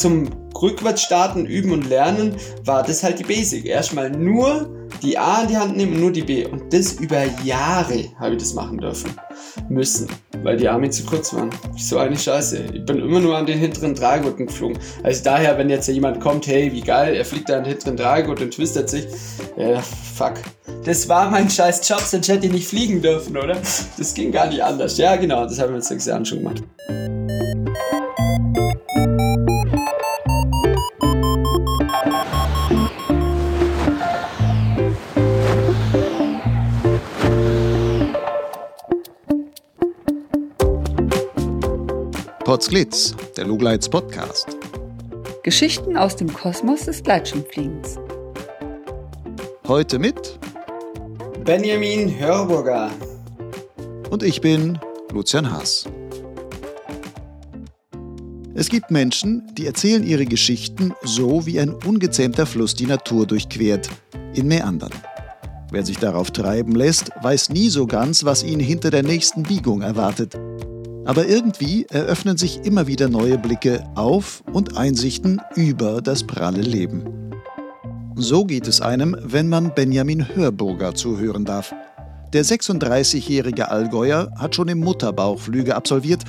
[0.00, 2.34] zum Rückwärtsstarten, Üben und Lernen
[2.64, 3.66] war das halt die Basic.
[3.66, 4.68] Erstmal nur
[5.02, 6.46] die A in die Hand nehmen und nur die B.
[6.46, 9.10] Und das über Jahre habe ich das machen dürfen.
[9.68, 10.08] Müssen.
[10.42, 11.50] Weil die Arme zu kurz waren.
[11.76, 12.64] So eine Scheiße.
[12.72, 14.78] Ich bin immer nur an den hinteren Tragurten geflogen.
[15.02, 17.96] Also daher, wenn jetzt jemand kommt, hey, wie geil, er fliegt da an den hinteren
[17.96, 19.06] Tragurt und twistet sich.
[19.56, 20.34] Ja, fuck.
[20.84, 23.56] Das war mein scheiß Job, sonst hätte ich nicht fliegen dürfen, oder?
[23.98, 24.96] Das ging gar nicht anders.
[24.96, 26.62] Ja, genau, das haben wir in sechs Jahren schon gemacht.
[42.50, 44.58] Potsglitz, der Lugleits Podcast.
[45.44, 47.96] Geschichten aus dem Kosmos des Gleitschirmfliegens.
[49.68, 50.36] Heute mit
[51.44, 52.90] Benjamin Hörburger.
[54.10, 54.80] Und ich bin
[55.12, 55.84] Lucian Haas.
[58.56, 63.88] Es gibt Menschen, die erzählen ihre Geschichten so, wie ein ungezähmter Fluss die Natur durchquert,
[64.34, 64.90] in Meandern.
[65.70, 69.82] Wer sich darauf treiben lässt, weiß nie so ganz, was ihn hinter der nächsten Biegung
[69.82, 70.36] erwartet.
[71.10, 77.32] Aber irgendwie eröffnen sich immer wieder neue Blicke auf und Einsichten über das pralle Leben.
[78.14, 81.74] So geht es einem, wenn man Benjamin Hörburger zuhören darf.
[82.32, 86.22] Der 36-jährige Allgäuer hat schon im Mutterbauch Flüge absolviert,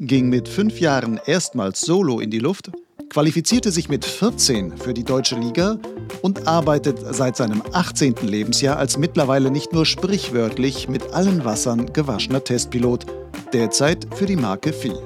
[0.00, 2.70] ging mit fünf Jahren erstmals solo in die Luft,
[3.10, 5.78] qualifizierte sich mit 14 für die deutsche Liga
[6.22, 8.14] und arbeitet seit seinem 18.
[8.22, 13.06] Lebensjahr als mittlerweile nicht nur sprichwörtlich mit allen Wassern gewaschener Testpilot–
[13.52, 14.96] derzeit für die Marke Vieh.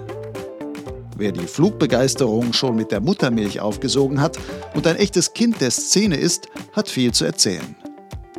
[1.17, 4.39] Wer die Flugbegeisterung schon mit der Muttermilch aufgesogen hat
[4.75, 7.77] und ein echtes Kind der Szene ist, hat viel zu erzählen.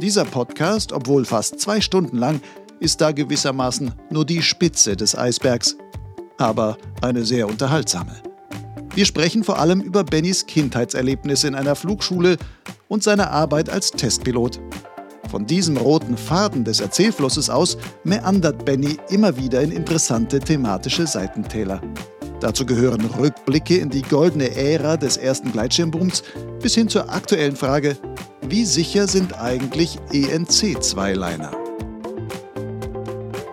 [0.01, 2.41] Dieser Podcast, obwohl fast zwei Stunden lang,
[2.79, 5.77] ist da gewissermaßen nur die Spitze des Eisbergs,
[6.37, 8.30] aber eine sehr unterhaltsame.
[8.93, 12.37] Wir sprechen vor allem über Bennys Kindheitserlebnisse in einer Flugschule
[12.89, 14.59] und seine Arbeit als Testpilot.
[15.29, 21.81] Von diesem roten Faden des Erzählflusses aus meandert Benny immer wieder in interessante thematische Seitentäler.
[22.41, 26.23] Dazu gehören Rückblicke in die goldene Ära des ersten Gleitschirmbooms
[26.61, 27.95] bis hin zur aktuellen Frage,
[28.49, 31.51] wie sicher sind eigentlich ENC-Zweiliner?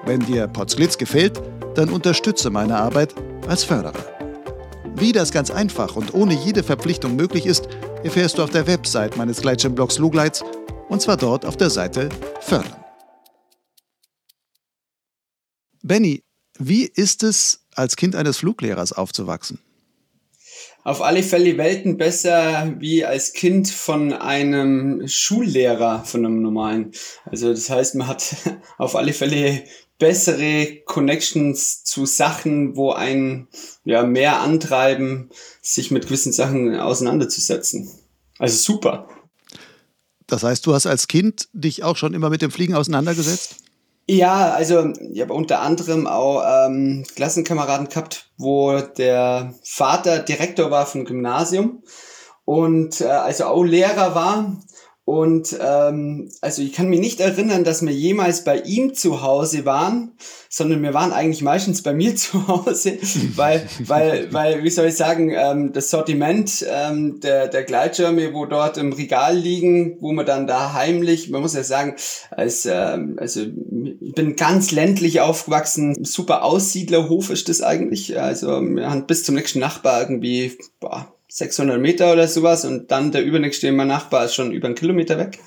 [0.05, 1.41] Wenn dir Potsglitz gefällt,
[1.77, 3.15] dann unterstütze meine Arbeit
[3.47, 4.18] als Förderer.
[5.01, 7.69] Wie das ganz einfach und ohne jede Verpflichtung möglich ist,
[8.03, 10.43] erfährst du auf der Website meines Gleitschirmblogs Lugleits
[10.89, 12.09] und zwar dort auf der Seite
[12.41, 12.85] Fördern.
[15.83, 16.25] Benny,
[16.59, 19.61] wie ist es, als Kind eines Fluglehrers aufzuwachsen?
[20.83, 26.91] Auf alle Fälle Welten besser wie als Kind von einem Schullehrer, von einem normalen.
[27.25, 28.35] Also das heißt, man hat
[28.79, 29.63] auf alle Fälle
[29.99, 33.49] bessere Connections zu Sachen, wo einen
[33.85, 37.91] ja mehr antreiben, sich mit gewissen Sachen auseinanderzusetzen.
[38.39, 39.09] Also super.
[40.27, 43.57] Das heißt, du hast als Kind dich auch schon immer mit dem Fliegen auseinandergesetzt?
[44.11, 50.87] Ja, also ich habe unter anderem auch ähm, Klassenkameraden gehabt, wo der Vater Direktor war
[50.87, 51.83] vom Gymnasium
[52.47, 54.57] und äh, also auch Lehrer war
[55.09, 59.65] und ähm, also ich kann mich nicht erinnern, dass wir jemals bei ihm zu Hause
[59.65, 60.13] waren,
[60.51, 62.99] sondern wir waren eigentlich meistens bei mir zu Hause,
[63.35, 68.45] weil, weil, weil, wie soll ich sagen, ähm, das Sortiment ähm, der, der Gleitschirme, wo
[68.45, 71.97] dort im Regal liegen, wo man dann da heimlich, man muss ja sagen,
[72.31, 78.21] als ähm, also ich bin ganz ländlich aufgewachsen, super Aussiedlerhof ist das eigentlich.
[78.21, 83.13] Also wir haben bis zum nächsten Nachbar irgendwie boah, 600 Meter oder sowas und dann
[83.13, 85.39] der übernächste mein Nachbar ist schon über einen Kilometer weg.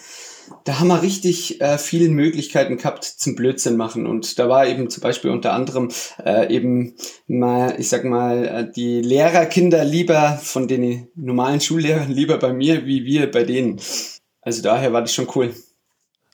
[0.66, 4.90] Da haben wir richtig äh, viele Möglichkeiten gehabt zum Blödsinn machen und da war eben
[4.90, 5.90] zum Beispiel unter anderem
[6.24, 6.96] äh, eben
[7.28, 12.86] mal, ich sag mal, äh, die Lehrerkinder lieber von den normalen Schullehrern lieber bei mir
[12.86, 13.80] wie wir bei denen.
[14.42, 15.54] Also daher war das schon cool.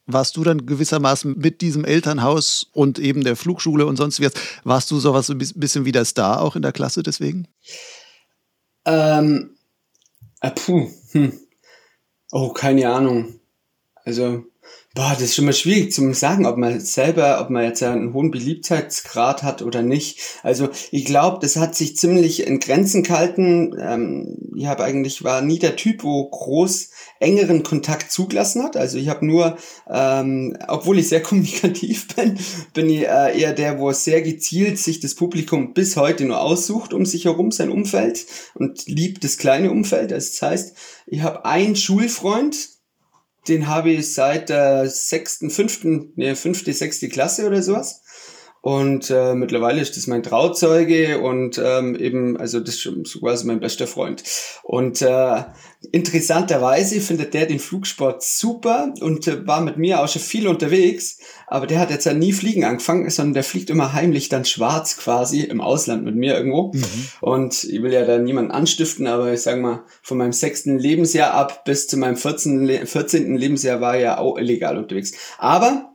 [0.09, 4.31] Warst du dann gewissermaßen mit diesem Elternhaus und eben der Flugschule und sonst was,
[4.63, 7.47] warst du sowas ein bisschen wie der Star auch in der Klasse deswegen?
[8.87, 9.57] Ähm,
[10.41, 11.33] äh, puh, hm.
[12.31, 13.39] Oh, keine Ahnung.
[14.05, 14.45] Also,
[14.97, 18.15] boah, das ist schon mal schwierig zu sagen, ob man selber, ob man jetzt einen
[18.15, 20.19] hohen Beliebtheitsgrad hat oder nicht.
[20.41, 23.77] Also, ich glaube, das hat sich ziemlich in Grenzen gehalten.
[23.79, 26.89] Ähm, ich habe eigentlich, war nie der Typ, wo groß
[27.19, 28.75] engeren Kontakt zugelassen hat.
[28.75, 29.57] Also ich habe nur,
[29.87, 32.39] ähm, obwohl ich sehr kommunikativ bin,
[32.73, 36.93] bin ich äh, eher der, wo sehr gezielt sich das Publikum bis heute nur aussucht
[36.93, 40.11] um sich herum, sein Umfeld und liebt das kleine Umfeld.
[40.11, 42.76] Also das heißt, ich habe einen Schulfreund,
[43.47, 48.01] den habe ich seit der sechsten, fünften, ne, fünfte, sechste Klasse oder sowas.
[48.67, 53.47] Und äh, mittlerweile ist das mein Trauzeuge und ähm, eben, also das ist so quasi
[53.47, 54.23] mein bester Freund.
[54.61, 55.43] Und äh,
[55.93, 61.19] interessanterweise findet der den Flugsport super und äh, war mit mir auch schon viel unterwegs.
[61.47, 64.97] Aber der hat jetzt ja nie Fliegen angefangen, sondern der fliegt immer heimlich dann schwarz
[64.97, 66.73] quasi im Ausland mit mir irgendwo.
[66.73, 67.07] Mhm.
[67.21, 71.31] Und ich will ja da niemanden anstiften, aber ich sag mal, von meinem sechsten Lebensjahr
[71.31, 72.85] ab bis zu meinem 14.
[72.85, 73.37] 14.
[73.37, 75.13] Lebensjahr war er ja auch illegal unterwegs.
[75.37, 75.93] Aber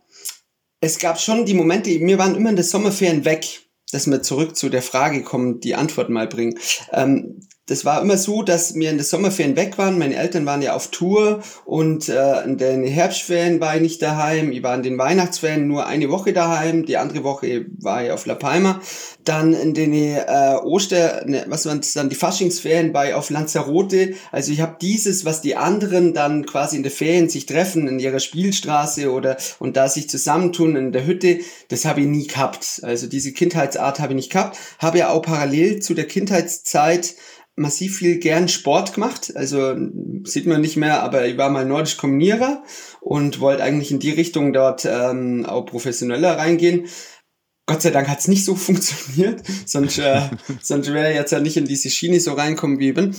[0.83, 3.61] es gab schon die Momente, mir waren immer in der Sommerferien weg,
[3.93, 6.59] dass wir zurück zu der Frage kommen, die Antwort mal bringen.
[6.93, 9.97] Ähm, das war immer so, dass wir in der Sommerferien weg waren.
[9.97, 14.51] Meine Eltern waren ja auf Tour und äh, in den Herbstferien war ich nicht daheim.
[14.51, 16.85] Ich war in den Weihnachtsferien nur eine Woche daheim.
[16.85, 18.81] Die andere Woche war ich auf La Palma.
[19.25, 24.15] Dann in den äh, Oster, ne, was waren das dann, die Faschingsferien bei auf Lanzarote.
[24.33, 28.01] Also ich habe dieses, was die anderen dann quasi in der Ferien sich treffen, in
[28.01, 31.39] ihrer Spielstraße oder und da sich zusammentun in der Hütte,
[31.69, 32.81] das habe ich nie gehabt.
[32.83, 34.59] Also diese Kindheitsart habe ich nicht gehabt.
[34.81, 37.15] Habe ja auch parallel zu der Kindheitszeit
[37.57, 39.33] massiv viel gern Sport gemacht.
[39.37, 39.77] Also
[40.25, 42.63] sieht man nicht mehr, aber ich war mal nordisch Kombinierer
[43.01, 46.87] und wollte eigentlich in die Richtung dort ähm, auch professioneller reingehen.
[47.67, 50.23] Gott sei Dank hat's nicht so funktioniert, sonst, äh,
[50.63, 53.15] sonst wäre jetzt ja nicht in diese Schiene so reinkommen, wie ich bin.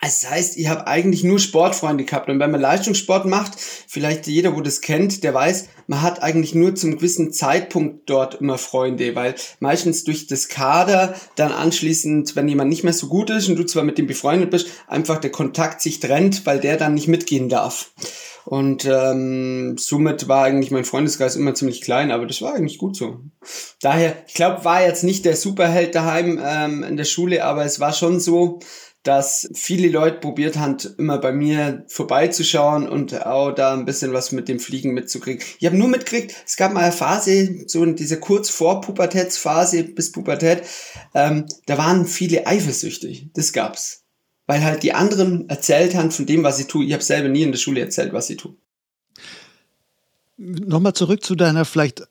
[0.00, 2.28] Das heißt, ich habe eigentlich nur Sportfreunde gehabt.
[2.28, 6.54] Und wenn man Leistungssport macht, vielleicht jeder, wo das kennt, der weiß, man hat eigentlich
[6.54, 12.48] nur zum gewissen Zeitpunkt dort immer Freunde, weil meistens durch das Kader dann anschließend, wenn
[12.48, 15.30] jemand nicht mehr so gut ist und du zwar mit dem befreundet bist, einfach der
[15.30, 17.90] Kontakt sich trennt, weil der dann nicht mitgehen darf.
[18.46, 22.96] Und ähm, somit war eigentlich mein Freundeskreis immer ziemlich klein, aber das war eigentlich gut
[22.96, 23.18] so.
[23.80, 27.80] Daher, ich glaube, war jetzt nicht der Superheld daheim ähm, in der Schule, aber es
[27.80, 28.60] war schon so,
[29.06, 34.32] dass viele Leute probiert haben, immer bei mir vorbeizuschauen und auch da ein bisschen was
[34.32, 35.42] mit dem Fliegen mitzukriegen.
[35.58, 39.84] Ich habe nur mitgekriegt, es gab mal eine Phase, so in dieser kurz vor Pubertätsphase
[39.84, 40.62] bis Pubertät,
[41.14, 43.30] ähm, da waren viele eifersüchtig.
[43.34, 44.02] Das gab's.
[44.46, 46.82] Weil halt die anderen erzählt haben von dem, was sie tun.
[46.82, 48.56] Ich habe selber nie in der Schule erzählt, was sie tun.
[50.36, 52.06] Nochmal zurück zu deiner vielleicht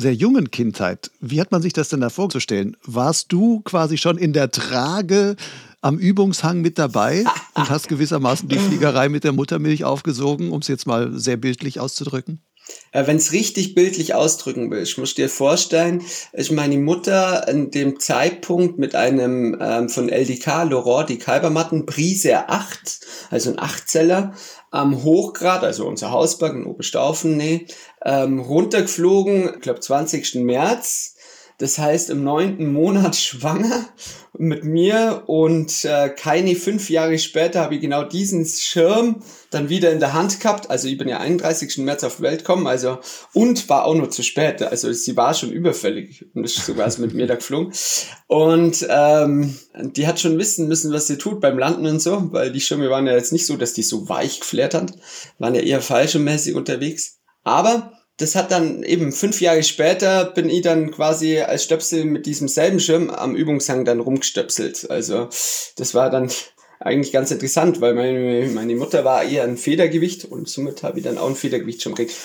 [0.00, 1.10] sehr jungen Kindheit.
[1.20, 2.76] Wie hat man sich das denn da vorzustellen?
[2.84, 5.36] Warst du quasi schon in der Trage
[5.82, 7.24] am Übungshang mit dabei
[7.54, 11.80] und hast gewissermaßen die Fliegerei mit der Muttermilch aufgesogen, um es jetzt mal sehr bildlich
[11.80, 12.40] auszudrücken?
[12.92, 16.02] Äh, Wenn es richtig bildlich ausdrücken will, ich muss dir vorstellen,
[16.32, 22.48] ich meine Mutter in dem Zeitpunkt mit einem ähm, von LDK, Laurent, die Kalbermatten, Brise
[22.48, 23.00] 8,
[23.30, 24.34] also ein Achtzeller,
[24.70, 27.66] am Hochgrad, also unser Hausberg in Oberstaufen, nee,
[28.04, 30.36] ähm, runtergeflogen, ich glaube 20.
[30.36, 31.09] März
[31.60, 33.86] das heißt, im neunten Monat schwanger
[34.38, 39.92] mit mir und äh, keine fünf Jahre später habe ich genau diesen Schirm dann wieder
[39.92, 40.70] in der Hand gehabt.
[40.70, 41.78] Also ich bin ja 31.
[41.78, 42.98] März auf die Welt gekommen, also
[43.34, 44.62] und war auch noch zu spät.
[44.62, 47.74] Also sie war schon überfällig und ist sogar mit mir da geflogen.
[48.26, 52.52] Und ähm, die hat schon wissen müssen, was sie tut beim Landen und so, weil
[52.52, 54.92] die Schirme waren ja jetzt nicht so, dass die so weich geflattert,
[55.38, 57.18] waren ja eher fallschirmmäßig unterwegs.
[57.42, 62.26] Aber das hat dann eben fünf Jahre später bin ich dann quasi als Stöpsel mit
[62.26, 64.90] diesem selben Schirm am Übungshang dann rumgestöpselt.
[64.90, 65.28] Also
[65.76, 66.30] das war dann
[66.80, 71.04] eigentlich ganz interessant, weil meine, meine Mutter war eher ein Federgewicht und somit habe ich
[71.04, 72.16] dann auch ein Federgewicht schon gekriegt.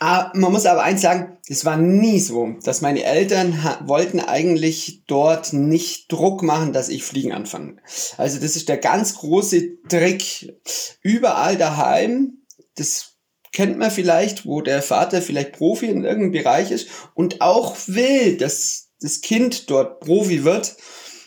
[0.00, 5.02] Ah, man muss aber eins sagen, es war nie so, dass meine Eltern wollten eigentlich
[5.06, 7.76] dort nicht Druck machen, dass ich fliegen anfange.
[8.16, 10.54] Also das ist der ganz große Trick.
[11.02, 12.42] Überall daheim,
[12.76, 13.17] das
[13.58, 18.36] kennt man vielleicht, wo der Vater vielleicht Profi in irgendeinem Bereich ist und auch will,
[18.36, 20.76] dass das Kind dort Profi wird,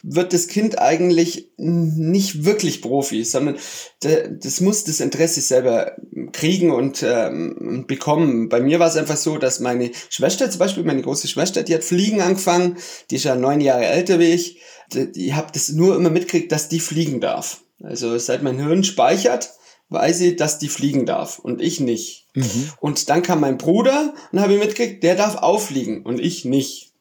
[0.02, 3.58] wird das Kind eigentlich nicht wirklich Profi, sondern
[4.00, 5.98] das muss das Interesse selber
[6.32, 8.48] kriegen und ähm, bekommen.
[8.48, 11.76] Bei mir war es einfach so, dass meine Schwester, zum Beispiel meine große Schwester, die
[11.76, 12.78] hat Fliegen angefangen,
[13.10, 14.62] die ist ja neun Jahre älter wie ich,
[14.94, 17.66] die, habe das nur immer mitgekriegt, dass die fliegen darf.
[17.84, 19.50] Also seit mein Hirn speichert,
[19.90, 22.21] weiß sie, dass die fliegen darf und ich nicht.
[22.34, 22.72] Mhm.
[22.80, 26.94] Und dann kam mein Bruder und habe mitgekriegt, der darf auffliegen und ich nicht.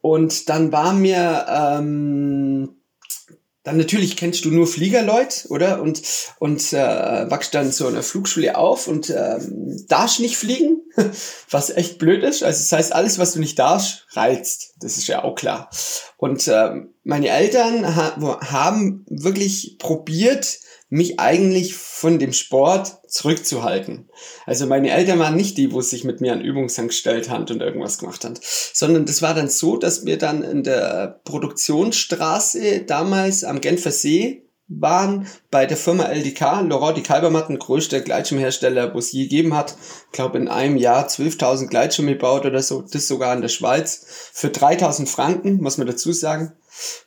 [0.00, 2.76] Und dann war mir ähm,
[3.64, 5.80] dann natürlich kennst du nur Fliegerleut, oder?
[5.80, 6.02] Und,
[6.38, 10.82] und äh, wachst dann in der Flugschule auf und ähm, darfst nicht fliegen,
[11.50, 12.42] was echt blöd ist.
[12.42, 14.74] Also das heißt, alles, was du nicht darfst, reizt.
[14.80, 15.70] Das ist ja auch klar.
[16.18, 18.16] Und ähm, meine Eltern ha
[18.50, 20.58] haben wirklich probiert,
[20.94, 24.08] mich eigentlich von dem Sport zurückzuhalten.
[24.46, 27.60] Also meine Eltern waren nicht die, wo sich mit mir an Übungshang gestellt haben und
[27.60, 33.42] irgendwas gemacht haben, sondern das war dann so, dass wir dann in der Produktionsstraße damals
[33.42, 39.10] am Genfer See waren bei der Firma LDK, Laurent die Kalbermatten, größter Gleitschirmhersteller, wo es
[39.10, 39.74] je gegeben hat.
[40.06, 44.30] Ich glaube, in einem Jahr 12.000 Gleitschirme gebaut oder so, das sogar in der Schweiz.
[44.32, 46.52] Für 3.000 Franken, muss man dazu sagen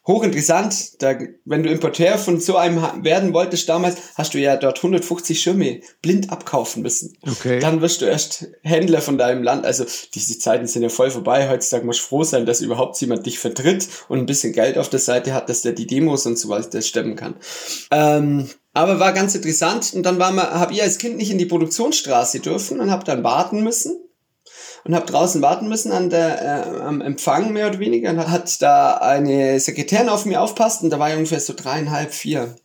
[0.05, 1.01] hochinteressant.
[1.01, 5.39] Da, wenn du Importeur von so einem werden wolltest damals, hast du ja dort 150
[5.39, 7.17] Schirme blind abkaufen müssen.
[7.29, 7.59] Okay.
[7.59, 9.65] Dann wirst du erst Händler von deinem Land.
[9.65, 11.49] Also diese Zeiten sind ja voll vorbei.
[11.49, 14.89] Heutzutage musst du froh sein, dass überhaupt jemand dich vertritt und ein bisschen Geld auf
[14.89, 17.35] der Seite hat, dass der die Demos und so weiter stemmen kann.
[17.91, 19.93] Ähm, aber war ganz interessant.
[19.93, 23.03] Und dann war mal, habe ich als Kind nicht in die Produktionsstraße dürfen und habe
[23.03, 23.97] dann warten müssen
[24.87, 28.09] und habe draußen warten müssen an der, äh, am Empfang mehr oder weniger.
[28.09, 32.13] Und hat da eine Sekretärin auf mir aufpasst und da war ich ungefähr so dreieinhalb,
[32.13, 32.55] vier.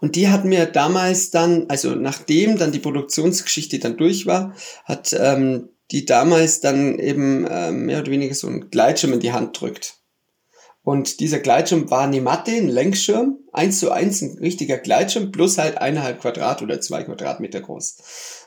[0.00, 4.54] Und die hat mir damals dann, also nachdem dann die Produktionsgeschichte dann durch war,
[4.84, 9.32] hat ähm, die damals dann eben äh, mehr oder weniger so einen Gleitschirm in die
[9.32, 10.03] Hand drückt.
[10.84, 15.56] Und dieser Gleitschirm war eine Matte, ein Lenkschirm, eins zu eins ein richtiger Gleitschirm, plus
[15.56, 17.96] halt eineinhalb Quadrat oder zwei Quadratmeter groß.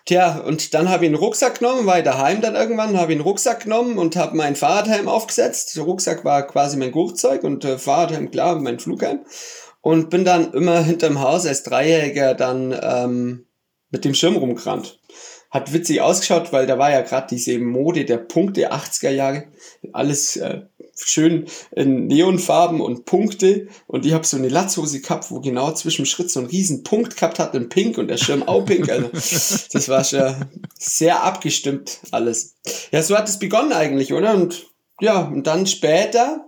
[0.06, 3.17] Tja, und dann habe ich einen Rucksack genommen, war ich daheim dann irgendwann, habe ich
[3.17, 5.75] einen Rucksack genommen und habe meinen Fahrradhelm aufgesetzt.
[5.75, 9.25] Der Rucksack war quasi mein Gurtzeug und äh, Fahrradhelm, klar, mein Flughelm.
[9.82, 13.48] Und bin dann immer hinterm Haus als Dreijähriger dann ähm,
[13.89, 15.00] mit dem Schirm rumgerannt.
[15.50, 19.46] Hat witzig ausgeschaut, weil da war ja gerade diese Mode der Punkte 80er Jahre.
[19.91, 20.62] Alles äh,
[21.04, 26.06] schön in Neonfarben und Punkte und ich habe so eine Latzhose gehabt, wo genau zwischen
[26.06, 28.89] Schritt so einen riesen Punkt gehabt hat in Pink und der Schirm auch Pink.
[28.89, 29.10] Also
[29.74, 30.46] das war schon
[30.77, 32.56] sehr abgestimmt alles.
[32.92, 34.34] Ja, so hat es begonnen eigentlich, oder?
[34.34, 34.68] Und
[35.00, 36.48] ja, und dann später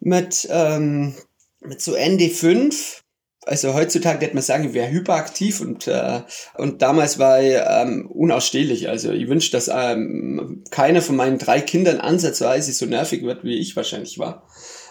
[0.00, 1.14] mit, ähm,
[1.60, 3.02] mit so Ende 5
[3.46, 6.22] also heutzutage hätte man sagen, ich wäre hyperaktiv und, äh,
[6.58, 8.88] und damals war ich ähm, unausstehlich.
[8.88, 13.56] Also ich wünsche, dass ähm, keiner von meinen drei Kindern ansatzweise so nervig wird, wie
[13.56, 14.46] ich wahrscheinlich war.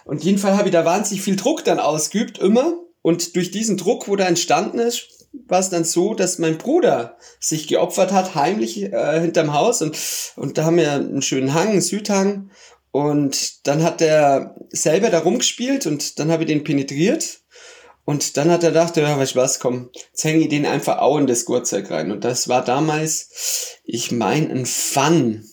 [0.05, 2.77] Und jedenfalls habe ich da wahnsinnig viel Druck dann ausgeübt, immer.
[3.01, 5.09] Und durch diesen Druck, wo da entstanden ist,
[5.47, 9.81] war es dann so, dass mein Bruder sich geopfert hat, heimlich äh, hinterm Haus.
[9.81, 9.97] Und,
[10.37, 12.51] und da haben wir einen schönen Hang, einen Südhang.
[12.91, 17.41] Und dann hat er selber da rumgespielt und dann habe ich den penetriert
[18.05, 20.99] und dann hat er gedacht, ja, weißt du was, komm, jetzt hänge ich den einfach
[20.99, 22.11] auch in das Gurtzeug rein.
[22.11, 25.43] Und das war damals, ich meine, ein Fun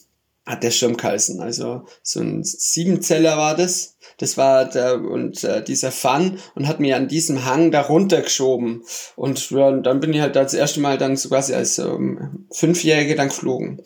[0.45, 1.39] hat der Schirm geheißen.
[1.39, 3.97] Also so ein Siebenzeller war das.
[4.17, 8.83] Das war der, und äh, dieser Fun und hat mir an diesem Hang da runtergeschoben.
[9.15, 13.15] Und ja, dann bin ich halt das erste Mal dann so quasi als ähm, Fünfjährige
[13.15, 13.81] dann geflogen.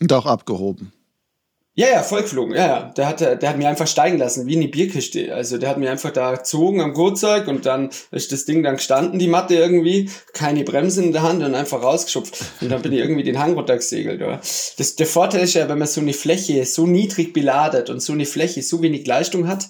[0.00, 0.92] Und auch abgehoben.
[1.78, 2.54] Ja, ja, voll geflogen.
[2.54, 2.92] Ja, ja.
[2.96, 5.34] Der hat, der hat mir einfach steigen lassen, wie eine Bierkiste.
[5.34, 8.76] Also der hat mir einfach da gezogen am Gurtzeug und dann ist das Ding dann
[8.76, 12.42] gestanden, die Matte irgendwie, keine Bremse in der Hand und einfach rausgeschupft.
[12.62, 14.22] Und dann bin ich irgendwie den Hang runtergesegelt.
[14.22, 14.40] Oder?
[14.78, 18.14] Das, der Vorteil ist ja, wenn man so eine Fläche so niedrig beladet und so
[18.14, 19.68] eine Fläche so wenig Leistung hat,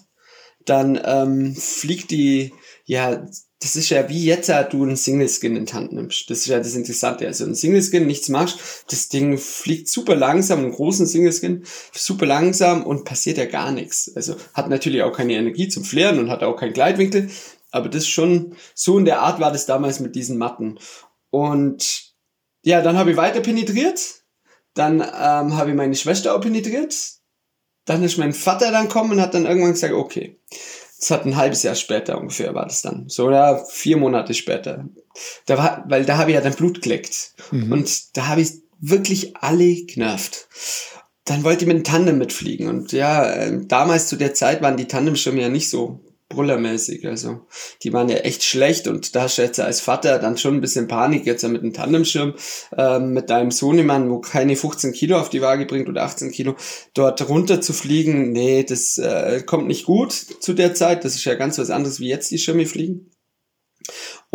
[0.64, 2.52] dann ähm, fliegt die
[2.84, 3.26] ja
[3.60, 6.28] das ist ja wie jetzt du einen Single-Skin in die Hand nimmst.
[6.28, 7.26] Das ist ja das Interessante.
[7.26, 8.58] Also ein Single-Skin, nichts machst,
[8.88, 14.12] das Ding fliegt super langsam, einen großen Single-Skin, super langsam und passiert ja gar nichts.
[14.14, 17.30] Also hat natürlich auch keine Energie zum Flären und hat auch keinen Gleitwinkel.
[17.70, 20.78] Aber das ist schon, so in der Art war das damals mit diesen Matten.
[21.30, 22.14] Und
[22.62, 24.22] ja, dann habe ich weiter penetriert.
[24.74, 26.94] Dann ähm, habe ich meine Schwester auch penetriert.
[27.86, 30.40] Dann ist mein Vater dann kommen und hat dann irgendwann gesagt, okay,
[30.98, 33.08] das hat ein halbes Jahr später ungefähr war das dann.
[33.08, 34.84] So oder vier Monate später.
[35.46, 37.34] Da war, weil da habe ich ja dann Blut geleckt.
[37.50, 37.72] Mhm.
[37.72, 40.48] Und da habe ich wirklich alle genervt.
[41.24, 42.68] Dann wollte ich mit dem Tandem mitfliegen.
[42.68, 47.06] Und ja, äh, damals zu der Zeit waren die Tandemschirme ja nicht so brüllermäßig.
[47.06, 47.46] Also
[47.82, 50.60] die waren ja echt schlecht und da hast du jetzt als Vater dann schon ein
[50.60, 52.34] bisschen Panik jetzt mit einem Tandemschirm
[52.76, 56.56] ähm, mit deinem Sohnemann, wo keine 15 Kilo auf die Waage bringt oder 18 Kilo,
[56.94, 58.32] dort runter zu fliegen.
[58.32, 61.04] Nee, das äh, kommt nicht gut zu der Zeit.
[61.04, 63.10] Das ist ja ganz was anderes wie jetzt die Schirme fliegen.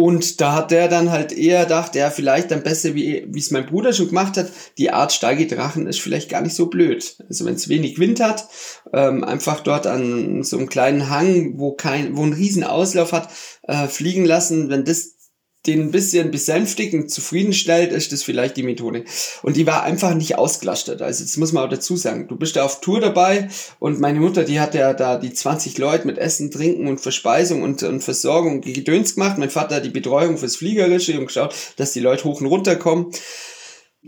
[0.01, 3.67] Und da hat der dann halt eher gedacht, ja, vielleicht dann besser, wie es mein
[3.67, 7.17] Bruder schon gemacht hat, die Art Steigedrachen ist vielleicht gar nicht so blöd.
[7.29, 8.47] Also wenn es wenig Wind hat,
[8.93, 13.29] ähm, einfach dort an so einem kleinen Hang, wo kein, wo ein riesen Auslauf hat,
[13.67, 15.17] äh, fliegen lassen, wenn das
[15.67, 19.05] den ein bisschen besänftigen, zufriedenstellt, ist das vielleicht die Methode.
[19.43, 21.01] Und die war einfach nicht ausgelastet.
[21.03, 22.27] Also das muss man auch dazu sagen.
[22.27, 23.49] Du bist da auf Tour dabei
[23.79, 27.61] und meine Mutter, die hat ja da die 20 Leute mit Essen, Trinken und Verspeisung
[27.61, 29.37] und, und Versorgung Gedöns gemacht.
[29.37, 33.11] Mein Vater die Betreuung fürs Fliegerische und geschaut, dass die Leute hoch und runter kommen.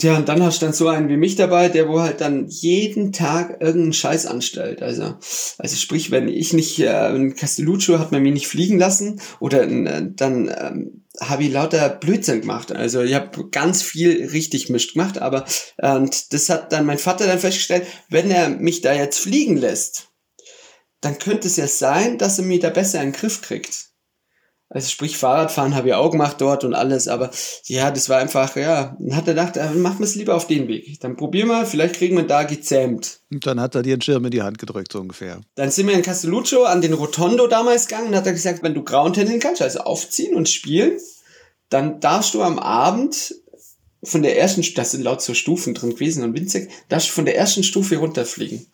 [0.01, 2.47] Ja, und dann hast du dann so einen wie mich dabei, der wo halt dann
[2.47, 4.81] jeden Tag irgendeinen Scheiß anstellt.
[4.81, 5.17] Also,
[5.59, 9.63] also sprich, wenn ich nicht, äh, ein Castelluccio hat man mich nicht fliegen lassen oder
[9.63, 12.71] äh, dann ähm, habe ich lauter Blödsinn gemacht.
[12.71, 15.45] Also ich habe ganz viel richtig mischt gemacht, aber
[15.77, 19.57] äh, und das hat dann mein Vater dann festgestellt, wenn er mich da jetzt fliegen
[19.57, 20.09] lässt,
[21.01, 23.92] dann könnte es ja sein, dass er mich da besser in den Griff kriegt.
[24.73, 27.29] Also sprich Fahrradfahren habe ich auch gemacht dort und alles, aber
[27.65, 30.67] ja, das war einfach, ja, dann hat er gedacht, machen wir es lieber auf den
[30.67, 30.99] Weg.
[30.99, 33.19] Dann probieren wir, vielleicht kriegen wir da gezähmt.
[33.31, 35.41] Und dann hat er dir einen Schirm in die Hand gedrückt, so ungefähr.
[35.53, 38.73] Dann sind wir in Castelluccio an den Rotondo damals gegangen und hat er gesagt, wenn
[38.73, 40.97] du Ground handeln kannst, also aufziehen und spielen,
[41.69, 43.35] dann darfst du am Abend
[44.03, 47.25] von der ersten, das sind laut so Stufen drin gewesen und winzig, darfst du von
[47.25, 48.65] der ersten Stufe runterfliegen.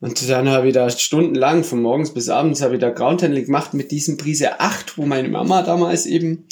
[0.00, 3.74] Und dann habe ich da stundenlang, von morgens bis abends, habe ich da Groundhandling gemacht
[3.74, 6.46] mit diesem Prise 8, wo meine Mama damals eben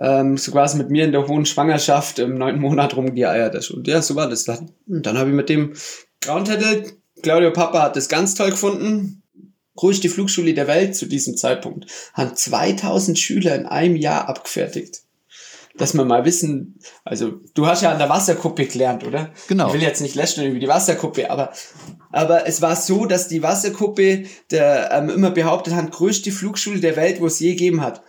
[0.00, 3.70] ähm, so quasi mit mir in der hohen Schwangerschaft im neunten Monat rumgeeiert ist.
[3.70, 4.72] Und ja, so war das dann.
[4.86, 5.72] Und dann habe ich mit dem
[6.20, 6.84] Groundhandle,
[7.22, 9.22] Claudio Papa hat das ganz toll gefunden,
[9.76, 15.02] größte Flugschule der Welt zu diesem Zeitpunkt, haben 2000 Schüler in einem Jahr abgefertigt
[15.76, 19.30] dass wir mal wissen, also du hast ja an der Wasserkuppe gelernt, oder?
[19.48, 19.68] Genau.
[19.68, 21.52] Ich will jetzt nicht lästern über die Wasserkuppe, aber,
[22.10, 26.96] aber es war so, dass die Wasserkuppe der ähm, immer behauptet hat, größte Flugschule der
[26.96, 28.02] Welt, wo es je gegeben hat.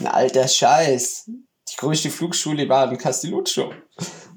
[0.00, 1.24] Ein alter Scheiß.
[1.26, 3.72] Die größte Flugschule war in Castelluccio.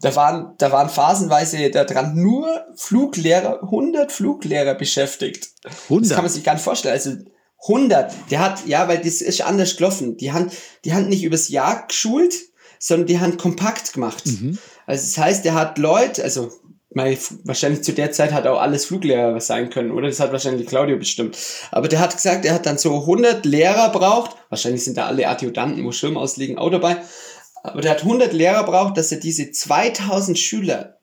[0.02, 5.52] Da waren, da waren phasenweise da dran nur Fluglehrer, 100 Fluglehrer beschäftigt.
[5.84, 6.10] 100?
[6.10, 6.94] Das kann man sich gar nicht vorstellen.
[6.94, 7.12] Also
[7.68, 8.14] 100.
[8.32, 10.18] Der hat, ja, weil das ist anders gelaufen.
[10.18, 10.50] Die haben,
[10.84, 12.34] die haben nicht übers Jahr geschult,
[12.82, 14.26] sondern die haben kompakt gemacht.
[14.26, 14.58] Mhm.
[14.88, 16.52] Also das heißt, der hat Leute, also
[16.90, 20.08] wahrscheinlich zu der Zeit hat auch alles Fluglehrer sein können, oder?
[20.08, 21.38] Das hat wahrscheinlich Claudio bestimmt.
[21.72, 24.36] Aber der hat gesagt, er hat dann so 100 Lehrer braucht.
[24.50, 26.98] Wahrscheinlich sind da alle Adjutanten, wo Schirm auslegen, auch dabei.
[27.64, 30.98] Aber der hat 100 Lehrer braucht, dass er diese 2000 Schüler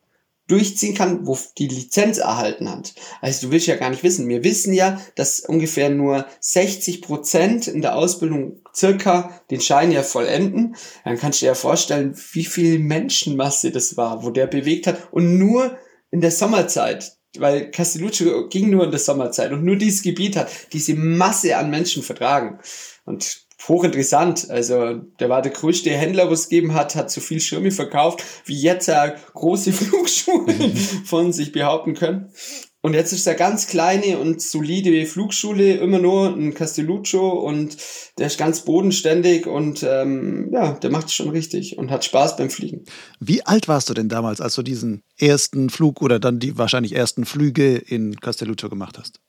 [0.48, 2.94] durchziehen kann, wo die Lizenz erhalten hat.
[3.20, 4.28] Also du willst ja gar nicht wissen.
[4.28, 10.02] Wir wissen ja, dass ungefähr nur 60 Prozent in der Ausbildung circa den Schein ja
[10.02, 10.74] vollenden.
[11.04, 15.08] Dann kannst du dir ja vorstellen, wie viel Menschenmasse das war, wo der bewegt hat
[15.12, 15.76] und nur
[16.10, 17.12] in der Sommerzeit.
[17.36, 21.68] Weil Castelluccio ging nur in der Sommerzeit und nur dieses Gebiet hat diese Masse an
[21.68, 22.58] Menschen vertragen.
[23.04, 24.50] Und hochinteressant.
[24.50, 28.22] Also der war der größte Händler, was es gegeben hat, hat so viel Schirme verkauft,
[28.44, 32.32] wie jetzt äh, große Flugschulen von sich behaupten können.
[32.80, 37.76] Und jetzt ist er ganz kleine und solide Flugschule, immer nur in Castelluccio und
[38.18, 42.36] der ist ganz bodenständig und ähm, ja, der macht es schon richtig und hat Spaß
[42.36, 42.84] beim Fliegen.
[43.18, 46.94] Wie alt warst du denn damals, als du diesen ersten Flug oder dann die wahrscheinlich
[46.94, 49.20] ersten Flüge in Castelluccio gemacht hast?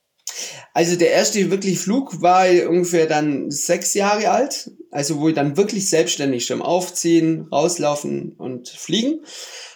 [0.73, 5.57] Also der erste wirklich Flug war ungefähr dann sechs Jahre alt, also wo ich dann
[5.57, 9.21] wirklich selbstständig schon aufziehen, rauslaufen und fliegen,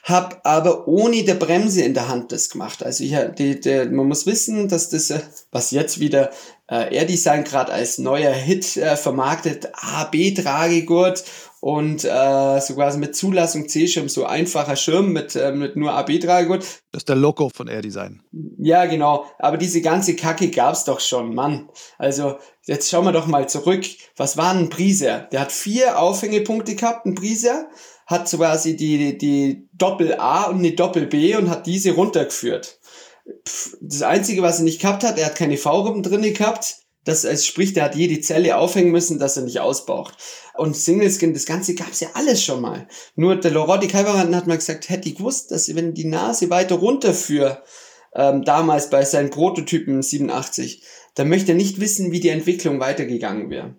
[0.03, 2.83] hab aber ohne der Bremse in der Hand das gemacht.
[2.83, 5.19] Also ich, die, die, man muss wissen, dass das, äh,
[5.51, 6.29] was jetzt wieder
[6.69, 11.23] äh, Air Design gerade als neuer Hit äh, vermarktet, AB-Tragegurt
[11.63, 16.61] und äh, so quasi mit Zulassung C-Schirm, so einfacher Schirm mit, äh, mit nur AB-Tragegurt.
[16.91, 18.21] Das ist der Loco von Air Design.
[18.57, 19.27] Ja, genau.
[19.39, 21.69] Aber diese ganze Kacke gab's doch schon, Mann.
[21.97, 23.85] Also, jetzt schauen wir doch mal zurück.
[24.17, 25.19] Was war ein Priser?
[25.31, 27.69] Der hat vier Aufhängepunkte gehabt, ein Priser,
[28.07, 32.77] hat so quasi die, die Doppel A und eine Doppel B und hat diese runtergeführt.
[33.79, 36.79] Das Einzige, was er nicht gehabt hat, er hat keine V-Rippen drinne gehabt.
[37.05, 40.15] Das es spricht, er hat jede Zelle aufhängen müssen, dass er nicht ausbaucht.
[40.55, 42.87] Und Single Skin, das Ganze gab's ja alles schon mal.
[43.15, 46.75] Nur der Laurent Kalvermann hat mal gesagt, hätte ich gewusst, dass wenn die Nase weiter
[46.75, 47.63] runterführe,
[48.15, 50.83] ähm, damals bei seinen Prototypen 87,
[51.15, 53.75] dann möchte er nicht wissen, wie die Entwicklung weitergegangen wäre.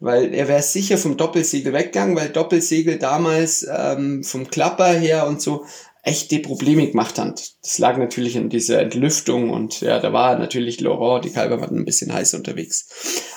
[0.00, 5.42] Weil er wäre sicher vom Doppelsegel weggegangen, weil Doppelsegel damals ähm, vom Klapper her und
[5.42, 5.64] so
[6.02, 7.54] echte Probleme gemacht hat.
[7.62, 11.76] Das lag natürlich in dieser Entlüftung und ja, da war natürlich Laurent, die Kalber waren
[11.76, 12.88] ein bisschen heiß unterwegs.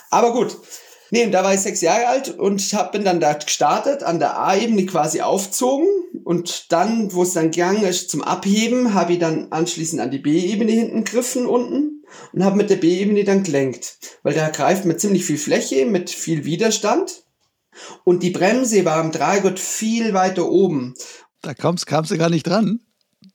[0.10, 0.58] Aber gut.
[1.14, 4.40] Nee, da war ich sechs Jahre alt und hab, bin dann da gestartet, an der
[4.40, 5.86] A-Ebene quasi aufzogen
[6.24, 10.20] und dann, wo es dann gegangen ist zum Abheben, habe ich dann anschließend an die
[10.20, 14.98] B-Ebene hinten griffen unten und habe mit der B-Ebene dann gelenkt, weil da greift man
[14.98, 17.24] ziemlich viel Fläche mit viel Widerstand.
[18.06, 20.94] Und die Bremse war am Dreigott viel weiter oben.
[21.42, 22.80] Da kamst du gar nicht dran.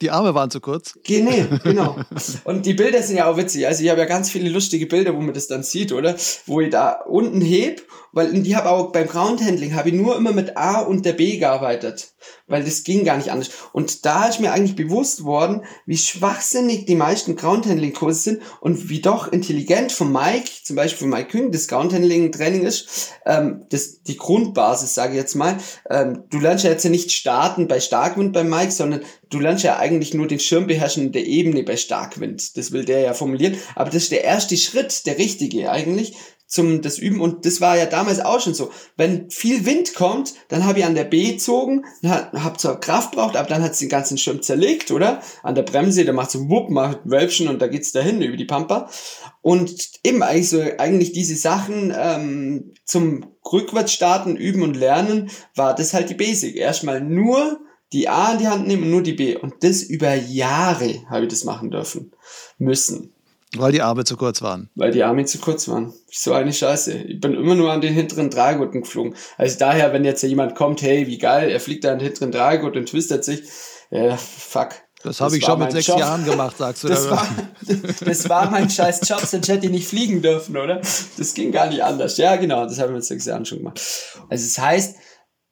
[0.03, 0.95] Die Arme waren zu kurz.
[1.09, 1.97] Nee, genau.
[2.45, 3.67] Und die Bilder sind ja auch witzig.
[3.67, 6.17] Also ich habe ja ganz viele lustige Bilder, wo man das dann sieht, oder?
[6.47, 10.33] Wo ich da unten heb, weil die habe auch beim Groundhandling habe ich nur immer
[10.33, 12.15] mit A und der B gearbeitet
[12.47, 13.51] weil das ging gar nicht anders.
[13.73, 19.01] Und da ist mir eigentlich bewusst worden, wie schwachsinnig die meisten Groundhandling-Kurse sind und wie
[19.01, 24.17] doch intelligent von Mike, zum Beispiel von Mike Kühn, das Groundhandling-Training ist, ähm, das die
[24.17, 25.59] Grundbasis, sage ich jetzt mal.
[25.91, 29.65] Ähm, du lernst ja jetzt ja nicht starten bei Starkwind bei Mike, sondern du lernst
[29.65, 32.57] ja eigentlich nur den Schirm beherrschen der Ebene bei Starkwind.
[32.57, 33.57] Das will der ja formulieren.
[33.75, 36.15] Aber das ist der erste Schritt, der richtige eigentlich,
[36.47, 38.71] zum das Üben und das war ja damals auch schon so.
[38.97, 43.37] Wenn viel Wind kommt, dann habe ich an der B gezogen, habe zwar Kraft braucht,
[43.37, 45.21] aber dann hat es den ganzen Schirm zerlegt, oder?
[45.43, 48.45] An der Bremse, da macht so wupp, macht Wölbchen und da geht's dahin über die
[48.45, 48.89] Pampa.
[49.43, 55.95] Und eben eigentlich so eigentlich diese Sachen ähm, zum Rückwärtsstarten, üben und lernen, war das
[55.95, 56.57] halt die Basic.
[56.57, 57.59] Erstmal nur
[57.93, 59.37] die A in die Hand nehmen und nur die B.
[59.37, 62.13] Und das über Jahre habe ich das machen dürfen
[62.59, 63.13] müssen.
[63.57, 64.71] Weil die Arme zu kurz waren.
[64.75, 65.95] Weil die Arme zu kurz waren.
[66.11, 66.93] So eine Scheiße.
[66.93, 69.15] Ich bin immer nur an den hinteren Dreigurten geflogen.
[69.39, 72.33] Also daher, wenn jetzt jemand kommt, hey, wie geil, er fliegt da an den hinteren
[72.33, 73.45] Dreigurt und twistet sich,
[73.91, 74.71] ja, fuck.
[75.03, 76.01] Das habe ich schon mit sechs Job.
[76.01, 76.89] Jahren gemacht, sagst du.
[76.89, 77.27] Das, war,
[78.05, 80.81] das war mein scheiß Job, sonst hätte ich nicht fliegen dürfen, oder?
[81.17, 82.17] Das ging gar nicht anders.
[82.17, 83.81] Ja, genau, das habe ich mit sechs Jahren schon gemacht.
[84.29, 84.97] Also es das heißt,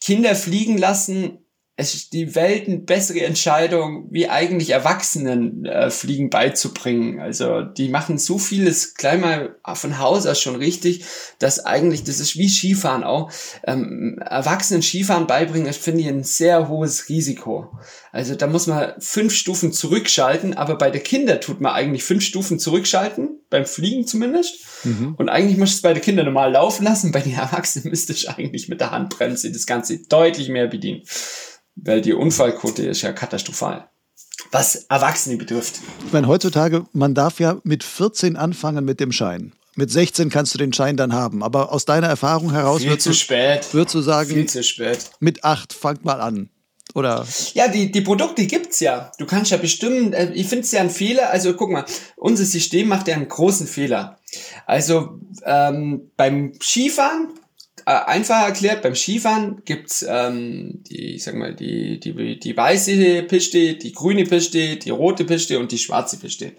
[0.01, 1.43] Kinder fliegen lassen
[1.77, 7.19] es ist die Welt eine bessere Entscheidung, wie eigentlich Erwachsenen äh, Fliegen beizubringen.
[7.19, 11.05] Also die machen so vieles gleich mal von Haus aus schon richtig,
[11.41, 13.33] dass eigentlich, das ist wie Skifahren auch,
[13.67, 17.77] ähm, Erwachsenen Skifahren beibringen, das finde ich ein sehr hohes Risiko.
[18.13, 22.23] Also da muss man fünf Stufen zurückschalten, aber bei der Kinder tut man eigentlich fünf
[22.23, 24.57] Stufen zurückschalten, beim Fliegen zumindest.
[24.85, 25.14] Mhm.
[25.17, 28.29] Und eigentlich muss es bei den Kindern normal laufen lassen, bei den Erwachsenen müsste ich
[28.29, 31.03] eigentlich mit der Handbremse das Ganze deutlich mehr bedienen
[31.77, 33.88] weil die Unfallquote ist ja katastrophal.
[34.51, 35.81] Was Erwachsene betrifft.
[36.07, 39.53] Ich meine, heutzutage, man darf ja mit 14 anfangen mit dem Schein.
[39.77, 41.43] Mit 16 kannst du den Schein dann haben.
[41.43, 43.75] Aber aus deiner Erfahrung heraus Viel würdest, zu spät.
[43.75, 45.11] würdest du sagen, Viel zu spät.
[45.19, 46.51] mit 8 fangt mal an.
[46.94, 47.26] Oder?
[47.54, 49.11] Ja, die, die Produkte gibt's ja.
[49.18, 51.30] Du kannst ja bestimmen, äh, ich finde es ja ein Fehler.
[51.30, 51.85] Also guck mal,
[52.16, 54.18] unser System macht ja einen großen Fehler.
[54.64, 57.30] Also ähm, beim Skifahren
[57.85, 63.24] äh, einfach erklärt, beim Skifahren gibt's ähm, die, ich sag mal, die, die, die weiße
[63.24, 66.52] Piste, die grüne Piste, die rote Piste und die schwarze Piste.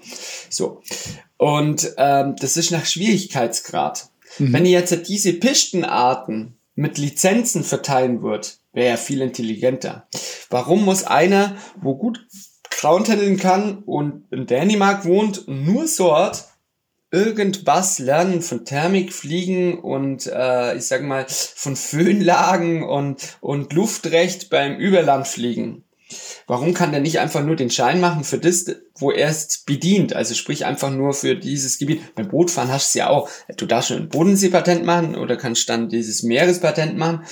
[0.50, 0.82] So.
[1.38, 4.10] Und ähm, das ist nach Schwierigkeitsgrad.
[4.38, 4.54] Mhm.
[4.54, 10.08] Wenn ihr jetzt diese Pistenarten mit Lizenzen verteilen würdet, wäre er viel intelligenter.
[10.52, 12.28] Warum muss einer, wo gut
[12.70, 16.46] Groundhandeln kann und in Dänemark wohnt, nur dort
[17.10, 24.50] irgendwas lernen von Thermik, Fliegen und äh, ich sag mal von Föhnlagen und, und Luftrecht
[24.50, 25.85] beim Überlandfliegen.
[26.48, 30.16] Warum kann der nicht einfach nur den Schein machen für das, wo er es bedient?
[30.16, 32.16] Also sprich einfach nur für dieses Gebiet.
[32.16, 33.30] Beim Bootfahren hast du ja auch.
[33.58, 37.24] Du darfst schon ein Bodenseepatent machen oder kannst dann dieses Meerespatent machen.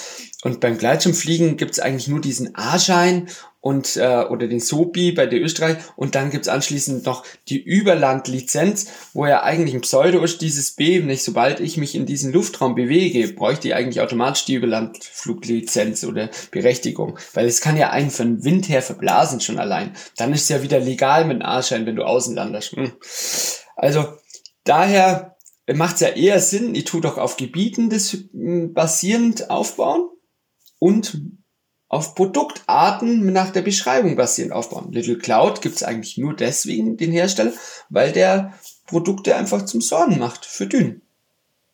[0.43, 3.27] Und beim Gleitschirmfliegen gibt es eigentlich nur diesen A-Schein
[3.63, 8.87] und äh, oder den SOPI bei der Österreich und dann gibt's anschließend noch die Überlandlizenz,
[9.13, 12.75] wo ja eigentlich ein Pseudo ist, dieses B, nicht sobald ich mich in diesen Luftraum
[12.75, 18.43] bewege, bräuchte ich eigentlich automatisch die Überlandfluglizenz oder Berechtigung, weil es kann ja einen von
[18.43, 19.93] Wind her verblasen schon allein.
[20.17, 22.73] Dann ist es ja wieder legal mit einem A-Schein, wenn du außen landest.
[22.73, 22.91] Hm.
[23.77, 24.07] Also
[24.65, 25.37] daher
[25.73, 30.09] macht es ja eher Sinn, ich tue doch auf Gebieten das hm, basierend aufbauen
[30.79, 31.17] und
[31.93, 34.91] auf Produktarten nach der Beschreibung basierend aufbauen.
[34.91, 37.53] Little Cloud gibt es eigentlich nur deswegen den Hersteller,
[37.89, 38.53] weil der
[38.87, 41.03] Produkte einfach zum Sorgen macht für Dünn,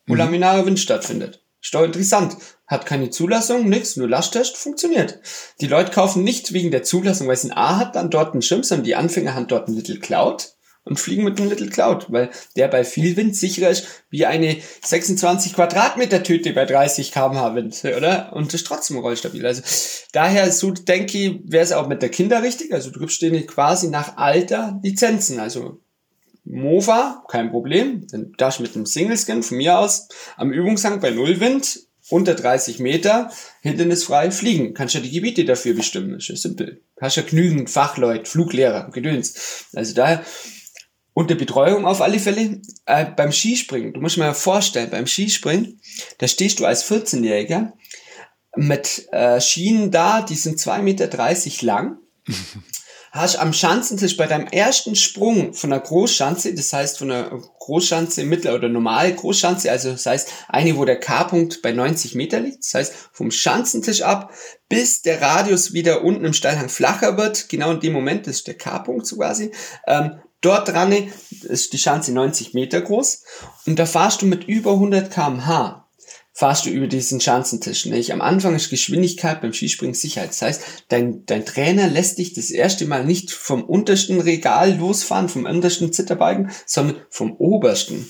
[0.08, 0.20] wo mhm.
[0.20, 1.42] laminarer Wind stattfindet.
[1.62, 2.36] Stau interessant.
[2.68, 5.20] Hat keine Zulassung, nix, nur Lasttest, funktioniert.
[5.62, 8.42] Die Leute kaufen nicht wegen der Zulassung, weil es ein A hat, dann dort einen
[8.42, 10.54] Schirm, sondern die Anfänger haben dort ein Little Cloud
[10.90, 14.58] und fliegen mit einem Little Cloud, weil der bei viel Wind sicherer ist wie eine
[14.84, 18.34] 26 Quadratmeter Tüte bei 30 kmh Wind, oder?
[18.34, 19.46] Und ist trotzdem rollstabil.
[19.46, 19.62] Also
[20.12, 22.74] daher so denke ich, wäre es auch mit der Kinder richtig.
[22.74, 25.40] Also du gibst denen quasi nach Alter Lizenzen.
[25.40, 25.80] Also
[26.44, 28.08] Mova, kein Problem.
[28.12, 32.34] Dann darfst du mit einem Single Skin von mir aus am Übungshang bei Nullwind unter
[32.34, 34.74] 30 Meter hindernisfrei fliegen.
[34.74, 36.16] Kannst ja die Gebiete dafür bestimmen.
[36.16, 36.82] Ist ja simpel.
[37.00, 39.68] Hast ja genügend Fachleute, Fluglehrer, Gedöns.
[39.76, 40.24] Also daher
[41.14, 42.62] unter Betreuung auf alle Fälle.
[42.86, 45.82] Äh, beim Skispringen, du musst mal vorstellen, beim Skispringen,
[46.18, 47.74] da stehst du als 14-Jähriger
[48.56, 51.98] mit äh, Schienen da, die sind 2,30 Meter lang.
[53.12, 58.24] hast am Schanzentisch bei deinem ersten Sprung von einer Großschanze, das heißt von einer Großschanze,
[58.24, 62.64] Mittel- oder Normal Großschanze, also das heißt eine, wo der K-Punkt bei 90 Meter liegt,
[62.64, 64.32] das heißt vom Schanzentisch ab,
[64.68, 68.48] bis der Radius wieder unten im Steilhang flacher wird, genau in dem Moment, das ist
[68.48, 69.52] der K-Punkt so quasi,
[69.88, 70.94] ähm, Dort dran
[71.44, 73.24] ist die Schanze 90 Meter groß
[73.66, 75.86] und da fahrst du mit über 100 kmh
[76.40, 77.86] fahrst du über diesen Schanzentisch.
[77.86, 78.14] Nicht?
[78.14, 80.30] Am Anfang ist Geschwindigkeit beim Skispringen Sicherheit.
[80.30, 85.28] Das heißt, dein, dein Trainer lässt dich das erste Mal nicht vom untersten Regal losfahren,
[85.28, 88.10] vom untersten Zitterbalken, sondern vom obersten.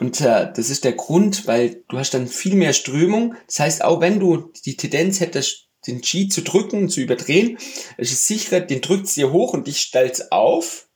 [0.00, 3.34] Und äh, das ist der Grund, weil du hast dann viel mehr Strömung.
[3.46, 7.58] Das heißt, auch wenn du die Tendenz hättest, den Ski zu drücken, zu überdrehen,
[7.98, 10.87] ist es sicherer, den drückt dir hoch und dich stellst auf,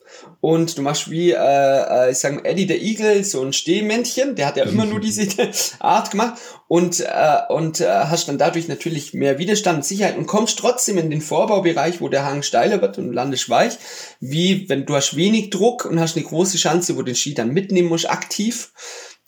[0.43, 4.35] und du machst wie, äh, äh, ich sag mal, Eddie der Eagle, so ein Stehmännchen,
[4.35, 5.29] der hat ja immer nur diese
[5.79, 6.35] Art gemacht.
[6.67, 10.99] Und, äh, und äh, hast dann dadurch natürlich mehr Widerstand und Sicherheit und kommst trotzdem
[10.99, 13.75] in den Vorbaubereich, wo der Hang steiler wird und landest weich,
[14.19, 17.35] wie wenn du hast wenig Druck und hast eine große Chance, wo du den Ski
[17.35, 18.73] dann mitnehmen musst, aktiv,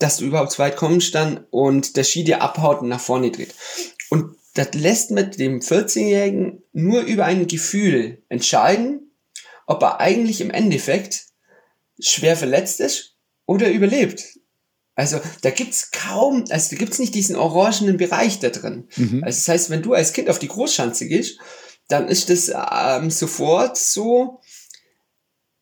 [0.00, 3.54] dass du überhaupt weit kommst dann und der Ski dir abhaut und nach vorne dreht.
[4.10, 9.03] Und das lässt mit dem 14-Jährigen nur über ein Gefühl entscheiden,
[9.66, 11.26] ob er eigentlich im Endeffekt
[12.00, 14.24] schwer verletzt ist oder überlebt.
[14.96, 18.88] Also da gibt's kaum, also da gibt's nicht diesen orangenen Bereich da drin.
[18.96, 19.24] Mhm.
[19.24, 21.38] Also das heißt, wenn du als Kind auf die Großschanze gehst,
[21.88, 24.40] dann ist das ähm, sofort so,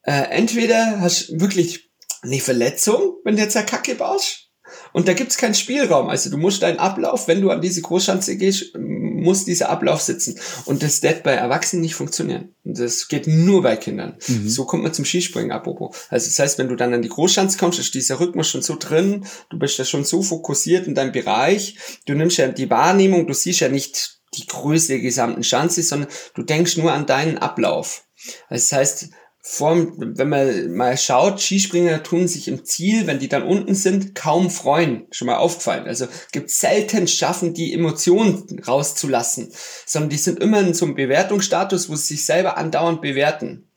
[0.03, 1.91] äh, entweder hast du wirklich
[2.23, 4.51] eine Verletzung, wenn du jetzt eine Kacke baust,
[4.93, 6.09] und da gibt's keinen Spielraum.
[6.09, 8.75] Also du musst deinen Ablauf, wenn du an diese Großschanze gehst,
[9.23, 10.39] muss dieser Ablauf sitzen.
[10.65, 12.55] Und das wird bei Erwachsenen nicht funktionieren.
[12.65, 14.17] Das geht nur bei Kindern.
[14.27, 14.49] Mhm.
[14.49, 15.97] So kommt man zum Skispringen, apropos.
[16.11, 18.77] Also das heißt, wenn du dann an die Großschanze kommst, ist dieser Rhythmus schon so
[18.79, 23.27] drin, du bist ja schon so fokussiert in deinem Bereich, du nimmst ja die Wahrnehmung,
[23.27, 27.39] du siehst ja nicht die Größe der gesamten Schanze, sondern du denkst nur an deinen
[27.39, 28.05] Ablauf.
[28.49, 29.11] Also das heißt,
[29.45, 34.15] Form, wenn man mal schaut, Skispringer tun sich im Ziel, wenn die dann unten sind,
[34.15, 35.09] kaum freuen.
[35.11, 35.89] Schon mal aufgefallen.
[35.89, 39.53] Also gibt selten schaffen, die Emotionen rauszulassen,
[39.85, 43.69] sondern die sind immer in so einem Bewertungsstatus, wo sie sich selber andauernd bewerten.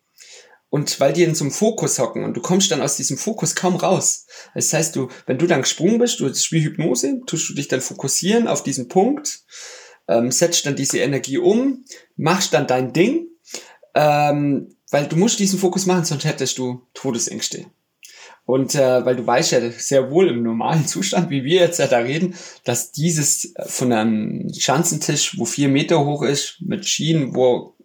[0.69, 3.56] Und weil die in so einem Fokus hocken und du kommst dann aus diesem Fokus
[3.56, 4.28] kaum raus.
[4.54, 7.69] Das heißt, du, wenn du dann gesprungen bist, du das Spiel Hypnose, tust du dich
[7.69, 9.45] dann fokussieren auf diesen Punkt,
[10.08, 11.86] ähm, setzt dann diese Energie um,
[12.17, 13.30] machst dann dein Ding,
[13.95, 17.65] ähm, weil du musst diesen Fokus machen, sonst hättest du Todesängste.
[18.45, 21.88] Und äh, weil du weißt ja sehr wohl im normalen Zustand, wie wir jetzt ja
[21.88, 27.36] da reden, dass dieses äh, von einem Schanzentisch, wo vier Meter hoch ist, mit Schienen,
[27.36, 27.76] wo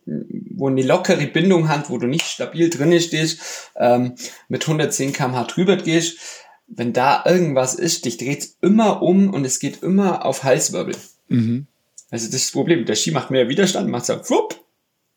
[0.60, 3.40] wo eine lockere Bindung hat, wo du nicht stabil drinnen stehst,
[3.76, 4.14] ähm,
[4.48, 6.18] mit 110 km/h drüber gehst,
[6.66, 10.96] wenn da irgendwas ist, dich dreht immer um und es geht immer auf Halswirbel.
[11.28, 11.66] Mhm.
[12.10, 12.84] Also das ist das Problem.
[12.86, 14.64] Der Ski macht mehr Widerstand, macht so, wupp,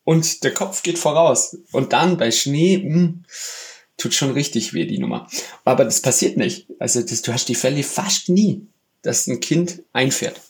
[0.03, 1.57] und der Kopf geht voraus.
[1.71, 3.25] Und dann bei Schnee, mh, hm,
[3.97, 5.27] tut schon richtig weh, die Nummer.
[5.63, 6.67] Aber das passiert nicht.
[6.79, 8.67] Also das, du hast die Fälle fast nie,
[9.01, 10.41] dass ein Kind einfährt.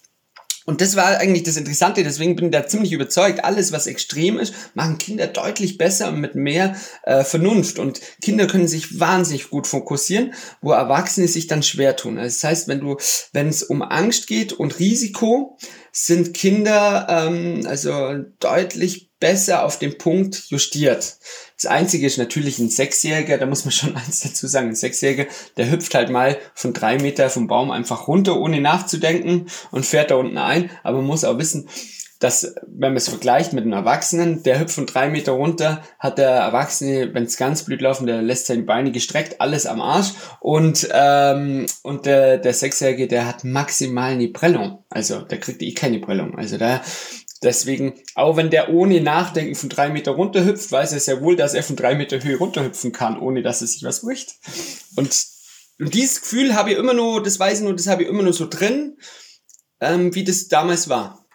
[0.66, 4.40] Und das war eigentlich das Interessante, deswegen bin ich da ziemlich überzeugt, alles, was extrem
[4.40, 7.80] ist, machen Kinder deutlich besser und mit mehr äh, Vernunft.
[7.80, 12.18] Und Kinder können sich wahnsinnig gut fokussieren, wo Erwachsene sich dann schwer tun.
[12.18, 12.96] Also das heißt, wenn du,
[13.34, 15.58] wenn es um Angst geht und Risiko,
[15.92, 21.16] sind Kinder ähm, also deutlich besser auf den Punkt justiert.
[21.56, 25.28] Das Einzige ist natürlich ein Sechsjähriger, da muss man schon eins dazu sagen, ein Sechsjähriger,
[25.56, 30.12] der hüpft halt mal von drei Meter vom Baum einfach runter, ohne nachzudenken und fährt
[30.12, 31.70] da unten ein, aber man muss auch wissen,
[32.20, 36.18] dass, wenn man es vergleicht mit einem Erwachsenen, der hüpft von drei Meter runter, hat
[36.18, 40.12] der Erwachsene, wenn es ganz blöd laufen, der lässt seine Beine gestreckt, alles am Arsch
[40.40, 44.84] und, ähm, und der, der Sechsjährige, der hat maximal eine Prellung.
[44.90, 46.38] Also der kriegt eh keine Prellung.
[46.38, 46.82] Also da,
[47.44, 51.54] Deswegen, auch wenn der ohne Nachdenken von drei Meter runterhüpft, weiß er sehr wohl, dass
[51.54, 54.36] er von drei Meter Höhe runterhüpfen kann, ohne dass er sich was bricht.
[54.96, 55.14] Und,
[55.80, 58.24] und dieses Gefühl habe ich immer nur, das weiß ich nur, das habe ich immer
[58.24, 58.98] nur so drin,
[59.82, 61.28] ähm, wie das damals war.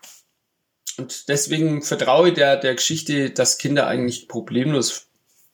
[0.96, 5.08] Und deswegen vertraue ich der, der Geschichte, dass Kinder eigentlich problemlos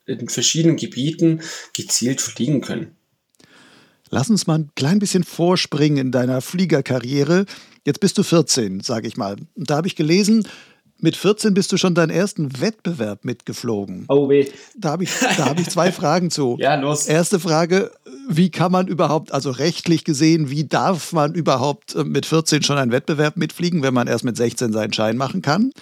[0.06, 1.42] in verschiedenen Gebieten
[1.74, 2.96] gezielt fliegen können.
[4.10, 7.46] Lass uns mal ein klein bisschen vorspringen in deiner Fliegerkarriere.
[7.84, 9.36] Jetzt bist du 14, sage ich mal.
[9.54, 10.46] Und da habe ich gelesen,
[11.00, 14.06] mit 14 bist du schon deinen ersten Wettbewerb mitgeflogen.
[14.08, 14.46] Oh weh.
[14.74, 16.56] Da habe ich, hab ich zwei Fragen zu.
[16.58, 17.06] Ja, los.
[17.06, 17.90] Erste Frage,
[18.28, 22.78] wie kann man überhaupt, also rechtlich gesehen, wie darf man überhaupt äh, mit 14 schon
[22.78, 25.72] einen Wettbewerb mitfliegen, wenn man erst mit 16 seinen Schein machen kann?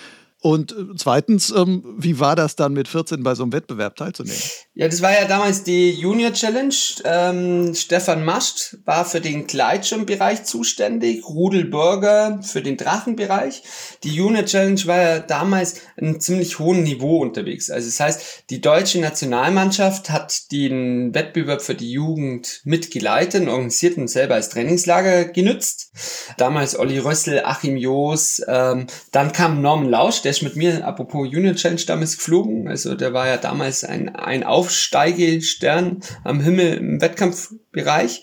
[0.43, 4.41] Und äh, zweitens, ähm, wie war das dann mit 14 bei so einem Wettbewerb teilzunehmen?
[4.75, 6.75] Ja, das war ja damals die Junior Challenge.
[7.05, 13.63] Ähm, Stefan Mascht war für den Gleitschirmbereich zuständig, Rudel Burger für den Drachenbereich.
[14.03, 17.71] Die Junior Challenge war ja damals ein ziemlich hohen Niveau unterwegs.
[17.71, 23.97] Also das heißt, die deutsche Nationalmannschaft hat den Wettbewerb für die Jugend mitgeleitet und organisiert
[23.97, 25.93] und selber als Trainingslager genützt.
[26.37, 31.29] Damals Olli Rössel, Achim Joos, ähm, dann kam Norman Lausch, der ist mit mir, apropos
[31.31, 32.69] Junior Challenge, damals geflogen.
[32.69, 38.23] Also der war ja damals ein, ein Aufsteigestern am Himmel im Wettkampfbereich.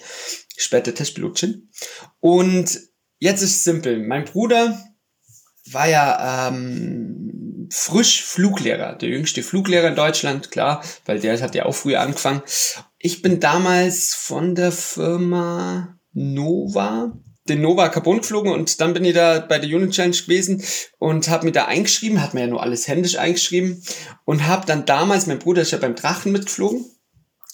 [0.58, 1.72] Später Testpilotchen.
[2.19, 2.80] Und
[3.17, 4.06] jetzt ist es simpel.
[4.06, 4.78] Mein Bruder
[5.72, 11.65] war ja ähm, frisch Fluglehrer, der jüngste Fluglehrer in Deutschland, klar, weil der hat ja
[11.65, 12.41] auch früher angefangen.
[12.98, 17.13] Ich bin damals von der Firma Nova
[17.49, 20.63] den Nova Carbon geflogen und dann bin ich da bei der Unit Challenge gewesen
[20.99, 23.83] und habe mir da eingeschrieben, hat mir ja nur alles händisch eingeschrieben
[24.25, 26.85] und habe dann damals, mein Bruder ist ja beim Drachen mitgeflogen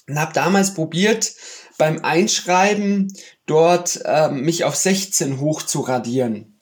[0.07, 1.33] und habe damals probiert,
[1.77, 3.13] beim Einschreiben
[3.45, 6.54] dort äh, mich auf 16 hoch zu radieren.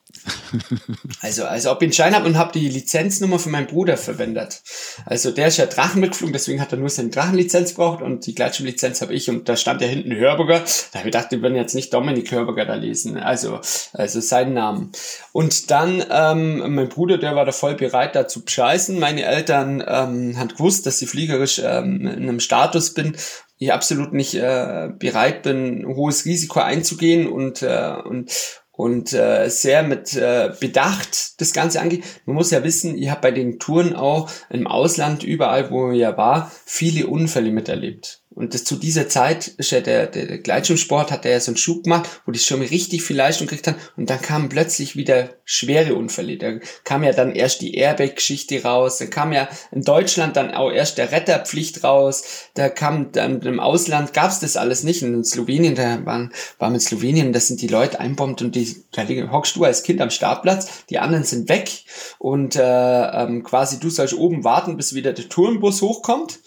[1.21, 4.61] Also, also ob ich einen Schein habe und habe die Lizenznummer von meinem Bruder verwendet.
[5.05, 8.35] Also der ist ja Drachen mitgeflogen, deswegen hat er nur seine Drachenlizenz braucht und die
[8.35, 10.59] Gleitschirmlizenz habe ich und da stand ja hinten Hörburger.
[10.59, 13.17] Da habe ich gedacht, die würden jetzt nicht Dominik Hörburger da lesen.
[13.17, 13.59] Also,
[13.93, 14.91] also seinen Namen.
[15.31, 18.99] Und dann, ähm, mein Bruder, der war da voll bereit, da zu bescheißen.
[18.99, 23.15] Meine Eltern ähm, haben gewusst, dass ich fliegerisch ähm, in einem Status bin,
[23.63, 28.31] ich absolut nicht äh, bereit bin, hohes Risiko einzugehen und, äh, und,
[28.73, 32.03] und äh, sehr mit äh, Bedacht das Ganze angeht.
[32.25, 35.99] Man muss ja wissen, ich habe bei den Touren auch im Ausland, überall wo ich
[35.99, 38.22] ja war, viele Unfälle miterlebt.
[38.35, 41.51] Und das zu dieser Zeit ist ja der, der, der Gleitschirmsport hat der ja so
[41.51, 44.95] einen Schub gemacht, wo die Schirme richtig viel Leistung gekriegt haben und dann kamen plötzlich
[44.95, 46.37] wieder schwere Unfälle.
[46.37, 50.71] Da kam ja dann erst die Airbag-Geschichte raus, da kam ja in Deutschland dann auch
[50.71, 52.23] erst der Retterpflicht raus,
[52.55, 55.03] da kam dann im Ausland gab's das alles nicht.
[55.03, 58.83] Und in Slowenien, da waren, war mit Slowenien, da sind die Leute einbombt und die,
[58.91, 61.69] da hockst du als Kind am Startplatz, die anderen sind weg
[62.17, 66.39] und äh, ähm, quasi du sollst oben warten, bis wieder der Tourenbus hochkommt.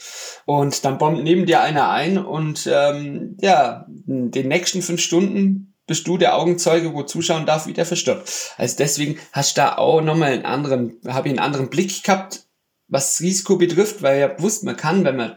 [0.46, 6.06] Und dann bombt neben dir einer ein und ähm, ja, den nächsten fünf Stunden bist
[6.06, 8.54] du der Augenzeuge, wo zuschauen darf, wie der verstirbt.
[8.56, 12.44] Also deswegen hast du da auch nochmal einen anderen, habe ich einen anderen Blick gehabt,
[12.86, 15.36] was Risiko betrifft, weil ja bewusst, man kann, wenn man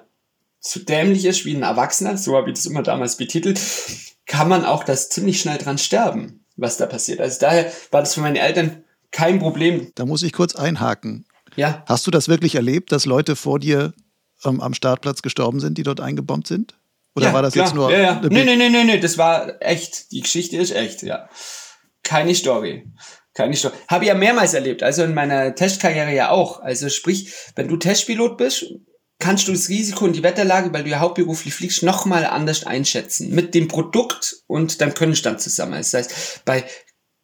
[0.59, 3.59] zu dämlich ist wie ein Erwachsener, so habe ich das immer damals betitelt,
[4.27, 7.19] kann man auch das ziemlich schnell dran sterben, was da passiert.
[7.19, 9.91] Also daher war das für meine Eltern kein Problem.
[9.95, 11.25] Da muss ich kurz einhaken.
[11.55, 11.83] Ja.
[11.87, 13.93] Hast du das wirklich erlebt, dass Leute vor dir
[14.45, 16.75] ähm, am Startplatz gestorben sind, die dort eingebombt sind?
[17.15, 17.65] Oder ja, war das klar.
[17.65, 17.91] jetzt nur.
[17.91, 18.21] Ja, ja.
[18.29, 20.11] Nee, nee, nee, nee, nee, das war echt.
[20.11, 21.29] Die Geschichte ist echt, ja.
[22.03, 22.87] Keine Story.
[23.33, 23.75] Keine Story.
[23.87, 26.61] Habe ich ja mehrmals erlebt, also in meiner Testkarriere ja auch.
[26.61, 28.65] Also sprich, wenn du Testpilot bist,
[29.19, 33.33] kannst du das Risiko und die Wetterlage, weil du ja hauptberuflich fliegst, nochmal anders einschätzen.
[33.35, 35.73] Mit dem Produkt und deinem Könnenstand zusammen.
[35.73, 36.63] Das heißt, bei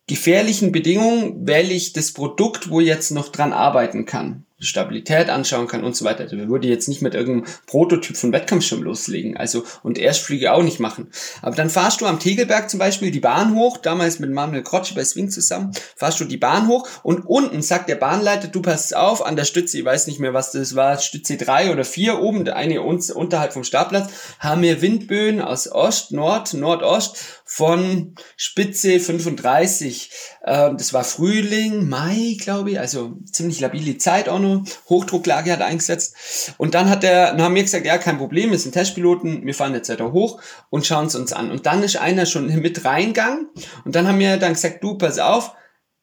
[0.07, 4.44] gefährlichen Bedingungen wähle ich das Produkt, wo ich jetzt noch dran arbeiten kann.
[4.59, 6.23] Stabilität anschauen kann und so weiter.
[6.23, 9.35] Also wir würde jetzt nicht mit irgendeinem Prototyp von Wettkampfschirm loslegen.
[9.35, 11.09] Also und Erstflüge auch nicht machen.
[11.41, 14.95] Aber dann fahrst du am Tegelberg zum Beispiel die Bahn hoch, damals mit Manuel Krotsch
[14.95, 18.95] bei Swing zusammen, fahrst du die Bahn hoch und unten sagt der Bahnleiter, du passt
[18.95, 22.21] auf, an der Stütze, ich weiß nicht mehr, was das war, Stütze drei oder vier
[22.21, 27.17] oben, eine unterhalb vom Startplatz, haben wir Windböen aus Ost, Nord, Nordost
[27.55, 30.11] von Spitze 35.
[30.45, 34.65] Ähm, das war Frühling, Mai, glaube ich, also ziemlich labile Zeit auch noch.
[34.89, 36.53] Hochdrucklage hat eingesetzt.
[36.57, 39.53] Und dann hat er, dann haben wir gesagt, ja, kein Problem, wir sind Testpiloten, wir
[39.53, 41.49] fahren jetzt weiter hoch und schauen es uns an.
[41.49, 43.47] Und dann ist einer schon mit reingegangen
[43.85, 45.53] und dann haben wir dann gesagt, du, pass auf,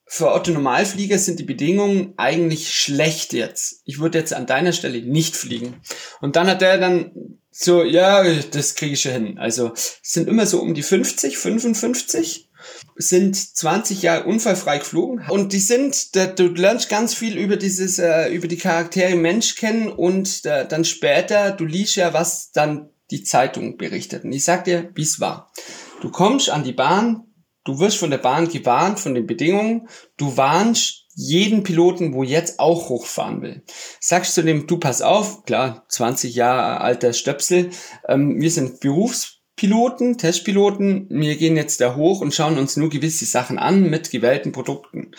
[0.06, 3.82] für Otto Normalflieger sind die Bedingungen eigentlich schlecht jetzt.
[3.84, 5.82] Ich würde jetzt an deiner Stelle nicht fliegen.
[6.22, 9.38] Und dann hat er dann so, ja, das kriege ich schon hin.
[9.38, 12.48] Also sind immer so um die 50, 55
[12.96, 17.98] sind 20 Jahre unfallfrei geflogen und die sind, da, du lernst ganz viel über dieses,
[17.98, 22.90] äh, über die Charaktere Mensch kennen und äh, dann später, du liest ja, was dann
[23.10, 24.24] die Zeitung berichtet.
[24.24, 25.52] Und ich sag dir, wie es war.
[26.00, 27.24] Du kommst an die Bahn,
[27.64, 32.58] du wirst von der Bahn gewarnt, von den Bedingungen, du warnst jeden Piloten, wo jetzt
[32.58, 33.62] auch hochfahren will.
[34.00, 37.70] Sagst du dem, du pass auf, klar, 20 Jahre alter Stöpsel,
[38.08, 43.26] ähm, wir sind Berufspiloten, Testpiloten, wir gehen jetzt da hoch und schauen uns nur gewisse
[43.26, 45.12] Sachen an mit gewählten Produkten.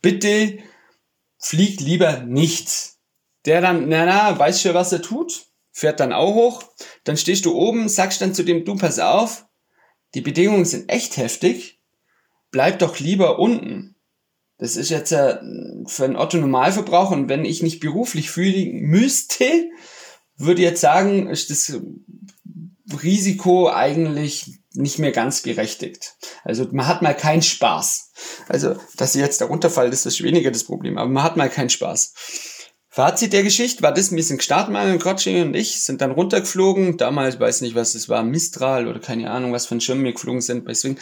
[0.00, 0.58] Bitte
[1.38, 2.92] flieg lieber nicht.
[3.46, 6.62] Der dann, na na, weiß schon, was er tut, fährt dann auch hoch,
[7.04, 9.46] dann stehst du oben, sagst dann zu dem, du pass auf,
[10.14, 11.80] die Bedingungen sind echt heftig,
[12.50, 13.96] bleib doch lieber unten
[14.60, 15.38] das ist jetzt äh,
[15.86, 19.70] für einen Otto Normalverbraucher und wenn ich nicht beruflich fliegen müsste,
[20.36, 21.80] würde ich jetzt sagen, ist das
[23.02, 26.14] Risiko eigentlich nicht mehr ganz berechtigt.
[26.44, 28.12] Also man hat mal keinen Spaß.
[28.48, 31.50] Also, dass sie jetzt darunter fallen, ist das weniger das Problem, aber man hat mal
[31.50, 32.14] keinen Spaß.
[32.92, 36.96] Fazit der Geschichte war das, wir sind gestartet, mein Grotsching und ich sind dann runtergeflogen.
[36.96, 40.12] Damals weiß nicht, was es war, Mistral oder keine Ahnung, was für ein Schirm wir
[40.12, 40.98] geflogen sind bei Swing.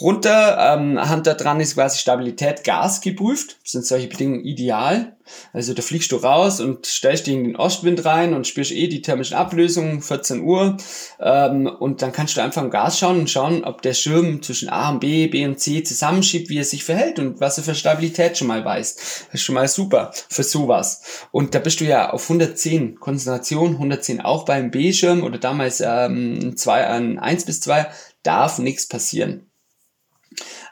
[0.00, 3.56] Runter, ähm, Hand da dran ist quasi Stabilität, Gas geprüft.
[3.62, 5.16] Sind solche Bedingungen ideal.
[5.52, 8.88] Also da fliegst du raus und stellst dich in den Ostwind rein und spürst eh
[8.88, 10.76] die thermischen Ablösungen, 14 Uhr.
[11.20, 14.68] Ähm, und dann kannst du einfach im Gas schauen und schauen, ob der Schirm zwischen
[14.68, 17.74] A und B, B und C zusammenschiebt, wie er sich verhält und was er für
[17.74, 18.94] Stabilität schon mal weiß.
[19.26, 21.02] Das ist schon mal super für sowas.
[21.32, 26.56] Und da bist du ja auf 110 Konzentration, 110 auch beim B-Schirm oder damals ähm,
[26.56, 27.86] zwei, ein 1 bis 2,
[28.22, 29.48] darf nichts passieren.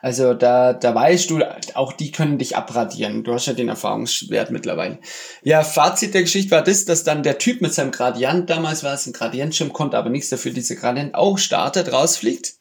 [0.02, 1.40] Also da, da weißt du,
[1.74, 3.24] auch die können dich abradieren.
[3.24, 4.98] Du hast ja den Erfahrungswert mittlerweile.
[5.42, 8.94] Ja, Fazit der Geschichte war das, dass dann der Typ mit seinem Gradient, damals war
[8.94, 12.54] es ein Gradientschirm, konnte aber nichts dafür, diese Gradient auch startet, rausfliegt.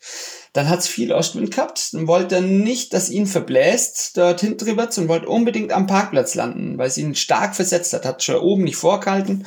[0.54, 5.28] Dann hat's viel Ostwind gehabt und wollte nicht, dass ihn verbläst dorthin drüber und wollte
[5.28, 8.06] unbedingt am Parkplatz landen, weil es ihn stark versetzt hat.
[8.06, 9.46] Hat schon oben nicht vorgehalten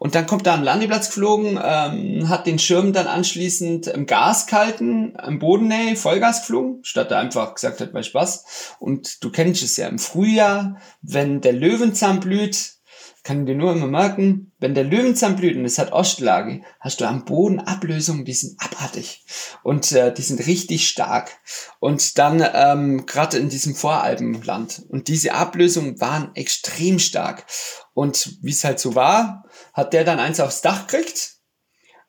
[0.00, 4.46] und dann kommt da ein Landeplatz geflogen, ähm, hat den Schirm dann anschließend im Gas
[4.46, 8.74] gehalten, im Bodennähe, Vollgas geflogen, statt er einfach gesagt hat, weißt was.
[8.78, 12.76] Und du kennst es ja im Frühjahr, wenn der Löwenzahn blüht,
[13.24, 17.02] kann ich dir nur immer merken, wenn der Löwenzahn blüht und es hat Ostlage, hast
[17.02, 19.26] du am Boden Ablösungen, die sind abartig
[19.62, 21.30] und äh, die sind richtig stark.
[21.78, 24.82] Und dann ähm, gerade in diesem Voralpenland.
[24.88, 27.44] Und diese Ablösungen waren extrem stark.
[27.92, 29.44] Und wie es halt so war,
[29.80, 31.36] hat der dann eins aufs Dach gekriegt.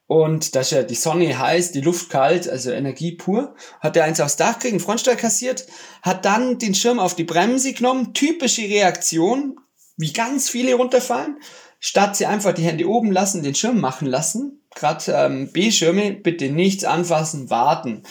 [0.05, 4.03] Und da ist ja die Sonne heiß, die Luft kalt, also Energie pur, hat der
[4.03, 5.67] eins aufs Dach gekriegt, einen Frontstall kassiert,
[6.01, 9.55] hat dann den Schirm auf die Bremse genommen, typische Reaktion,
[9.95, 11.37] wie ganz viele runterfallen,
[11.79, 16.49] statt sie einfach die Hände oben lassen, den Schirm machen lassen, gerade ähm, B-Schirme, bitte
[16.49, 18.03] nichts anfassen, warten.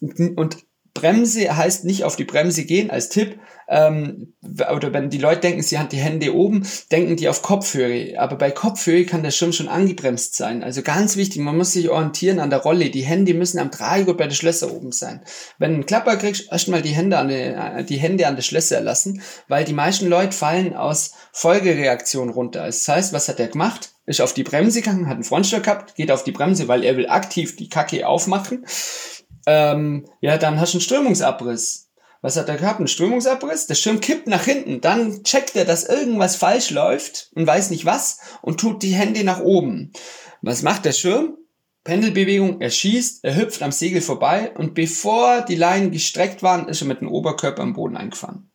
[0.00, 0.56] Und
[0.98, 3.38] Bremse heißt nicht auf die Bremse gehen als Tipp,
[3.68, 8.18] ähm, oder wenn die Leute denken, sie haben die Hände oben, denken die auf Kopfhöhe.
[8.18, 10.62] Aber bei Kopfhöhe kann der Schirm schon angebremst sein.
[10.64, 12.88] Also ganz wichtig, man muss sich orientieren an der Rolle.
[12.88, 15.20] Die Hände müssen am Dreieck bei den Schlösser oben sein.
[15.58, 18.80] Wenn du einen Klapper kriegst, erstmal die Hände an die, die Hände an der Schlösser
[18.80, 22.64] lassen, weil die meisten Leute fallen aus Folgereaktion runter.
[22.64, 23.90] Das heißt, was hat er gemacht?
[24.06, 26.96] Ist auf die Bremse gegangen, hat einen Frontstall gehabt, geht auf die Bremse, weil er
[26.96, 28.64] will aktiv die Kacke aufmachen.
[29.48, 31.88] Ähm, ja, dann hast du einen Strömungsabriss
[32.20, 32.80] was hat er gehabt?
[32.80, 33.66] Ein Strömungsabriss.
[33.66, 34.80] Der Schirm kippt nach hinten.
[34.80, 39.24] Dann checkt er, dass irgendwas falsch läuft und weiß nicht was und tut die Hände
[39.24, 39.92] nach oben.
[40.42, 41.36] Was macht der Schirm?
[41.84, 46.82] Pendelbewegung, er schießt, er hüpft am Segel vorbei und bevor die Leinen gestreckt waren, ist
[46.82, 48.50] er mit dem Oberkörper am Boden eingefahren.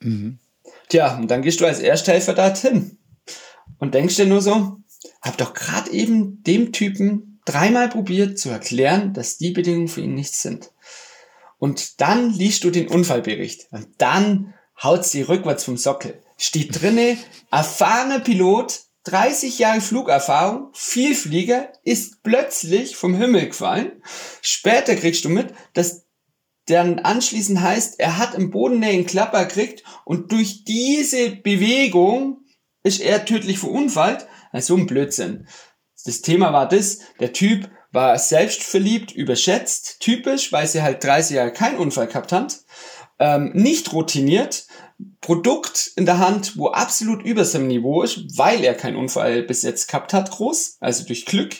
[0.00, 0.40] Mhm.
[0.88, 2.98] Tja, und dann gehst du als Ersthelfer dorthin
[3.78, 4.78] und denkst dir nur so,
[5.22, 10.14] hab doch gerade eben dem Typen dreimal probiert zu erklären, dass die Bedingungen für ihn
[10.14, 10.70] nichts sind.
[11.58, 13.68] Und dann liest du den Unfallbericht.
[13.72, 16.22] Und dann haut sie rückwärts vom Sockel.
[16.36, 17.16] Steht drinne,
[17.50, 24.02] erfahrener Pilot, 30 Jahre Flugerfahrung, Vielflieger, ist plötzlich vom Himmel gefallen.
[24.42, 26.04] Später kriegst du mit, dass
[26.66, 32.42] dann anschließend heißt, er hat im Bodennähe einen Klapper gekriegt und durch diese Bewegung
[32.82, 34.26] ist er tödlich verunfallt.
[34.52, 35.46] Also ein Blödsinn.
[36.08, 41.52] Das Thema war das, der Typ war selbstverliebt, überschätzt, typisch, weil sie halt 30 Jahre
[41.52, 42.60] keinen Unfall gehabt hat,
[43.18, 44.66] ähm, nicht routiniert,
[45.20, 49.62] Produkt in der Hand, wo absolut über seinem Niveau ist, weil er keinen Unfall bis
[49.62, 51.56] jetzt gehabt hat, groß, also durch Glück.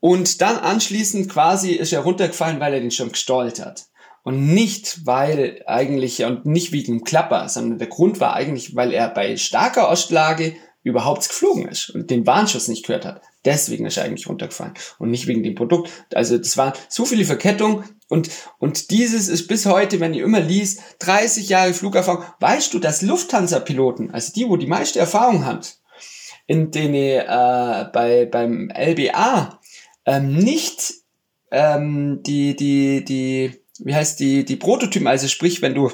[0.00, 3.86] Und dann anschließend quasi ist er runtergefallen, weil er den Schirm gestollt hat.
[4.24, 8.92] Und nicht, weil eigentlich, und nicht wegen dem Klapper, sondern der Grund war eigentlich, weil
[8.92, 13.22] er bei starker Ostlage überhaupt geflogen ist und den Warnschuss nicht gehört hat.
[13.46, 15.90] Deswegen ist er eigentlich runtergefallen und nicht wegen dem Produkt.
[16.12, 18.28] Also das waren so viele Verkettungen und,
[18.58, 22.24] und dieses ist bis heute, wenn ihr immer liest, 30 Jahre Flugerfahrung.
[22.40, 25.78] Weißt du, dass Lufthansa-Piloten, also die, wo die meiste Erfahrung hat,
[26.46, 29.60] in denen äh, bei, beim LBA
[30.04, 30.94] ähm, nicht
[31.50, 35.90] ähm, die, die, die, wie heißt die, die Prototypen, also sprich, wenn du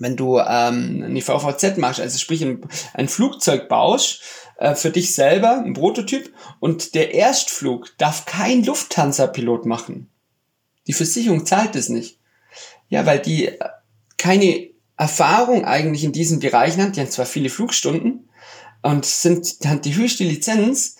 [0.00, 4.22] wenn du ähm, eine VVZ machst, also sprich ein, ein Flugzeug baust,
[4.56, 10.10] äh, für dich selber, ein Prototyp, und der Erstflug darf kein Lufthansa-Pilot machen.
[10.86, 12.18] Die Versicherung zahlt es nicht.
[12.88, 13.58] Ja, weil die äh,
[14.18, 16.92] keine Erfahrung eigentlich in diesen Bereichen haben.
[16.92, 18.28] Die haben zwar viele Flugstunden
[18.82, 20.96] und sind, haben die höchste Lizenz,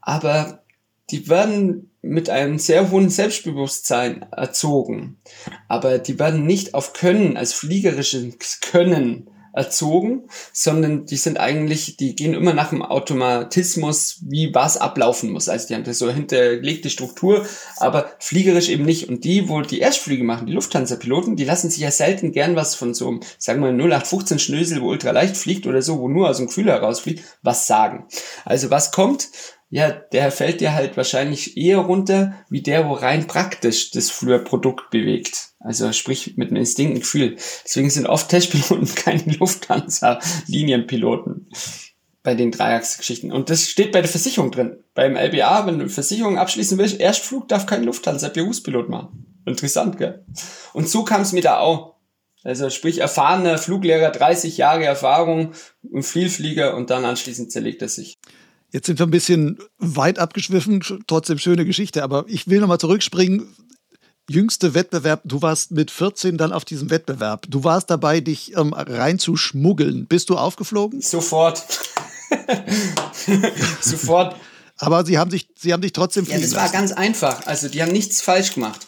[0.00, 0.64] aber
[1.10, 5.20] die werden mit einem sehr hohen Selbstbewusstsein erzogen.
[5.68, 12.16] Aber die werden nicht auf Können, als fliegerisches Können erzogen, sondern die sind eigentlich, die
[12.16, 15.48] gehen immer nach dem Automatismus, wie was ablaufen muss.
[15.48, 17.46] Also die haben da so hinterlegte Struktur,
[17.76, 19.08] aber fliegerisch eben nicht.
[19.08, 22.74] Und die, wo die Erstflüge machen, die Lufthansa-Piloten, die lassen sich ja selten gern was
[22.74, 26.30] von so einem, sagen wir 0815 Schnösel, wo ultra leicht fliegt oder so, wo nur
[26.30, 28.06] aus dem Gefühl herausfliegt, was sagen.
[28.44, 29.28] Also was kommt?
[29.72, 34.90] Ja, der fällt dir halt wahrscheinlich eher runter, wie der, wo rein praktisch das Flurprodukt
[34.90, 35.54] bewegt.
[35.60, 37.36] Also sprich mit einem Instinkt, Gefühl.
[37.64, 41.48] Deswegen sind oft Testpiloten keine Lufthansa-Linienpiloten
[42.22, 43.32] bei den Dreiachsgeschichten.
[43.32, 44.76] Und das steht bei der Versicherung drin.
[44.92, 49.40] Beim LBA, wenn du Versicherung abschließen willst, Erstflug darf kein Lufthansa-Berufspilot machen.
[49.46, 50.22] Interessant, gell?
[50.74, 51.94] Und so kam es mir da auch.
[52.44, 55.54] Also sprich erfahrener Fluglehrer, 30 Jahre Erfahrung
[55.90, 58.18] und Vielflieger und dann anschließend zerlegt er sich.
[58.72, 63.54] Jetzt sind wir ein bisschen weit abgeschwiffen, trotzdem schöne Geschichte, aber ich will nochmal zurückspringen.
[64.30, 67.46] jüngste Wettbewerb, du warst mit 14 dann auf diesem Wettbewerb.
[67.50, 70.06] Du warst dabei, dich ähm, reinzuschmuggeln.
[70.06, 71.02] Bist du aufgeflogen?
[71.02, 71.62] Sofort.
[73.80, 74.36] Sofort.
[74.78, 76.72] Aber sie haben, sich, sie haben dich trotzdem fliegen Ja, das war lassen.
[76.72, 77.46] ganz einfach.
[77.46, 78.86] Also die haben nichts falsch gemacht.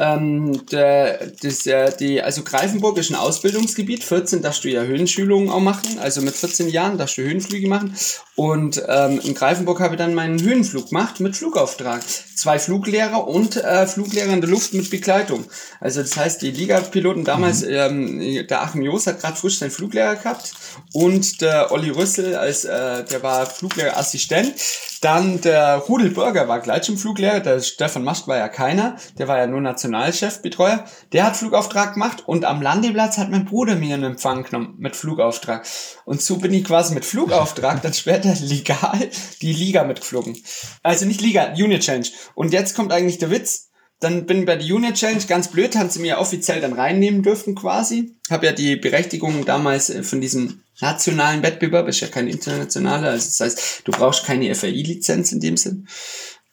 [0.00, 4.04] Ähm, der, das, äh, die, also Greifenburg ist ein Ausbildungsgebiet.
[4.04, 5.98] 14 darfst du ja Höhenschulungen auch machen.
[6.00, 7.96] Also mit 14 Jahren darfst du Höhenflüge machen.
[8.36, 12.02] Und ähm, in Greifenburg habe ich dann meinen Höhenflug gemacht mit Flugauftrag.
[12.36, 15.44] Zwei Fluglehrer und äh, Fluglehrer in der Luft mit Begleitung.
[15.80, 18.20] Also das heißt, die Liga-Piloten damals, mhm.
[18.20, 20.52] ähm, der Achim Joos hat gerade frisch seinen Fluglehrer gehabt
[20.92, 24.54] und der Olli Rüssel als äh, der war Fluglehrerassistent.
[25.00, 29.46] Dann der Rudel Burger war Gleitschirmfluglehrer, der Stefan Mast war ja keiner, der war ja
[29.46, 30.84] nur Nationalchefbetreuer.
[31.12, 34.96] Der hat Flugauftrag gemacht und am Landeplatz hat mein Bruder mir einen Empfang genommen mit
[34.96, 35.66] Flugauftrag.
[36.04, 39.10] Und so bin ich quasi mit Flugauftrag dann später legal
[39.42, 40.36] die Liga mitgeflogen.
[40.82, 42.10] Also nicht Liga, Unit Change.
[42.34, 43.68] Und jetzt kommt eigentlich der Witz
[44.00, 47.56] dann bin bei der Unit Challenge ganz blöd, haben sie mir offiziell dann reinnehmen dürfen
[47.56, 48.16] quasi.
[48.30, 53.26] Habe ja die Berechtigung damals äh, von diesem nationalen Wettbewerb, ist ja kein internationaler, also
[53.26, 55.88] das heißt, du brauchst keine FAI-Lizenz in dem Sinn.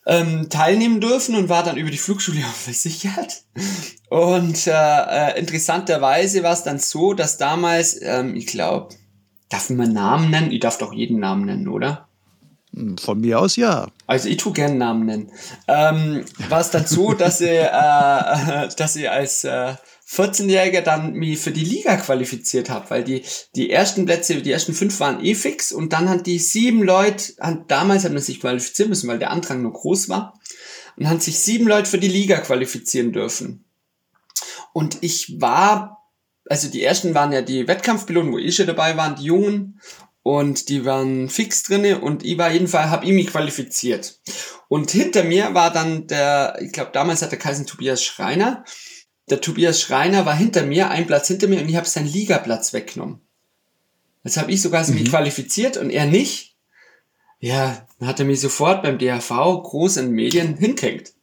[0.07, 3.43] Ähm, teilnehmen dürfen und war dann über die Flugschule auch versichert.
[4.09, 8.95] Und äh, äh, interessanterweise war es dann so, dass damals, ähm, ich glaube,
[9.49, 10.51] darf man Namen nennen?
[10.51, 12.07] Ich darf doch jeden Namen nennen, oder?
[12.99, 13.87] Von mir aus ja.
[14.05, 15.31] Also ich tue gerne Namen nennen.
[15.67, 19.75] Ähm, war es dann so, dass ich, äh, dass ich als äh,
[20.07, 23.23] 14-Jähriger dann mich für die Liga qualifiziert habe, weil die,
[23.55, 27.33] die ersten Plätze, die ersten fünf waren eh fix und dann haben die sieben Leute,
[27.67, 30.39] damals hat man sich qualifizieren müssen, weil der Antrag nur groß war,
[30.97, 33.65] und haben sich sieben Leute für die Liga qualifizieren dürfen.
[34.73, 36.09] Und ich war,
[36.49, 39.79] also die ersten waren ja die Wettkampfpiloten, wo ich schon dabei waren, die Jungen,
[40.27, 44.19] und die waren fix drinne und ich war jedenfalls, habe ich mich qualifiziert.
[44.67, 48.65] Und hinter mir war dann der, ich glaube damals hatte Kaisen Tobias Schreiner.
[49.29, 52.73] Der Tobias Schreiner war hinter mir, ein Platz hinter mir und ich habe seinen Ligaplatz
[52.73, 53.21] weggenommen.
[54.23, 54.95] Jetzt habe ich sogar mhm.
[54.95, 56.55] mich qualifiziert und er nicht.
[57.39, 59.29] Ja, dann hat er mich sofort beim DHV
[59.63, 61.13] groß in Medien hingehängt.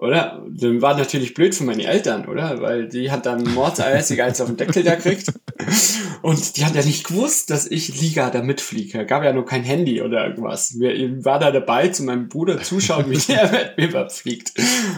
[0.00, 0.42] Oder?
[0.48, 2.62] Dann war natürlich blöd für meine Eltern, oder?
[2.62, 5.30] Weil die hat dann mordseisig eins auf den Deckel da kriegt.
[6.22, 9.04] Und die hat ja nicht gewusst, dass ich Liga da mitfliege.
[9.04, 10.74] Gab ja nur kein Handy oder irgendwas.
[10.74, 14.54] Ich war da dabei zu meinem Bruder zuschauen, wie der Wettbewerb fliegt.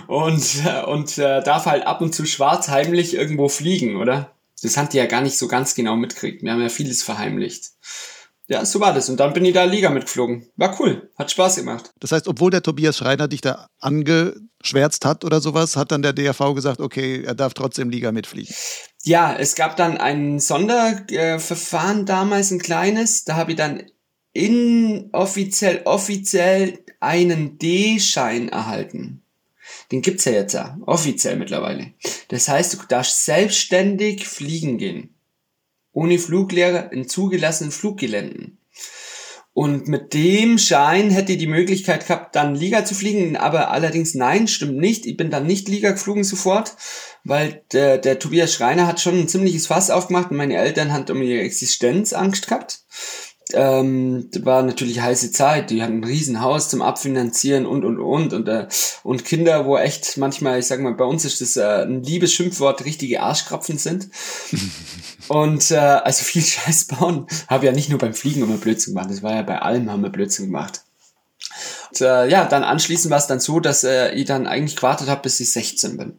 [0.06, 4.36] Und, äh, und äh, darf halt ab und zu schwarz heimlich irgendwo fliegen, oder?
[4.62, 6.44] Das hat die ja gar nicht so ganz genau mitgekriegt.
[6.44, 7.72] Wir haben ja vieles verheimlicht.
[8.52, 9.08] Ja, so war das.
[9.08, 10.46] Und dann bin ich da Liga mitgeflogen.
[10.56, 11.10] War cool.
[11.16, 11.90] Hat Spaß gemacht.
[12.00, 16.12] Das heißt, obwohl der Tobias Schreiner dich da angeschwärzt hat oder sowas, hat dann der
[16.12, 18.54] DRV gesagt, okay, er darf trotzdem Liga mitfliegen.
[19.04, 23.24] Ja, es gab dann ein Sonderverfahren damals, ein kleines.
[23.24, 23.84] Da habe ich dann
[24.34, 29.22] inoffiziell, offiziell einen D-Schein erhalten.
[29.90, 31.94] Den gibt's ja jetzt ja, offiziell mittlerweile.
[32.28, 35.11] Das heißt, du darfst selbstständig fliegen gehen
[35.92, 38.58] ohne Fluglehrer in zugelassenen Fluggeländen.
[39.54, 44.14] Und mit dem Schein hätte ich die Möglichkeit gehabt, dann Liga zu fliegen, aber allerdings
[44.14, 45.04] nein, stimmt nicht.
[45.04, 46.74] Ich bin dann nicht Liga geflogen sofort,
[47.22, 51.12] weil der, der Tobias Schreiner hat schon ein ziemliches Fass aufgemacht und meine Eltern hatten
[51.12, 52.82] um ihre Existenz Angst gehabt
[53.54, 55.70] ähm, war natürlich heiße Zeit.
[55.70, 58.66] Die hatten ein Riesenhaus zum Abfinanzieren und und und und äh,
[59.02, 62.32] und Kinder, wo echt manchmal, ich sag mal, bei uns ist das äh, ein liebes
[62.32, 64.08] Schimpfwort, richtige Arschkrapfen sind.
[65.32, 67.26] und äh, also viel Scheiß bauen.
[67.48, 69.10] Habe ja nicht nur beim Fliegen immer Blödsinn gemacht.
[69.10, 70.82] Das war ja bei allem haben wir Blödsinn gemacht.
[71.90, 75.08] Und, äh, ja, dann anschließend war es dann so, dass äh, ich dann eigentlich gewartet
[75.08, 76.18] habe, bis ich 16 bin.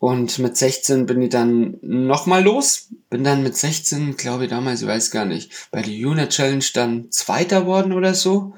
[0.00, 2.88] Und mit 16 bin ich dann nochmal los.
[3.08, 6.64] Bin dann mit 16, glaube ich damals, ich weiß gar nicht, bei der Unit Challenge
[6.74, 8.54] dann Zweiter worden oder so.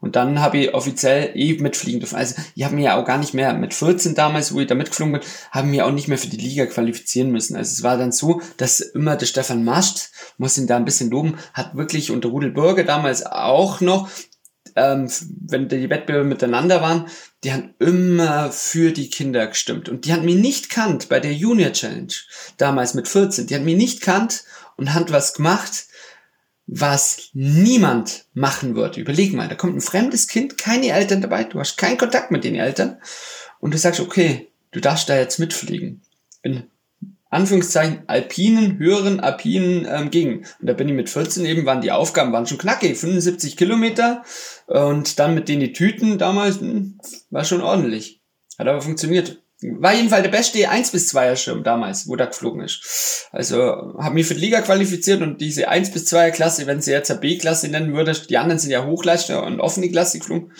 [0.00, 2.16] Und dann habe ich offiziell eh mitfliegen dürfen.
[2.16, 4.74] Also ich habe mir ja auch gar nicht mehr, mit 14 damals, wo ich da
[4.74, 7.54] mitgeflogen bin, haben mir auch nicht mehr für die Liga qualifizieren müssen.
[7.54, 11.10] Also es war dann so, dass immer der Stefan Mascht, muss ihn da ein bisschen
[11.10, 14.08] loben, hat wirklich unter Rudel Bürger damals auch noch
[14.76, 15.10] ähm,
[15.48, 17.06] wenn die Wettbewerbe miteinander waren,
[17.44, 19.88] die haben immer für die Kinder gestimmt.
[19.88, 22.12] Und die haben mich nicht kannt bei der Junior Challenge,
[22.56, 23.46] damals mit 14.
[23.46, 24.44] Die haben mich nicht kannt
[24.76, 25.86] und haben was gemacht,
[26.72, 29.00] was niemand machen würde.
[29.00, 32.44] Überleg mal, da kommt ein fremdes Kind, keine Eltern dabei, du hast keinen Kontakt mit
[32.44, 32.98] den Eltern
[33.58, 36.02] und du sagst, okay, du darfst da jetzt mitfliegen.
[36.42, 36.62] In
[37.28, 40.46] Anführungszeichen alpinen, höheren alpinen ähm, Gegend.
[40.60, 44.22] Und da bin ich mit 14 eben, waren die Aufgaben waren schon knackig, 75 Kilometer
[44.66, 46.98] und dann mit denen die Tüten damals, hm,
[47.30, 48.20] war schon ordentlich.
[48.58, 49.42] Hat aber funktioniert.
[49.62, 53.28] War jedenfalls der beste 1 bis 2er Schirm damals, wo da geflogen ist.
[53.30, 53.58] Also
[53.98, 57.10] habe mich für die Liga qualifiziert und diese 1 bis 2er Klasse, wenn sie jetzt
[57.10, 60.52] eine B-Klasse nennen würde, die anderen sind ja Hochleistung und offene Klasse geflogen,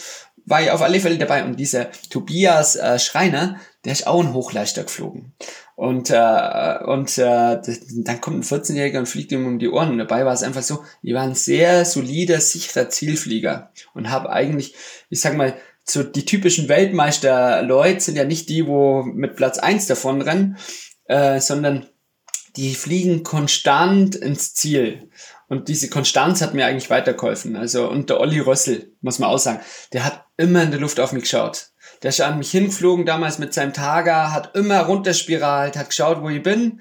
[0.45, 1.45] war ich auf alle Fälle dabei.
[1.45, 5.33] Und dieser Tobias äh, Schreiner, der ist auch ein Hochleichter geflogen.
[5.77, 7.59] Und, äh, und äh,
[8.05, 9.91] dann kommt ein 14-Jähriger und fliegt ihm um die Ohren.
[9.91, 14.31] Und dabei war es einfach so, ich war ein sehr solider, sicherer Zielflieger und habe
[14.31, 14.75] eigentlich,
[15.09, 15.55] ich sag mal,
[15.93, 20.57] so die typischen Weltmeister-Leute sind ja nicht die, wo mit Platz eins davon rennen,
[21.07, 21.87] äh, sondern
[22.57, 25.11] die fliegen konstant ins Ziel.
[25.49, 27.57] Und diese Konstanz hat mir eigentlich weitergeholfen.
[27.57, 29.61] Also, und der Olli Rössel, muss man auch sagen,
[29.93, 31.71] der hat immer in der Luft auf mich geschaut.
[32.03, 36.29] Der ist an mich hingeflogen damals mit seinem Tager, hat immer runterspiralt, hat geschaut, wo
[36.29, 36.81] ich bin.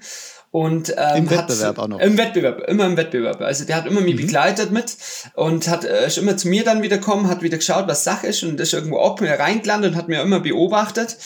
[0.52, 2.00] Und ähm, im Wettbewerb hat, auch noch.
[2.00, 3.40] Im Wettbewerb, immer im Wettbewerb.
[3.40, 4.22] Also der hat immer mich mhm.
[4.22, 4.96] begleitet mit
[5.34, 8.26] und hat äh, ist immer zu mir dann wieder gekommen, hat wieder geschaut, was Sache
[8.26, 11.16] ist und ist irgendwo auch mir reingelandet und hat mir immer beobachtet.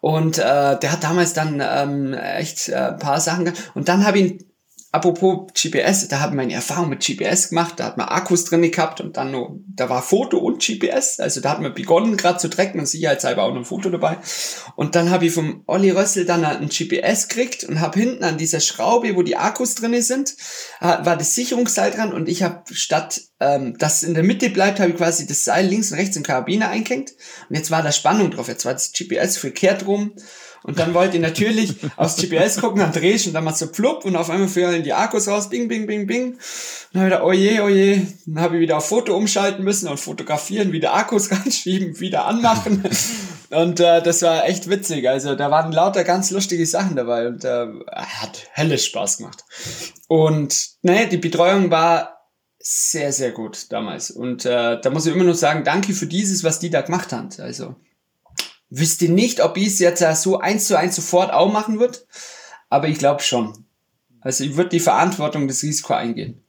[0.00, 3.70] Und äh, der hat damals dann ähm, echt äh, paar Sachen gehabt.
[3.74, 4.49] Und dann habe ich ihn
[4.92, 8.68] Apropos GPS, da haben wir eine Erfahrung mit GPS gemacht, da hat man Akkus drin
[8.68, 12.38] gehabt und dann nur, da war Foto und GPS, also da hat man begonnen gerade
[12.38, 14.18] zu tracken und sicherheitshalber auch noch ein Foto dabei.
[14.74, 18.36] Und dann habe ich vom Olli Rössel dann ein GPS gekriegt und habe hinten an
[18.36, 20.34] dieser Schraube, wo die Akkus drin sind,
[20.80, 24.90] war das Sicherungsseil dran und ich habe statt, ähm, dass in der Mitte bleibt, habe
[24.90, 27.12] ich quasi das Seil links und rechts in Karabiner eingehängt.
[27.48, 30.14] Und jetzt war da Spannung drauf, jetzt war das GPS verkehrt rum
[30.62, 34.04] und dann wollte ich natürlich aufs GPS gucken, dann drehst und dann mal so plupp
[34.04, 36.32] und auf einmal führen die Akkus raus, bing, bing, bing, bing.
[36.32, 36.38] Und
[36.92, 38.02] dann wieder, oh je, oh je.
[38.26, 42.82] Dann habe ich wieder auf Foto umschalten müssen und fotografieren, wieder Akkus reinschieben, wieder anmachen.
[43.50, 45.08] Und äh, das war echt witzig.
[45.08, 49.44] Also da waren lauter ganz lustige Sachen dabei und äh, hat helles Spaß gemacht.
[50.08, 52.20] Und ne, die Betreuung war
[52.58, 54.10] sehr, sehr gut damals.
[54.10, 57.12] Und äh, da muss ich immer nur sagen, danke für dieses, was die da gemacht
[57.12, 57.30] haben.
[57.38, 57.76] Also
[58.70, 61.98] Wüsste nicht, ob ich es jetzt so eins zu eins sofort auch machen würde,
[62.68, 63.64] aber ich glaube schon.
[64.20, 66.42] Also ich würde die Verantwortung, das Risiko eingehen.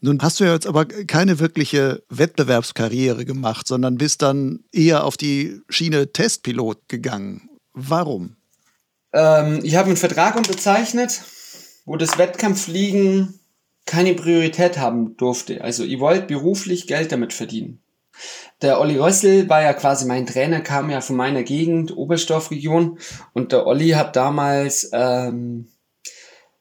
[0.00, 5.16] Nun hast du ja jetzt aber keine wirkliche Wettbewerbskarriere gemacht, sondern bist dann eher auf
[5.16, 7.48] die Schiene Testpilot gegangen.
[7.72, 8.34] Warum?
[9.12, 11.22] Ähm, ich habe einen Vertrag unterzeichnet,
[11.84, 13.38] wo das Wettkampffliegen
[13.86, 15.62] keine Priorität haben durfte.
[15.62, 17.80] Also ich wollte beruflich Geld damit verdienen.
[18.62, 22.98] Der Olli Rössel war ja quasi mein Trainer, kam ja von meiner Gegend, Oberstdorf-Region.
[23.32, 25.66] Und der Olli hat damals ähm,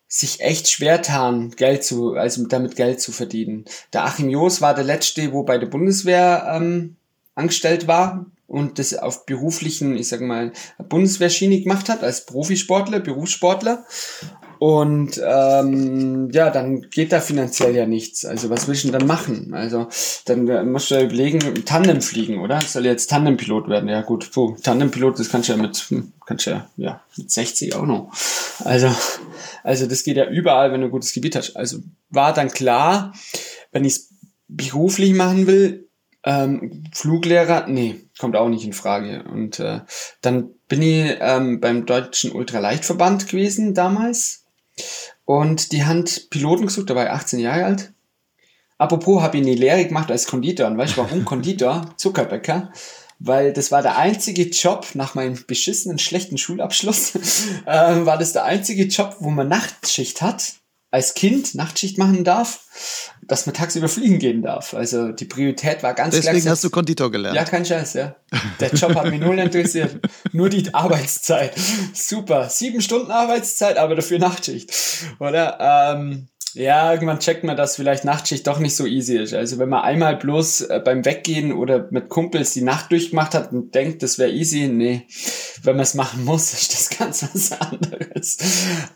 [0.08, 3.66] sich echt schwer getan, Geld zu, also damit Geld zu verdienen.
[3.93, 6.97] Der Achim Joos war der letzte, wo bei der Bundeswehr ähm,
[7.36, 10.52] angestellt war und das auf beruflichen, ich sag mal,
[10.89, 13.86] Bundeswehrschiene gemacht hat, als Profisportler, Berufssportler.
[14.62, 18.26] Und ähm, ja, dann geht da finanziell ja nichts.
[18.26, 19.55] Also was willst du denn dann machen?
[19.55, 19.88] Also
[20.26, 22.62] dann äh, musst du ja überlegen, Tandem fliegen, oder?
[22.62, 23.89] Soll jetzt Tandempilot werden?
[23.89, 27.32] Ja gut, puh, Tandempilot, das kannst du ja mit, hm, kannst du ja, ja, mit
[27.32, 28.14] 60 auch noch.
[28.64, 28.91] Also,
[29.64, 31.55] also das geht ja überall, wenn du ein gutes Gebiet hast.
[31.55, 31.80] Also
[32.12, 33.14] war dann klar,
[33.72, 34.09] wenn ich es
[34.47, 35.89] beruflich machen will,
[36.24, 39.24] ähm, Fluglehrer, nee, kommt auch nicht in Frage.
[39.24, 39.80] Und äh,
[40.22, 44.40] dann bin ich ähm, beim Deutschen Ultraleichtverband gewesen damals
[45.26, 47.93] und die Hand Piloten gesucht, da war ich 18 Jahre alt.
[48.78, 50.67] Apropos, habe ich eine Lehre gemacht als Konditor.
[50.67, 51.93] Und weißt du warum Konditor?
[51.97, 52.72] Zuckerbäcker.
[53.19, 57.15] Weil das war der einzige Job nach meinem beschissenen, schlechten Schulabschluss,
[57.65, 60.61] äh, war das der einzige Job, wo man Nachtschicht hat
[60.91, 62.65] als Kind Nachtschicht machen darf,
[63.23, 64.73] dass man tagsüber fliegen gehen darf.
[64.73, 66.51] Also die Priorität war ganz Deswegen klar.
[66.51, 67.35] hast du Konditor gelernt.
[67.35, 68.15] Ja, kein Scheiß, ja.
[68.59, 69.99] Der Job hat mich null interessiert.
[70.33, 71.53] Nur die Arbeitszeit.
[71.93, 72.49] Super.
[72.49, 74.73] Sieben Stunden Arbeitszeit, aber dafür Nachtschicht.
[75.19, 75.57] Oder?
[75.95, 79.34] Ähm, ja, irgendwann checkt man, dass vielleicht Nachtschicht doch nicht so easy ist.
[79.34, 83.52] Also wenn man einmal bloß äh, beim Weggehen oder mit Kumpels die Nacht durchgemacht hat
[83.52, 85.08] und denkt, das wäre easy, nee,
[85.64, 88.38] wenn man es machen muss, ist das ganz was anderes.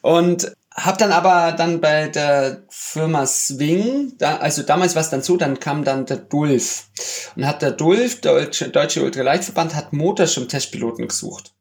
[0.01, 5.23] Und hab dann aber dann bei der Firma Swing, da, also damals war es dann
[5.23, 6.89] so, dann kam dann der Dulf.
[7.35, 11.53] Und hat der Dulf, der Deutsche, Deutsche Ultraleichtverband, hat Motorschirm-Testpiloten gesucht.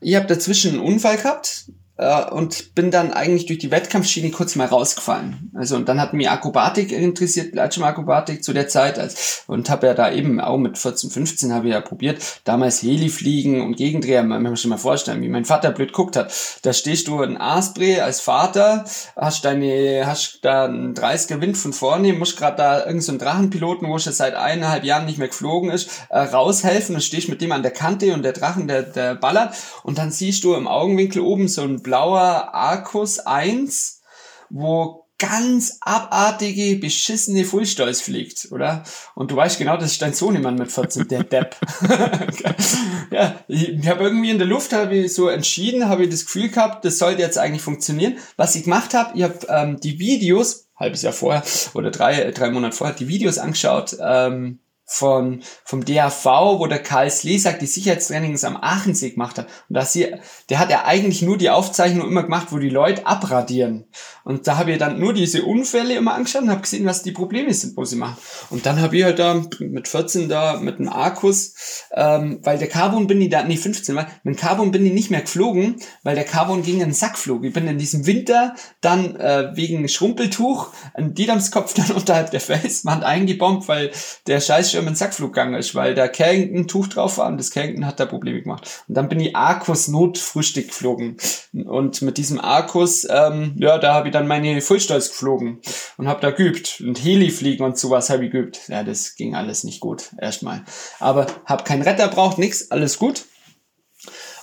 [0.00, 4.56] Ich habe dazwischen einen Unfall gehabt, äh, und bin dann eigentlich durch die Wettkampfschiene kurz
[4.56, 5.50] mal rausgefallen.
[5.54, 9.94] Also und dann hat mich Akrobatik interessiert, Gleitschirmakrobatik zu der Zeit als, und habe ja
[9.94, 14.22] da eben auch mit 14, 15 habe ich ja probiert, damals Heli fliegen und Gegendreher,
[14.22, 16.32] man muss sich mal vorstellen, wie mein Vater blöd guckt hat.
[16.62, 18.84] Da stehst du in Aspre als Vater,
[19.16, 23.88] hast deine, hast da einen 30er Wind von vorne, musst gerade da irgendeinen so Drachenpiloten,
[23.88, 27.52] wo schon seit eineinhalb Jahren nicht mehr geflogen ist, äh, raushelfen und stehst mit dem
[27.52, 31.22] an der Kante und der Drachen, der, der ballert und dann siehst du im Augenwinkel
[31.22, 34.02] oben so ein blauer Arcus 1,
[34.50, 38.82] wo ganz abartige, beschissene Fullstolz fliegt, oder?
[39.14, 41.56] Und du weißt genau, das ist dein Sohnemann mit 14, der Depp.
[43.10, 46.24] ja, ich, ich habe irgendwie in der Luft, habe ich so entschieden, habe ich das
[46.24, 48.18] Gefühl gehabt, das sollte jetzt eigentlich funktionieren.
[48.36, 52.50] Was ich gemacht habe, ich habe ähm, die Videos, halbes Jahr vorher oder drei, drei
[52.50, 56.24] Monate vorher, die Videos angeschaut, ähm, von, vom DAV,
[56.58, 59.46] wo der Karl Slesak die Sicherheitstrainings am Aachensee gemacht hat.
[59.68, 60.20] Und das hier,
[60.50, 63.86] der hat ja eigentlich nur die Aufzeichnung immer gemacht, wo die Leute abradieren.
[64.24, 67.12] Und da habe ich dann nur diese Unfälle immer angeschaut und habe gesehen, was die
[67.12, 68.16] Probleme sind, wo sie machen.
[68.50, 71.54] Und dann habe ich halt da mit 14 da mit einem Arkus,
[71.92, 75.10] ähm, weil der Carbon bin ich da, nee 15, weil mit Carbon bin ich nicht
[75.10, 77.44] mehr geflogen, weil der Carbon gegen einen Sack flog.
[77.44, 83.04] Ich bin in diesem Winter dann äh, wegen Schrumpeltuch ein Didamskopf dann unterhalb der Felswand
[83.04, 83.90] eingebombt, weil
[84.26, 87.50] der Scheißschirm in den Sackflug gegangen ist, weil da Carrington Tuch drauf war und das
[87.50, 88.84] Carrington hat da Probleme gemacht.
[88.88, 91.16] Und dann bin ich Arcus Notfrühstück geflogen.
[91.52, 95.60] Und mit diesem Arcus, ähm, ja, da habe ich dann meine Fullstolz geflogen
[95.96, 96.80] und habe da geübt.
[96.80, 98.68] Und Heli fliegen und sowas habe ich geübt.
[98.68, 100.64] Ja, das ging alles nicht gut, erstmal.
[101.00, 103.24] Aber habe keinen Retter braucht, nix, alles gut.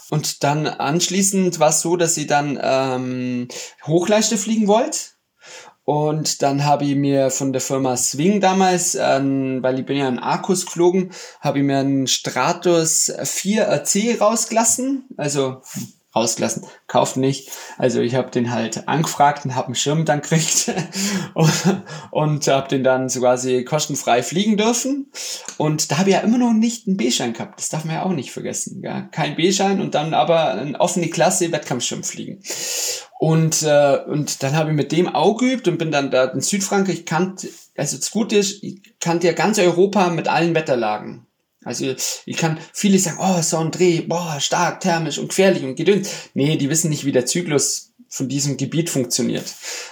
[0.10, 3.48] Und dann anschließend war es so, dass sie dann ähm,
[3.86, 4.98] Hochleiste fliegen wollte
[5.84, 10.08] und dann habe ich mir von der Firma Swing damals, ähm, weil ich bin ja
[10.08, 15.06] in Arcus geflogen, habe ich mir einen Stratus 4 RC rausgelassen.
[15.18, 15.62] Also
[16.16, 17.52] rausgelassen, kauft nicht.
[17.78, 20.72] Also ich habe den halt angefragt und habe einen Schirm dann gekriegt
[21.34, 21.52] und,
[22.12, 25.12] und habe den dann so quasi kostenfrei fliegen dürfen.
[25.58, 27.60] Und da habe ich ja immer noch nicht einen B-Schein gehabt.
[27.60, 28.82] Das darf man ja auch nicht vergessen.
[28.84, 29.02] Ja?
[29.02, 32.42] Kein B-Schein und dann aber eine offene Klasse Wettkampfschirm fliegen.
[33.20, 36.42] Und, äh, und dann habe ich mit dem auch geübt und bin dann da in
[36.42, 37.00] Südfrankreich.
[37.00, 41.28] Ich kannte, also das Gute ist, ich kannte ja ganz Europa mit allen Wetterlagen.
[41.64, 41.94] Also
[42.26, 46.08] ich kann viele sagen, oh, so ein Dreh, boah, stark, thermisch und gefährlich und gedüngt.
[46.34, 49.46] Nee, die wissen nicht, wie der Zyklus von diesem Gebiet funktioniert.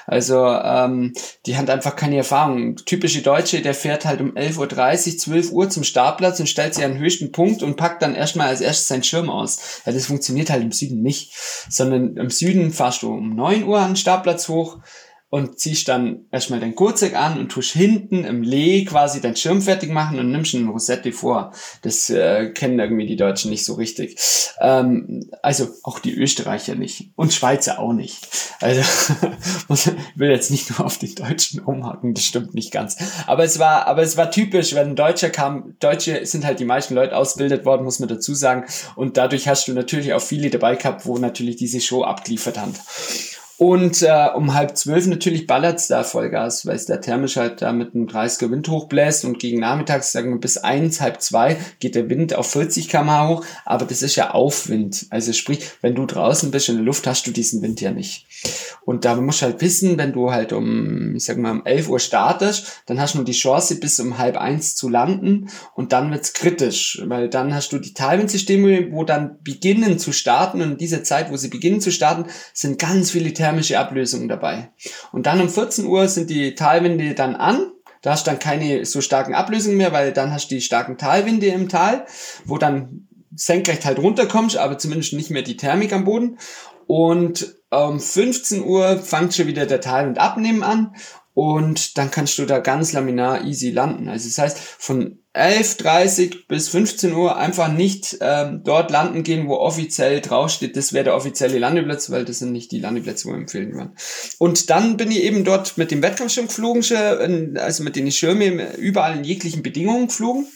[0.05, 1.13] Also ähm,
[1.45, 2.75] die haben einfach keine Erfahrung.
[2.75, 6.83] Typische Deutsche, der fährt halt um 11.30 Uhr, 12 Uhr zum Startplatz und stellt sich
[6.83, 9.81] an den höchsten Punkt und packt dann erstmal als erstes seinen Schirm aus.
[9.85, 11.33] Ja, das funktioniert halt im Süden nicht.
[11.69, 14.79] Sondern im Süden fahrst du um 9 Uhr an den Startplatz hoch,
[15.29, 19.61] und ziehst dann erstmal dein Gurzeug an und tust hinten im Lee quasi dein Schirm
[19.61, 21.53] fertig machen und nimmst ein Rosette vor.
[21.83, 24.17] Das äh, kennen irgendwie die Deutschen nicht so richtig.
[24.59, 28.27] Ähm, also auch die Österreicher nicht und Schweizer auch nicht.
[28.59, 28.81] Also
[29.69, 32.97] ich will jetzt nicht nur auf die Deutschen umhaken, das stimmt nicht ganz.
[33.27, 35.75] Aber es war, aber es war typisch, wenn ein Deutscher kam.
[35.79, 38.65] Deutsche sind halt die meisten Leute ausgebildet worden, muss man dazu sagen.
[38.95, 42.73] Und dadurch hast du natürlich auch viele dabei gehabt, wo natürlich diese Show abgeliefert haben.
[43.59, 47.73] Und äh, um halb zwölf natürlich ballert's da Vollgas, weil es da thermisch halt da
[47.73, 51.95] mit einem 30er Wind hochbläst und gegen nachmittags, sagen wir bis eins, halb zwei geht
[51.95, 55.07] der Wind auf 40 km hoch, aber das ist ja Aufwind.
[55.09, 58.27] Also sprich, wenn du draußen bist in der Luft, hast du diesen Wind ja nicht.
[58.85, 61.89] Und da musst du halt wissen, wenn du halt um, ich sag mal, um 11
[61.89, 65.91] Uhr startest, dann hast du nur die Chance, bis um halb eins zu landen und
[65.91, 70.71] dann wird's kritisch, weil dann hast du die Teilwindsysteme, wo dann beginnen zu starten und
[70.71, 74.69] in dieser Zeit, wo sie beginnen zu starten, sind ganz viele Thermik thermische Ablösung dabei.
[75.11, 77.71] Und dann um 14 Uhr sind die Talwinde dann an.
[78.01, 80.97] Da hast du dann keine so starken Ablösungen mehr, weil dann hast du die starken
[80.97, 82.05] Talwinde im Tal,
[82.45, 86.37] wo dann senkrecht halt runterkommst, aber zumindest nicht mehr die Thermik am Boden.
[86.85, 90.95] Und um 15 Uhr fängt schon wieder der Talwind abnehmen an
[91.33, 94.09] und dann kannst du da ganz laminar easy landen.
[94.09, 99.57] Also das heißt, von 11.30 bis 15 Uhr einfach nicht ähm, dort landen gehen, wo
[99.57, 103.37] offiziell draufsteht, das wäre der offizielle Landeplatz, weil das sind nicht die Landeplätze, wo wir
[103.37, 103.95] empfehlen würden.
[104.39, 109.17] Und dann bin ich eben dort mit dem Wettkampfschirm geflogen, also mit den Schirmen überall
[109.17, 110.47] in jeglichen Bedingungen geflogen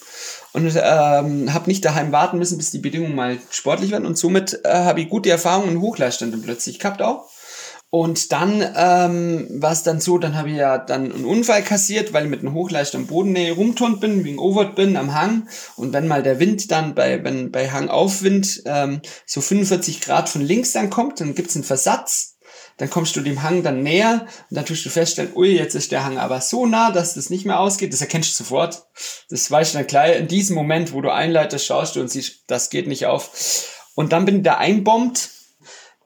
[0.54, 4.60] und ähm, habe nicht daheim warten müssen, bis die Bedingungen mal sportlich werden und somit
[4.64, 7.30] äh, habe ich gute Erfahrungen in Hochleiststand plötzlich gehabt auch.
[7.94, 12.12] Und dann ähm, war es dann so, dann habe ich ja dann einen Unfall kassiert,
[12.12, 15.48] weil ich mit einem Hochleist am Bodennähe rumturnt bin, wegen Overt bin am Hang.
[15.76, 20.28] Und wenn mal der Wind dann bei, wenn bei Hang Aufwind ähm, so 45 Grad
[20.28, 22.40] von links dann kommt, dann gibt's einen Versatz.
[22.78, 25.92] Dann kommst du dem Hang dann näher und dann tust du feststellen, ui, jetzt ist
[25.92, 27.94] der Hang aber so nah, dass das nicht mehr ausgeht.
[27.94, 28.88] Das erkennst du sofort.
[29.30, 32.46] Das weißt du dann gleich in diesem Moment, wo du einleitest, schaust du und siehst,
[32.48, 33.70] das geht nicht auf.
[33.94, 35.30] Und dann bin ich da einbombt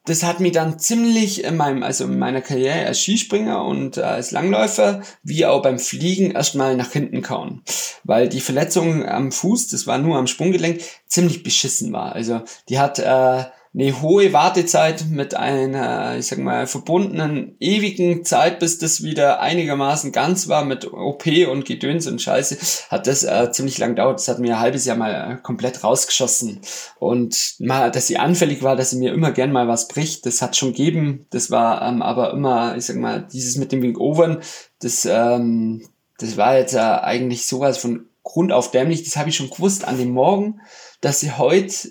[0.08, 4.02] das hat mich dann ziemlich in meinem, also in meiner Karriere als Skispringer und äh,
[4.02, 7.62] als Langläufer, wie auch beim Fliegen erstmal nach hinten kauen.
[8.06, 12.14] Weil die Verletzung am Fuß, das war nur am Sprunggelenk, ziemlich beschissen war.
[12.14, 13.44] Also die hat äh,
[13.80, 20.12] eine hohe Wartezeit mit einer, ich sag mal, verbundenen ewigen Zeit, bis das wieder einigermaßen
[20.12, 22.58] ganz war mit OP und Gedöns und Scheiße,
[22.90, 24.18] hat das äh, ziemlich lang gedauert.
[24.18, 26.62] Das hat mir ein halbes Jahr mal äh, komplett rausgeschossen.
[26.98, 30.42] Und mal, dass sie anfällig war, dass sie mir immer gern mal was bricht, das
[30.42, 31.28] hat schon gegeben.
[31.30, 34.40] Das war ähm, aber immer, ich sag mal, dieses mit dem Wing Overn,
[34.80, 39.04] das, ähm, das war jetzt äh, eigentlich sowas von Grund auf dämlich.
[39.04, 40.62] Das habe ich schon gewusst an dem Morgen,
[41.00, 41.90] dass sie heute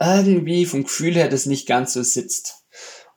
[0.00, 2.64] irgendwie vom Gefühl her das nicht ganz so sitzt.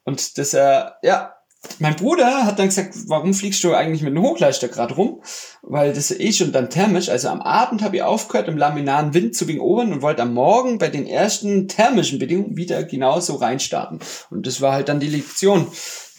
[0.04, 1.34] Und das, äh, ja,
[1.80, 5.22] mein Bruder hat dann gesagt, warum fliegst du eigentlich mit einem Hochleister gerade rum?
[5.62, 7.10] Weil das ist eh schon dann thermisch.
[7.10, 10.78] Also am Abend habe ich aufgehört, im laminaren Wind zu oben und wollte am Morgen
[10.78, 14.00] bei den ersten thermischen Bedingungen wieder genauso reinstarten.
[14.30, 15.68] Und das war halt dann die Lektion.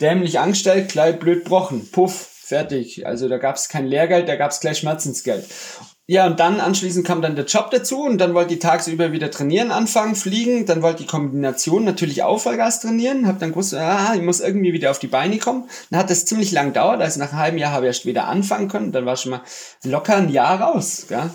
[0.01, 1.91] Dämlich angestellt, gleich blöd brochen.
[1.91, 3.07] Puff, fertig.
[3.07, 5.45] Also da gab es kein Lehrgeld, da gab es gleich Schmerzensgeld.
[6.11, 9.31] Ja, und dann anschließend kam dann der Job dazu und dann wollte ich tagsüber wieder
[9.31, 10.65] trainieren anfangen, fliegen.
[10.65, 13.27] Dann wollte die Kombination natürlich auch Vollgas trainieren.
[13.27, 15.69] Hab dann gewusst, ah, ich muss irgendwie wieder auf die Beine kommen.
[15.91, 17.03] Dann hat das ziemlich lang gedauert.
[17.03, 18.91] Also nach einem halben Jahr habe ich erst wieder anfangen können.
[18.91, 19.43] Dann war schon mal
[19.85, 21.05] locker ein Jahr raus.
[21.11, 21.31] Gell?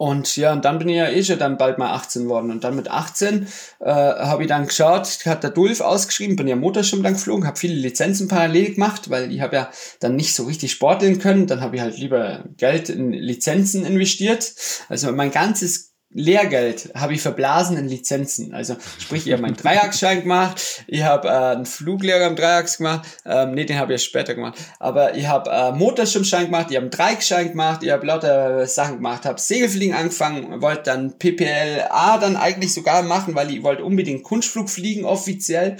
[0.00, 2.50] Und ja, und dann bin ich ja eh schon dann bald mal 18 worden.
[2.50, 3.46] Und dann mit 18
[3.80, 7.58] äh, habe ich dann geschaut, hat der Dulf ausgeschrieben, bin ja Motorschirm dann geflogen, habe
[7.58, 9.70] viele Lizenzen parallel gemacht, weil ich habe ja
[10.00, 11.46] dann nicht so richtig sporteln können.
[11.46, 14.54] Dann habe ich halt lieber Geld in Lizenzen investiert.
[14.88, 18.52] Also mein ganzes Lehrgeld habe ich verblasen in Lizenzen.
[18.52, 23.06] Also sprich, ich habe meinen Dreiecksschein gemacht, ich habe äh, einen Fluglehrer im Dreiachs gemacht,
[23.24, 26.86] ähm, nee, den habe ich später gemacht, aber ich habe äh, Motorschirmschein gemacht, ich habe
[26.86, 32.36] einen Dreiecksschein gemacht, ich habe lauter Sachen gemacht, habe Segelfliegen angefangen, wollte dann PPLA dann
[32.36, 35.76] eigentlich sogar machen, weil ich wollte unbedingt Kunstflug fliegen offiziell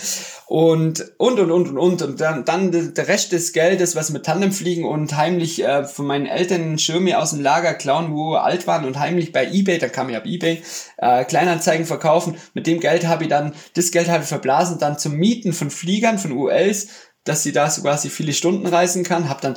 [0.51, 4.27] und und und und und und und dann, dann der Rest des Geldes, was mit
[4.27, 8.67] Tandem fliegen und heimlich äh, von meinen Eltern Schirme aus dem Lager klauen, wo alt
[8.67, 10.61] waren und heimlich bei eBay, da kam ja auf Ebay,
[10.97, 12.35] äh, Kleinanzeigen verkaufen.
[12.53, 15.71] Mit dem Geld habe ich dann, das Geld habe ich verblasen, dann zum Mieten von
[15.71, 16.89] Fliegern, von ULs,
[17.23, 19.29] dass sie da so quasi viele Stunden reisen kann.
[19.29, 19.57] Habe dann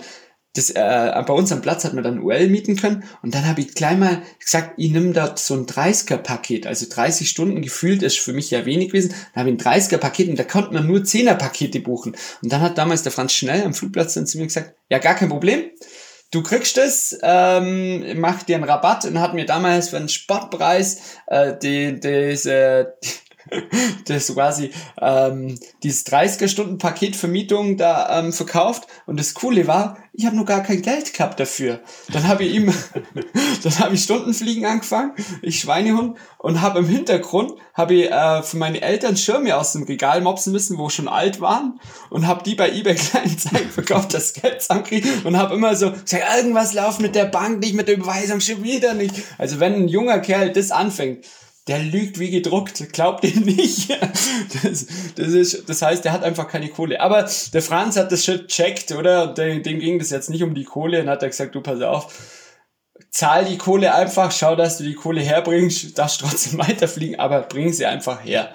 [0.55, 3.03] das, äh, bei uns am Platz hat man dann UL mieten können.
[3.23, 7.27] Und dann habe ich gleich mal gesagt, ich nehme da so ein 30er-Paket, also 30
[7.27, 10.43] Stunden gefühlt ist für mich ja wenig gewesen, dann habe ich ein 30er-Paket und da
[10.43, 12.15] konnte man nur 10er-Pakete buchen.
[12.41, 15.15] Und dann hat damals der Franz Schnell am Flugplatz dann zu mir gesagt, ja gar
[15.15, 15.63] kein Problem,
[16.33, 19.05] du kriegst es, ähm, mach dir einen Rabatt.
[19.05, 22.95] Und hat mir damals für einen Sportpreis äh, die, diese,
[24.05, 29.97] das quasi ähm, dieses 30er Stunden Paket Vermietung da ähm, verkauft und das Coole war,
[30.13, 31.81] ich habe nur gar kein Geld gehabt dafür.
[32.11, 32.73] Dann habe ich ihm,
[33.63, 38.57] dann habe ich Stundenfliegen angefangen, ich Schweinehund und habe im Hintergrund habe ich äh, für
[38.57, 41.79] meine Eltern Schirme aus dem Regal mopsen müssen, wo schon alt waren
[42.09, 46.23] und habe die bei eBay Kleinanzeigen verkauft, das Geld zusammenkriegen und habe immer so gesagt,
[46.37, 49.15] irgendwas läuft mit der Bank nicht, mit der Überweisung schon wieder nicht.
[49.37, 51.25] Also wenn ein junger Kerl das anfängt,
[51.67, 53.89] der lügt wie gedruckt, glaubt ihm nicht.
[54.63, 54.85] Das,
[55.15, 56.99] das, ist, das heißt, der hat einfach keine Kohle.
[56.99, 59.27] Aber der Franz hat das schon checkt, oder?
[59.27, 61.81] Dem, dem ging das jetzt nicht um die Kohle und hat er gesagt, du pass
[61.81, 62.13] auf,
[63.09, 67.71] zahl die Kohle einfach, schau, dass du die Kohle herbringst, darfst trotzdem weiterfliegen, aber bring
[67.71, 68.51] sie einfach her.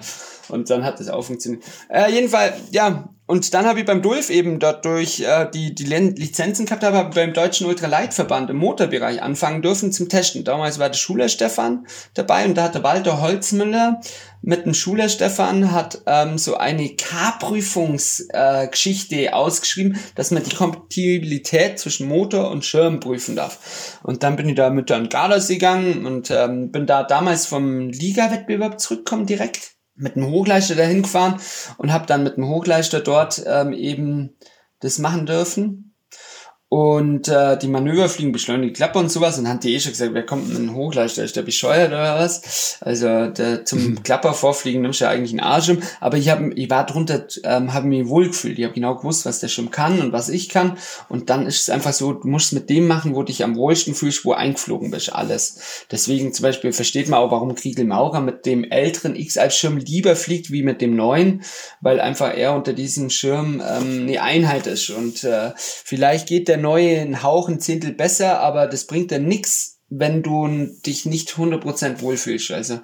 [0.49, 1.63] Und dann hat das auch funktioniert.
[1.89, 6.65] Äh, jedenfalls, ja, und dann habe ich beim Dulf eben dadurch äh, die, die Lizenzen
[6.65, 10.43] gehabt, habe beim Deutschen Ultraleitverband im Motorbereich anfangen dürfen zum Testen.
[10.43, 14.01] Damals war der Schuler Stefan dabei und da hat der Walter Holzmüller
[14.41, 21.77] mit dem Schuler Stefan hat ähm, so eine K-Prüfungsgeschichte äh, ausgeschrieben, dass man die Kompatibilität
[21.77, 23.99] zwischen Motor und Schirm prüfen darf.
[24.01, 27.89] Und dann bin ich da mit an Gardasee gegangen und ähm, bin da damals vom
[27.89, 31.39] Liga-Wettbewerb zurückgekommen direkt mit einem Hochleister dahin gefahren
[31.77, 34.35] und habe dann mit dem Hochleister dort ähm, eben
[34.79, 35.88] das machen dürfen
[36.69, 40.13] und äh, die Manöver fliegen beschleunigt Klappe und sowas und hat die eh schon gesagt,
[40.13, 42.77] wer kommt mit einem Hochleister, ist der bescheuert oder was?
[42.81, 44.03] Also der, zum mhm.
[44.03, 47.73] Klapper vorfliegen nimmst du ja eigentlich einen Arschschirm, aber ich hab, ich war drunter, ähm,
[47.73, 50.77] habe mich wohlgefühlt, ich habe genau gewusst, was der Schirm kann und was ich kann
[51.09, 53.95] und dann ist es einfach so, du musst mit dem machen, wo dich am wohlsten
[53.95, 55.85] fühlst, wo eingeflogen bist, alles.
[55.89, 60.51] Deswegen zum Beispiel versteht man auch, warum Kriegel Maurer mit dem älteren X-Alp-Schirm lieber fliegt
[60.51, 61.41] wie mit dem neuen,
[61.81, 66.58] weil einfach er unter diesem Schirm ähm, eine Einheit ist und äh, vielleicht geht der
[66.59, 71.31] neue ein Hauch, ein Zehntel besser, aber das bringt dann nix, wenn du dich nicht
[71.31, 72.51] 100% wohlfühlst.
[72.51, 72.79] Also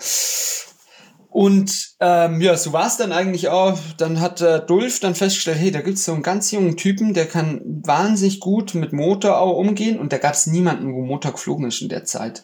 [1.29, 3.77] und ähm, ja, so war es dann eigentlich auch.
[3.97, 7.25] Dann hat äh, Dulf dann festgestellt, hey, da gibt's so einen ganz jungen Typen, der
[7.25, 9.99] kann wahnsinnig gut mit Motor auch umgehen.
[9.99, 12.43] Und da gab's niemanden, wo Motor geflogen ist in der Zeit.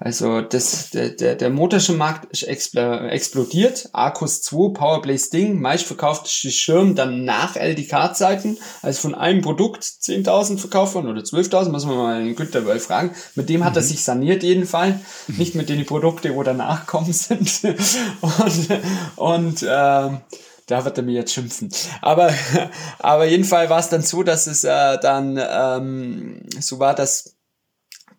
[0.00, 3.88] Also das, der, der, der motorische Markt ist explodiert.
[3.92, 10.94] Arcus 2, Powerblaze Ding, meistverkaufte Schirm dann nach LDK-Zeiten, also von einem Produkt 10.000 verkauft
[10.94, 13.10] worden oder 12.000, muss man mal den Günther Wölf fragen.
[13.34, 13.78] Mit dem hat mhm.
[13.78, 15.36] er sich saniert jedenfalls, mhm.
[15.36, 17.62] nicht mit den Produkten, wo danach kommen sind.
[18.20, 18.70] und
[19.16, 21.70] und äh, da wird er mir jetzt schimpfen.
[22.00, 22.32] Aber,
[22.98, 27.36] aber jedenfalls war es dann so, dass es äh, dann ähm, so war, dass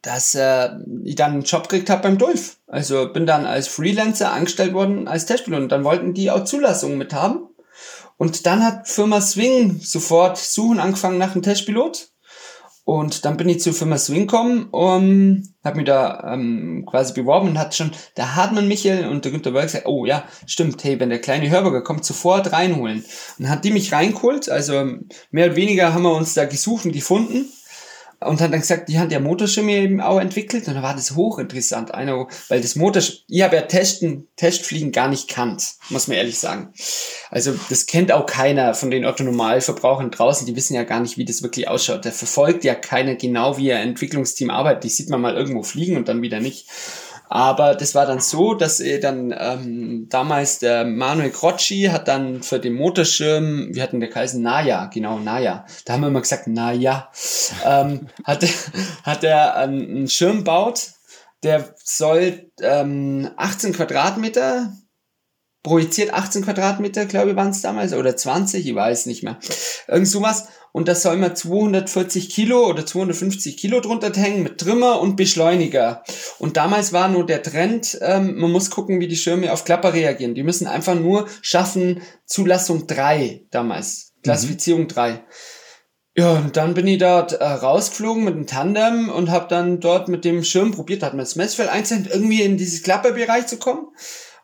[0.04, 0.70] dass äh,
[1.06, 2.58] ich dann einen Job gekriegt habe beim Dulf.
[2.68, 6.98] Also bin dann als Freelancer angestellt worden als Testpilot und dann wollten die auch Zulassungen
[6.98, 7.48] mit haben.
[8.18, 12.10] Und dann hat Firma Swing sofort suchen angefangen nach einem Testpilot.
[12.86, 17.50] Und dann bin ich zur Firma Swing gekommen und habe mich da ähm, quasi beworben
[17.50, 21.00] und hat schon der Hartmann Michael und der Günther Berg gesagt, oh ja, stimmt, hey,
[21.00, 23.06] wenn der kleine Hörburger kommt, sofort reinholen.
[23.40, 24.74] Und hat die mich reingeholt, also
[25.32, 27.50] mehr oder weniger haben wir uns da gesucht und gefunden
[28.26, 31.16] und hat dann gesagt, die haben ja Motorschirme eben auch entwickelt und da war das
[31.16, 36.18] hochinteressant, einer, weil das Motorschirm, ich habe ja Testen, Testfliegen gar nicht kannt, muss man
[36.18, 36.74] ehrlich sagen.
[37.30, 41.26] Also das kennt auch keiner von den Otto-Normalverbrauchern draußen, die wissen ja gar nicht, wie
[41.26, 42.06] das wirklich ausschaut.
[42.06, 44.84] Da verfolgt ja keiner genau, wie ein Entwicklungsteam arbeitet.
[44.84, 46.68] Die sieht man mal irgendwo fliegen und dann wieder nicht.
[47.34, 52.44] Aber das war dann so, dass er dann ähm, damals der Manuel Crocci hat dann
[52.44, 55.66] für den Motorschirm, wir hatten der geheißen Naya, genau, Naya.
[55.86, 57.10] Da haben wir immer gesagt, Naya.
[57.66, 58.46] ähm, hat,
[59.04, 60.92] hat er einen Schirm baut,
[61.42, 64.72] der soll ähm, 18 Quadratmeter
[65.64, 69.40] projiziert 18 Quadratmeter, glaube ich, waren es damals, oder 20, ich weiß nicht mehr.
[69.88, 70.50] Irgend sowas.
[70.74, 76.04] Und da soll man 240 Kilo oder 250 Kilo drunter hängen mit Trimmer und Beschleuniger.
[76.40, 79.94] Und damals war nur der Trend, ähm, man muss gucken, wie die Schirme auf Klapper
[79.94, 80.34] reagieren.
[80.34, 84.88] Die müssen einfach nur schaffen, Zulassung 3 damals, Klassifizierung mhm.
[84.88, 85.24] 3.
[86.16, 90.08] Ja, und dann bin ich dort äh, rausgeflogen mit einem Tandem und habe dann dort
[90.08, 93.88] mit dem Schirm probiert, hat man das Messfeld einzeln irgendwie in dieses Klapperbereich zu kommen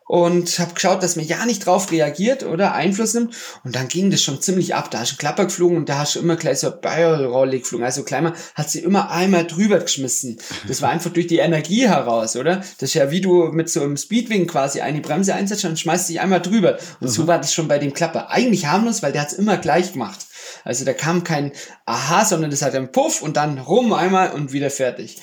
[0.10, 3.36] und habe geschaut, dass man ja nicht drauf reagiert oder Einfluss nimmt.
[3.64, 4.90] Und dann ging das schon ziemlich ab.
[4.90, 7.86] Da hast du Klapper geflogen und da hast du immer gleich so Barrel-Rolle geflogen.
[7.86, 10.40] Also Kleimer hat sie immer einmal drüber geschmissen.
[10.68, 12.56] Das war einfach durch die Energie heraus, oder?
[12.56, 16.10] Das ist ja wie du mit so einem Speedwing quasi eine Bremse einsetzt und schmeißt
[16.10, 16.80] dich einmal drüber.
[17.02, 17.12] Und mhm.
[17.12, 18.32] so war das schon bei dem Klapper.
[18.32, 20.26] Eigentlich harmlos, weil der hat's immer gleich gemacht.
[20.64, 21.52] Also da kam kein
[21.86, 25.18] Aha, sondern das hat einen Puff und dann rum einmal und wieder fertig.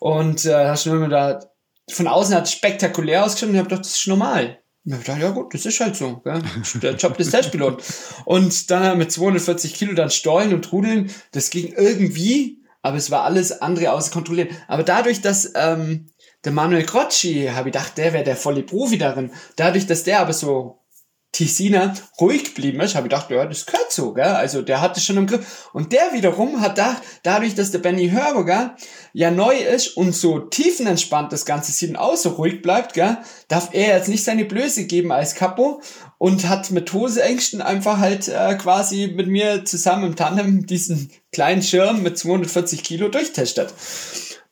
[0.00, 1.51] Und äh, hast du immer da
[1.92, 4.58] von außen hat es spektakulär ausgeschaut und ich habe gedacht, das ist normal.
[4.84, 6.16] Und ich dachte, ja gut, das ist halt so.
[6.24, 6.42] Gell?
[6.82, 7.82] Der Job des Testpilot.
[8.24, 13.22] Und dann mit 240 Kilo dann Stollen und Trudeln, das ging irgendwie, aber es war
[13.22, 14.50] alles andere außer kontrolliert.
[14.66, 16.10] Aber dadurch, dass ähm,
[16.44, 19.30] der Manuel Crocci, habe ich gedacht, der wäre der volle Profi darin.
[19.54, 20.82] Dadurch, dass der aber so
[21.30, 24.24] Tissiner ruhig geblieben ist, habe ich gedacht, ja, das gehört so, gell?
[24.24, 25.70] Also der hat es schon im Griff.
[25.72, 28.76] Und der wiederum hat gedacht, dadurch, dass der Benny Hörberger
[29.12, 33.18] ja neu ist und so tiefenentspannt das Ganze sieht und auch so ruhig bleibt, gell,
[33.48, 35.82] darf er jetzt nicht seine Blöße geben als Kapo
[36.18, 41.62] und hat mit Hoseängsten einfach halt äh, quasi mit mir zusammen im Tandem diesen kleinen
[41.62, 43.74] Schirm mit 240 Kilo durchtestet.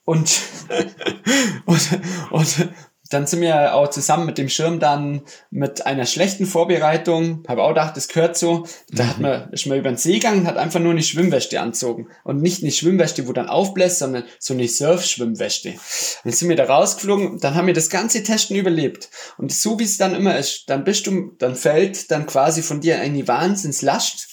[0.04, 0.40] Und,
[1.66, 2.00] und,
[2.30, 2.68] und,
[3.10, 7.70] dann sind wir auch zusammen mit dem Schirm dann mit einer schlechten Vorbereitung, habe auch
[7.70, 8.66] gedacht, das gehört so.
[8.88, 9.08] Da mhm.
[9.08, 12.08] hat man, ist man über den See gegangen und hat einfach nur eine Schwimmweste anzogen.
[12.22, 15.74] Und nicht eine Schwimmweste, wo dann aufbläst, sondern so eine Surf-Schwimmweste.
[16.22, 19.10] Dann sind wir da rausgeflogen, dann haben wir das ganze Testen überlebt.
[19.36, 22.80] Und so wie es dann immer ist, dann bist du, dann fällt dann quasi von
[22.80, 24.28] dir eine Wahns ins Last.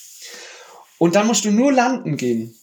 [0.99, 2.53] Und dann musst du nur landen gehen.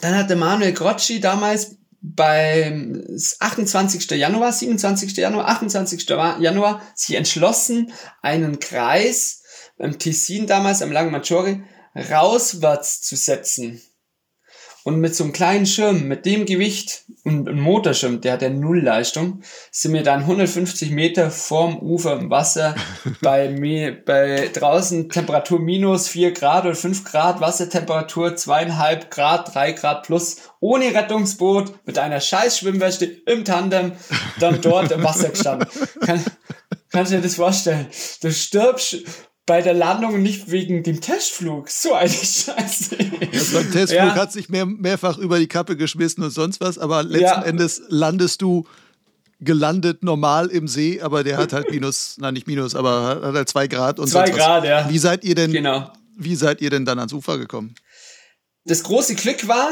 [0.00, 3.02] Dann hat der Manuel Grocci damals beim
[3.40, 4.10] 28.
[4.10, 5.16] Januar, 27.
[5.16, 6.06] Januar, 28.
[6.08, 9.42] Januar sich entschlossen, einen Kreis
[9.78, 11.62] beim Tessin damals am Lago Maggiore
[11.96, 13.80] rauswärts zu setzen.
[14.84, 18.50] Und mit so einem kleinen Schirm, mit dem Gewicht und einem Motorschirm, der hat ja
[18.50, 22.74] Nullleistung, sind wir dann 150 Meter vorm Ufer im Wasser
[23.22, 29.72] bei, mir, bei draußen Temperatur minus 4 Grad oder 5 Grad, Wassertemperatur zweieinhalb Grad, 3
[29.72, 33.92] Grad plus, ohne Rettungsboot, mit einer scheiß Schwimmweste im Tandem,
[34.38, 35.66] dann dort im Wasser gestanden.
[36.00, 36.22] Kann,
[36.90, 37.86] kannst du dir das vorstellen?
[38.20, 38.96] Du stirbst
[39.46, 41.68] bei der Landung nicht wegen dem Testflug.
[41.68, 42.96] So eine Scheiße.
[43.32, 44.14] Also beim Testflug ja.
[44.14, 47.42] hat sich mehr, mehrfach über die Kappe geschmissen und sonst was, aber letzten ja.
[47.42, 48.66] Endes landest du
[49.40, 53.48] gelandet normal im See, aber der hat halt minus, nein nicht minus, aber hat halt
[53.48, 54.88] zwei Grad und zwei Grad, ja.
[54.88, 55.52] Wie seid ihr denn?
[55.52, 55.92] Genau.
[56.16, 57.74] Wie seid ihr denn dann ans Ufer gekommen?
[58.64, 59.68] Das große Glück war,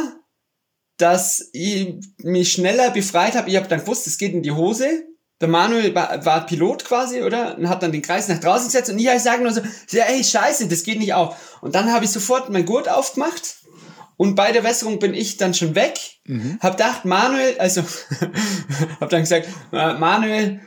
[0.98, 3.48] dass ich mich schneller befreit habe.
[3.48, 5.04] Ich habe dann gewusst, es geht in die Hose
[5.43, 7.59] der Manuel war, war, Pilot quasi, oder?
[7.59, 10.68] Und hat dann den Kreis nach draußen gesetzt und ich sage nur so, ey, scheiße,
[10.68, 11.59] das geht nicht auf.
[11.61, 13.57] Und dann habe ich sofort mein Gurt aufgemacht
[14.16, 15.99] und bei der Wässerung bin ich dann schon weg.
[16.26, 16.59] Mhm.
[16.61, 17.82] Hab gedacht, Manuel, also
[19.01, 20.61] hab dann gesagt, äh, Manuel,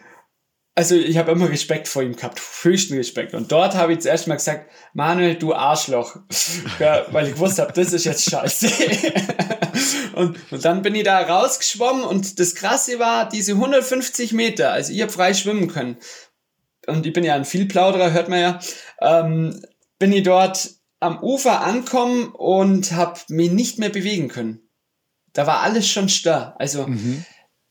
[0.78, 3.34] also ich habe immer Respekt vor ihm gehabt, höchsten Respekt.
[3.34, 6.18] Und dort habe ich zuerst mal gesagt, Manuel, du Arschloch.
[6.80, 8.68] ja, weil ich wusste, das ist jetzt scheiße.
[10.16, 14.92] und, und dann bin ich da rausgeschwommen und das Krasse war, diese 150 Meter, also
[14.92, 15.98] ich habe frei schwimmen können.
[16.88, 18.60] Und ich bin ja ein Vielplauderer, hört man ja.
[19.00, 19.62] Ähm,
[19.98, 24.62] bin ich dort am Ufer ankommen und habe mich nicht mehr bewegen können.
[25.32, 26.56] Da war alles schon starr.
[26.60, 27.26] Also mhm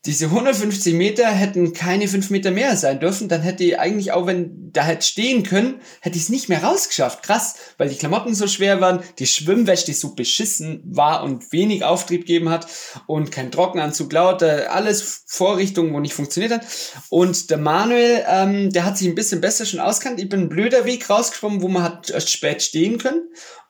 [0.07, 4.27] diese 150 Meter hätten keine 5 Meter mehr sein dürfen, dann hätte ich eigentlich auch,
[4.27, 7.23] wenn da hätte stehen können, hätte ich es nicht mehr rausgeschafft.
[7.23, 12.23] Krass, weil die Klamotten so schwer waren, die Schwimmwäsche so beschissen war und wenig Auftrieb
[12.23, 12.67] gegeben hat
[13.07, 16.67] und kein Trockenanzug lauter, alles Vorrichtungen, wo nicht funktioniert hat.
[17.09, 20.21] Und der Manuel, ähm, der hat sich ein bisschen besser schon auskannt.
[20.21, 23.23] Ich bin ein blöder Weg rausgeschwommen, wo man hat erst spät stehen können.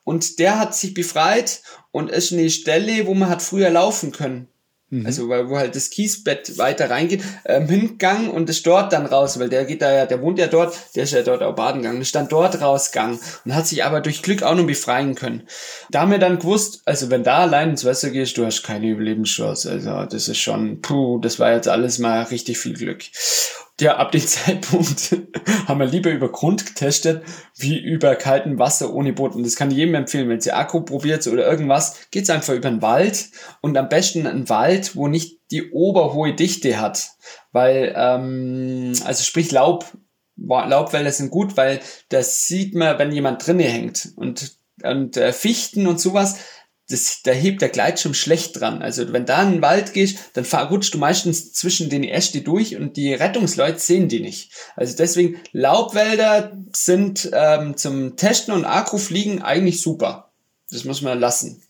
[0.02, 1.62] Und der hat sich befreit
[1.92, 4.48] und ist eine Stelle, wo man hat früher laufen können.
[4.90, 5.06] Mhm.
[5.06, 9.38] Also weil wo halt das Kiesbett weiter reingeht, ähm, hingegangen und ist dort dann raus,
[9.38, 11.82] weil der geht da ja, der wohnt ja dort, der ist ja dort auch baden
[11.82, 15.48] gegangen, ist dann dort rausgegangen und hat sich aber durch Glück auch noch befreien können.
[15.90, 18.88] Da haben wir dann gewusst, also wenn da allein ins Wasser gehst, du hast keine
[18.88, 19.70] Überlebenschance.
[19.70, 23.04] Also das ist schon, puh, das war jetzt alles mal richtig viel Glück
[23.80, 25.16] ja, ab dem Zeitpunkt
[25.66, 27.24] haben wir lieber über Grund getestet,
[27.56, 29.34] wie über kalten Wasser ohne Boot.
[29.34, 32.70] Und das kann ich jedem empfehlen, wenn ihr Akku probiert oder irgendwas, geht's einfach über
[32.70, 37.10] den Wald und am besten einen Wald, wo nicht die oberhohe Dichte hat.
[37.52, 39.84] Weil, ähm, also sprich Laub,
[40.36, 44.12] Laubwälder sind gut, weil das sieht man, wenn jemand drinnen hängt.
[44.16, 46.38] Und, und äh, Fichten und sowas,
[46.88, 48.82] das, da hebt der Gleitschirm schlecht dran.
[48.82, 52.76] Also wenn da in den Wald gehst, dann rutscht du meistens zwischen den Äste durch
[52.76, 54.52] und die Rettungsleute sehen die nicht.
[54.76, 60.32] Also deswegen, Laubwälder sind ähm, zum Testen und Akrofliegen eigentlich super.
[60.70, 61.62] Das muss man lassen.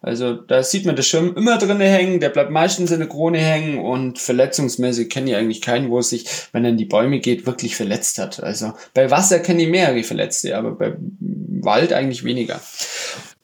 [0.00, 3.38] Also da sieht man den Schirm immer drinnen hängen, der bleibt meistens in der Krone
[3.38, 7.18] hängen und verletzungsmäßig kenne ich eigentlich keinen, wo es sich, wenn er in die Bäume
[7.18, 8.42] geht, wirklich verletzt hat.
[8.42, 12.60] Also bei Wasser kenne ich mehrere Verletzte, aber bei Wald eigentlich weniger.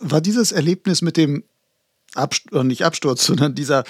[0.03, 1.45] War dieses Erlebnis mit dem
[2.15, 3.85] Absturz, äh, nicht Absturz, sondern dieser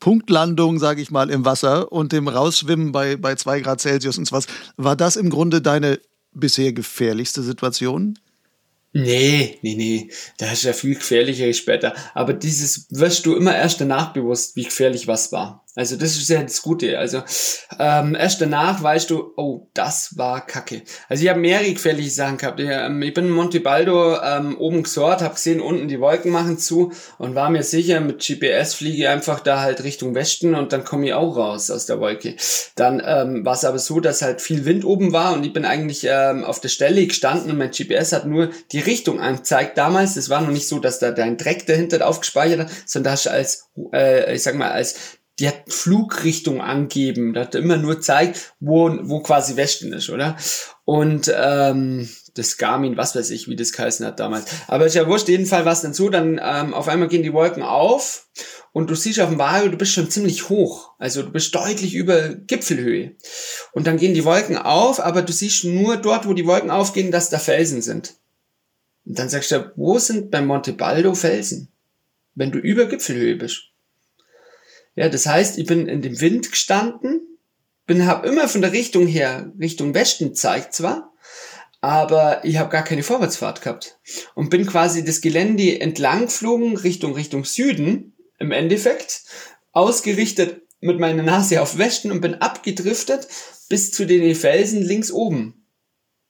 [0.00, 4.32] Punktlandung, sage ich mal, im Wasser und dem Rausschwimmen bei, bei zwei Grad Celsius und
[4.32, 6.00] was, war das im Grunde deine
[6.32, 8.18] bisher gefährlichste Situation?
[8.94, 11.94] Nee, nee, nee, da ist ja viel gefährlichere später.
[12.14, 15.64] Aber dieses wirst du immer erst danach bewusst, wie gefährlich was war.
[15.74, 16.98] Also das ist ja das Gute.
[16.98, 17.22] Also
[17.78, 20.82] ähm, erst danach weißt du, oh, das war Kacke.
[21.08, 22.60] Also ich habe mehrere gefährliche Sachen gehabt.
[22.60, 26.30] Ich, ähm, ich bin in Monte Baldo ähm, oben gesort, habe gesehen, unten die Wolken
[26.30, 30.54] machen zu und war mir sicher, mit GPS fliege ich einfach da halt Richtung Westen
[30.54, 32.36] und dann komme ich auch raus aus der Wolke.
[32.76, 35.64] Dann ähm, war es aber so, dass halt viel Wind oben war und ich bin
[35.64, 40.16] eigentlich ähm, auf der Stelle gestanden und mein GPS hat nur die Richtung angezeigt damals.
[40.16, 43.70] Es war noch nicht so, dass da dein Dreck dahinter aufgespeichert hat, sondern hast als,
[43.94, 44.96] äh, ich sag mal, als
[45.42, 50.36] die hat Flugrichtung angeben, das hat immer nur zeigt, wo, wo quasi Westen ist, oder?
[50.84, 54.46] Und ähm, das Garmin, was weiß ich, wie das geheißen hat damals.
[54.68, 57.32] Aber ist ja wurscht, jedenfalls war es dann so, dann ähm, auf einmal gehen die
[57.32, 58.28] Wolken auf
[58.70, 60.92] und du siehst auf dem Vario, du bist schon ziemlich hoch.
[60.98, 63.16] Also du bist deutlich über Gipfelhöhe.
[63.72, 67.10] Und dann gehen die Wolken auf, aber du siehst nur dort, wo die Wolken aufgehen,
[67.10, 68.14] dass da Felsen sind.
[69.04, 71.72] Und dann sagst du, wo sind bei Monte Baldo Felsen?
[72.36, 73.71] Wenn du über Gipfelhöhe bist.
[74.94, 77.38] Ja, das heißt, ich bin in dem Wind gestanden,
[77.86, 81.12] bin hab immer von der Richtung her Richtung Westen zeigt zwar,
[81.80, 83.98] aber ich habe gar keine Vorwärtsfahrt gehabt
[84.34, 89.22] und bin quasi das Gelände entlang geflogen Richtung Richtung Süden im Endeffekt
[89.72, 93.26] ausgerichtet mit meiner Nase auf Westen und bin abgedriftet
[93.68, 95.66] bis zu den Felsen links oben,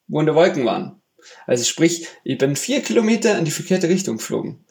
[0.07, 1.03] wo in der Wolken waren.
[1.47, 4.65] Also sprich, ich bin vier Kilometer in die verkehrte Richtung geflogen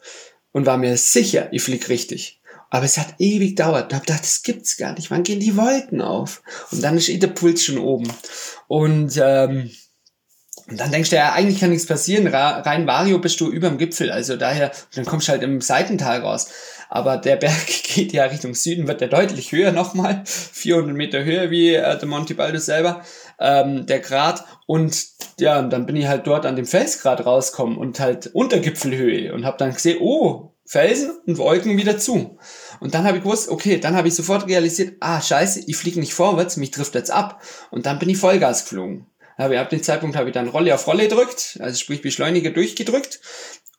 [0.52, 2.41] und war mir sicher, ich flieg richtig.
[2.72, 3.92] Aber es hat ewig dauert.
[3.92, 5.10] Da hab ich gedacht, das gibt's gar nicht.
[5.10, 6.42] Wann gehen die Wolken auf?
[6.70, 8.10] Und dann ist eh der Puls schon oben.
[8.66, 9.70] Und, ähm,
[10.68, 12.26] und dann denkst du ja, eigentlich kann nichts passieren.
[12.28, 14.10] Rein Vario bist du über dem Gipfel.
[14.10, 16.48] Also daher, dann kommst du halt im Seitental raus.
[16.88, 20.22] Aber der Berg geht ja Richtung Süden, wird der deutlich höher nochmal.
[20.24, 23.04] 400 Meter höher wie äh, der Monte Baldo selber,
[23.38, 24.46] ähm, der Grat.
[24.66, 25.08] Und
[25.38, 29.44] ja, dann bin ich halt dort an dem Felsgrad rauskommen und halt unter Gipfelhöhe und
[29.44, 32.38] habe dann gesehen, oh, Felsen und Wolken wieder zu.
[32.82, 36.00] Und dann habe ich gewusst, okay, dann habe ich sofort realisiert, ah, scheiße, ich fliege
[36.00, 37.40] nicht vorwärts, mich trifft jetzt ab.
[37.70, 39.06] Und dann bin ich Vollgas geflogen.
[39.38, 43.20] Habe, ab dem Zeitpunkt habe ich dann Rolle auf Rolle gedrückt, also sprich Beschleuniger durchgedrückt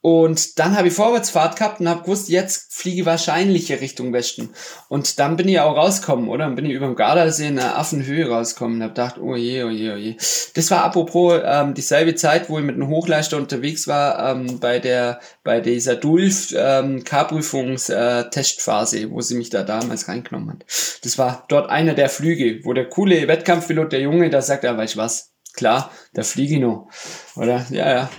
[0.05, 4.49] und dann habe ich Vorwärtsfahrt gehabt und habe gewusst, jetzt fliege ich wahrscheinlich Richtung Westen.
[4.89, 6.43] Und dann bin ich auch rausgekommen, oder?
[6.43, 9.63] Dann bin ich über dem Gardasee in einer Affenhöhe rausgekommen und habe gedacht, oh je,
[9.63, 10.17] oh je, oh je.
[10.55, 14.79] Das war apropos ähm, dieselbe Zeit, wo ich mit einem Hochleister unterwegs war, ähm, bei
[14.79, 20.65] der bei dieser Dulf ähm, K-Prüfungs-Testphase, äh, wo sie mich da damals reingenommen hat.
[21.03, 24.75] Das war dort einer der Flüge, wo der coole Wettkampfpilot, der Junge, da sagt, er,
[24.75, 26.89] weißt du was, klar, da fliege ich noch.
[27.37, 27.65] Oder?
[27.69, 28.09] Ja, ja.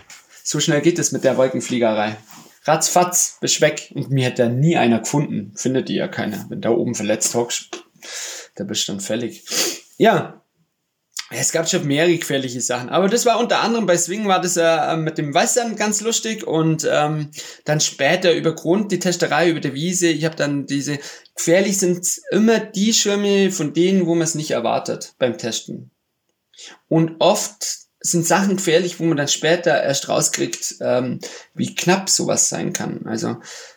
[0.46, 2.18] So schnell geht es mit der Wolkenfliegerei.
[2.64, 3.90] Ratzfatz, bist weg.
[3.94, 5.52] Und mir hätte nie einer gefunden.
[5.56, 6.44] Findet ihr ja keiner.
[6.50, 7.82] Wenn da oben verletzt hockst,
[8.54, 9.42] da bist du dann fällig.
[9.96, 10.42] Ja.
[11.30, 14.58] es gab schon mehrere gefährliche Sachen, aber das war unter anderem bei Swing war das
[14.58, 17.30] äh, mit dem Weißsand ganz lustig und ähm,
[17.64, 20.08] dann später über Grund die Testerei über der Wiese.
[20.08, 20.98] Ich habe dann diese
[21.34, 25.90] gefährlich sind immer die Schirme von denen, wo man es nicht erwartet beim Testen.
[26.88, 31.20] Und oft sind Sachen gefährlich, wo man dann später erst rauskriegt, ähm,
[31.54, 33.06] wie knapp sowas sein kann.
[33.06, 33.36] Also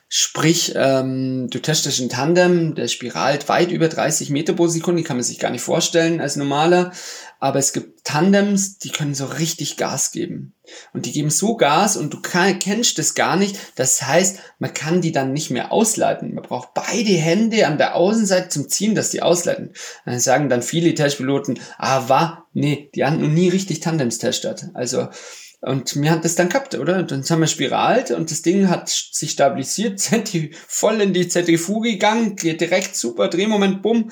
[0.10, 5.18] Sprich, ähm, du testest ein Tandem, der spiralt weit über 30 Meter pro Sekunde, kann
[5.18, 6.94] man sich gar nicht vorstellen als normaler.
[7.40, 10.54] Aber es gibt Tandems, die können so richtig Gas geben.
[10.94, 13.58] Und die geben so Gas und du kennst das gar nicht.
[13.76, 16.34] Das heißt, man kann die dann nicht mehr ausleiten.
[16.34, 19.74] Man braucht beide Hände an der Außenseite zum Ziehen, dass die ausleiten.
[20.06, 24.66] Dann sagen dann viele Testpiloten, ah, war, nee, die haben noch nie richtig Tandems testet.
[24.74, 25.08] Also,
[25.62, 27.04] und mir hat das dann gehabt, oder?
[27.04, 30.00] Dann haben wir spiralt und das Ding hat sich stabilisiert,
[30.68, 34.12] voll in die Zentrifuge gegangen, geht direkt super, Drehmoment, bumm,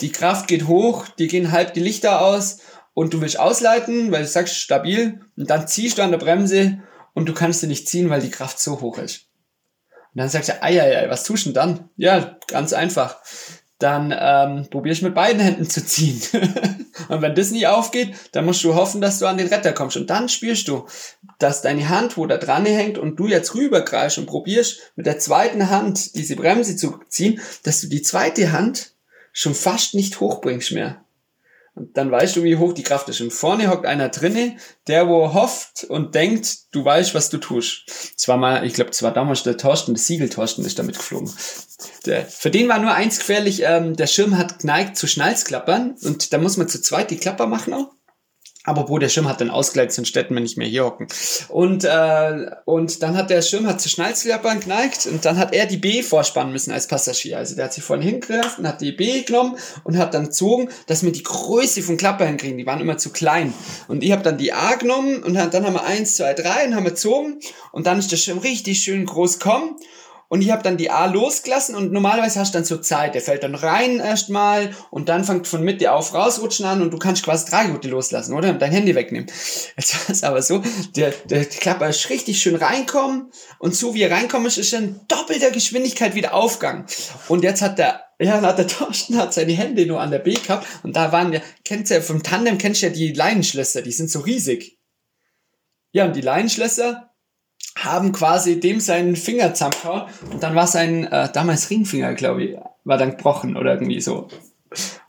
[0.00, 2.58] die Kraft geht hoch, die gehen halb die Lichter aus
[2.94, 6.78] und du willst ausleiten, weil du sagst stabil und dann ziehst du an der Bremse
[7.12, 9.26] und du kannst sie nicht ziehen, weil die Kraft so hoch ist.
[10.14, 11.90] Und dann sagst du, ei, ei, ei, was tust du denn dann?
[11.96, 13.16] Ja, ganz einfach
[13.78, 16.20] dann ähm, probierst mit beiden Händen zu ziehen.
[17.08, 19.96] und wenn das nicht aufgeht, dann musst du hoffen, dass du an den Retter kommst.
[19.96, 20.86] Und dann spürst du,
[21.38, 25.18] dass deine Hand, wo da dran hängt und du jetzt rüberkreist und probierst mit der
[25.18, 28.92] zweiten Hand diese Bremse zu ziehen, dass du die zweite Hand
[29.32, 31.03] schon fast nicht hochbringst mehr.
[31.74, 33.20] Und dann weißt du, wie hoch die Kraft ist.
[33.20, 34.56] Und vorne hockt einer drinne,
[34.86, 37.84] der wo hofft und denkt, du weißt, was du tust.
[38.26, 41.32] War mal, ich glaube, das war damals der Torsten, der Siegel-Torsten ist damit geflogen.
[42.06, 46.32] Der, für den war nur eins gefährlich, ähm, der Schirm hat geneigt zu Schnalzklappern und
[46.32, 47.90] da muss man zu zweit die Klapper machen auch.
[48.66, 51.06] Aber wo der Schirm hat dann ausgeleitet, sonst hätten wir nicht mehr hier hocken.
[51.48, 55.66] Und, äh, und dann hat der Schirm hat zu Schnalzklappern geneigt und dann hat er
[55.66, 57.36] die B vorspannen müssen als Passagier.
[57.36, 60.70] Also der hat sich vorne hingegriffen und hat die B genommen und hat dann gezogen,
[60.86, 62.56] dass wir die Größe von Klapper hinkriegen.
[62.56, 63.52] Die waren immer zu klein.
[63.86, 66.74] Und ich habe dann die A genommen und dann haben wir eins, zwei, drei und
[66.74, 67.40] haben wir gezogen
[67.72, 69.76] und dann ist der Schirm richtig schön groß gekommen
[70.34, 73.22] und ich habe dann die A losgelassen und normalerweise hast du dann so Zeit, der
[73.22, 77.22] fällt dann rein erstmal und dann fängt von Mitte auf rausrutschen an und du kannst
[77.22, 78.50] quasi Tragegurte loslassen, oder?
[78.50, 79.28] Und dein Handy wegnehmen.
[79.76, 80.60] Jetzt war es aber so,
[80.96, 83.30] der, der Klapper ist richtig schön reinkommen
[83.60, 86.86] und so wie er reinkommen ist, er in doppelter Geschwindigkeit wieder aufgegangen.
[87.28, 90.34] Und jetzt hat der ja, hat der Torsten hat seine Hände nur an der B
[90.34, 93.82] gehabt und da waren ja, kennst du ja vom Tandem, kennst du ja die Leinenschlösser,
[93.82, 94.80] die sind so riesig.
[95.92, 97.13] Ja, und die Leinenschlösser,
[97.76, 102.56] haben quasi dem seinen Finger zusammengehauen und dann war sein, äh, damals Ringfinger, glaube ich,
[102.84, 104.28] war dann gebrochen oder irgendwie so.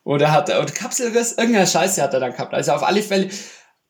[0.04, 2.54] Oder hat er, oder Kapselriss, irgendeine Scheiße hat er dann gehabt.
[2.54, 3.30] Also auf alle Fälle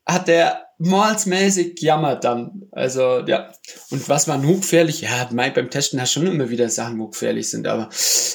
[0.06, 2.64] hat der mordsmäßig jammert dann.
[2.72, 3.52] Also, ja.
[3.92, 5.02] Und was war nur gefährlich?
[5.02, 7.68] Ja, mein, beim Testen hast du schon immer wieder Sachen, wo gefährlich sind.
[7.68, 7.90] Aber,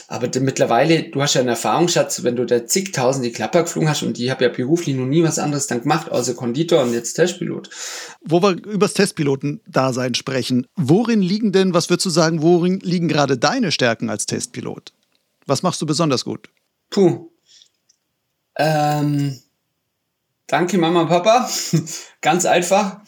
[0.09, 4.19] aber mittlerweile, du hast ja einen Erfahrungsschatz, wenn du da zigtausende Klapper geflogen hast und
[4.19, 7.69] ich habe ja beruflich noch nie was anderes dann gemacht, außer Konditor und jetzt Testpilot.
[8.25, 13.37] Wo wir übers Testpiloten-Dasein sprechen, worin liegen denn, was würdest du sagen, worin liegen gerade
[13.37, 14.93] deine Stärken als Testpilot?
[15.47, 16.49] Was machst du besonders gut?
[16.89, 17.31] Puh.
[18.57, 19.39] Ähm,
[20.51, 21.48] Danke Mama und Papa.
[22.22, 23.02] Ganz einfach.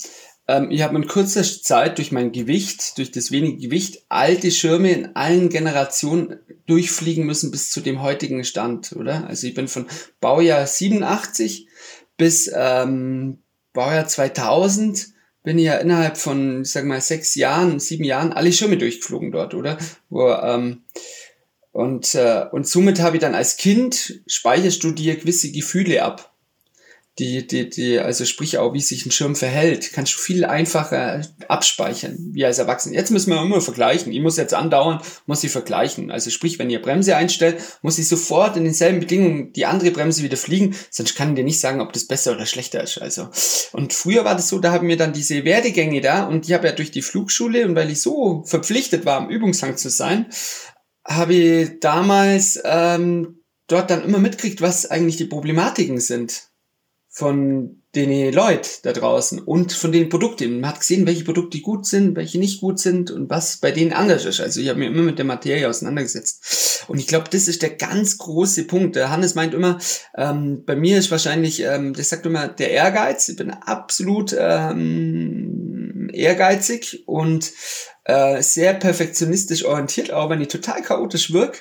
[0.47, 4.93] Ähm, ich habe in kurzer Zeit durch mein Gewicht, durch das wenige Gewicht, alte Schirme
[4.93, 9.27] in allen Generationen durchfliegen müssen bis zu dem heutigen Stand, oder?
[9.27, 9.87] Also ich bin von
[10.21, 11.67] Baujahr 87
[12.17, 13.39] bis ähm,
[13.73, 15.09] Baujahr 2000
[15.43, 19.33] bin ich ja innerhalb von, ich sag mal, sechs Jahren, sieben Jahren alle Schirme durchgeflogen
[19.33, 19.79] dort, oder?
[20.11, 20.83] Wo, ähm,
[21.73, 26.32] und, äh, und somit habe ich dann als Kind speicherst gewisse Gefühle ab
[27.19, 31.21] die, die, die, also sprich auch, wie sich ein Schirm verhält, kannst du viel einfacher
[31.47, 32.95] abspeichern, wie als Erwachsener.
[32.95, 34.13] Jetzt müssen wir immer vergleichen.
[34.13, 36.11] Ich muss jetzt andauern, muss ich vergleichen.
[36.11, 40.23] Also sprich, wenn ihr Bremse einstellt, muss ich sofort in denselben Bedingungen die andere Bremse
[40.23, 42.97] wieder fliegen, sonst kann ich dir nicht sagen, ob das besser oder schlechter ist.
[42.97, 43.29] Also,
[43.73, 46.67] und früher war das so, da haben wir dann diese Werdegänge da und ich habe
[46.67, 50.27] ja durch die Flugschule und weil ich so verpflichtet war, am Übungshang zu sein,
[51.05, 56.52] habe ich damals ähm, dort dann immer mitkriegt, was eigentlich die Problematiken sind
[57.15, 60.61] von den Leuten da draußen und von den Produkten.
[60.61, 63.93] Man hat gesehen, welche Produkte gut sind, welche nicht gut sind und was bei denen
[63.93, 64.41] anders ist.
[64.41, 66.87] Also ich habe mir immer mit der Materie auseinandergesetzt.
[66.89, 68.97] Und ich glaube, das ist der ganz große Punkt.
[68.97, 69.79] Der Hannes meint immer,
[70.17, 73.29] ähm, bei mir ist wahrscheinlich, ähm, das sagt immer, der Ehrgeiz.
[73.29, 77.53] Ich bin absolut ähm, ehrgeizig und
[78.05, 81.59] äh, sehr perfektionistisch orientiert, auch wenn ich total chaotisch wirke.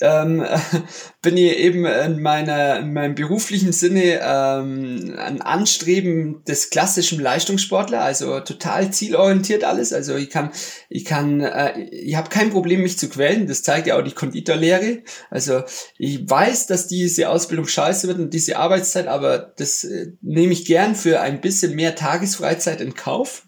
[0.00, 0.44] Ähm,
[1.22, 8.02] bin ich eben in meiner in meinem beruflichen Sinne ähm, ein Anstreben des klassischen Leistungssportler,
[8.02, 9.92] also total zielorientiert alles.
[9.92, 10.50] Also ich kann
[10.88, 13.46] ich kann äh, ich habe kein Problem mich zu quälen.
[13.46, 15.00] Das zeigt ja auch die Konditorlehre.
[15.28, 15.62] Also
[15.98, 20.64] ich weiß, dass diese Ausbildung scheiße wird und diese Arbeitszeit, aber das äh, nehme ich
[20.64, 23.46] gern für ein bisschen mehr Tagesfreizeit in Kauf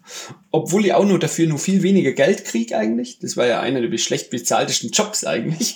[0.55, 3.17] obwohl ich auch nur dafür nur viel weniger Geld kriege eigentlich.
[3.17, 5.75] Das war ja einer der schlecht bezahltesten Jobs eigentlich.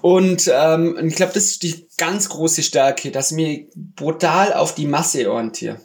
[0.00, 4.74] Und ähm, ich glaube, das ist die ganz große Stärke, dass ich mich brutal auf
[4.74, 5.78] die Masse orientiere.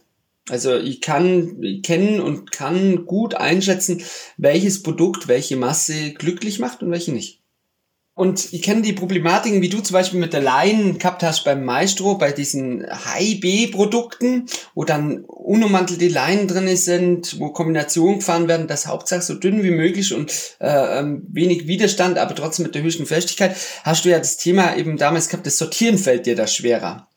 [0.49, 4.01] Also ich kann ich kenne und kann gut einschätzen,
[4.37, 7.36] welches Produkt welche Masse glücklich macht und welche nicht.
[8.17, 11.63] Und ich kenne die Problematiken, wie du zum Beispiel mit der Line gehabt hast beim
[11.63, 18.87] Maestro, bei diesen High-B-Produkten, wo dann unummantelte Leinen drin sind, wo Kombinationen gefahren werden, das
[18.87, 23.05] Hauptsache so dünn wie möglich und äh, ähm, wenig Widerstand, aber trotzdem mit der höchsten
[23.05, 27.07] Festigkeit, hast du ja das Thema eben damals gehabt, das Sortieren fällt dir da schwerer.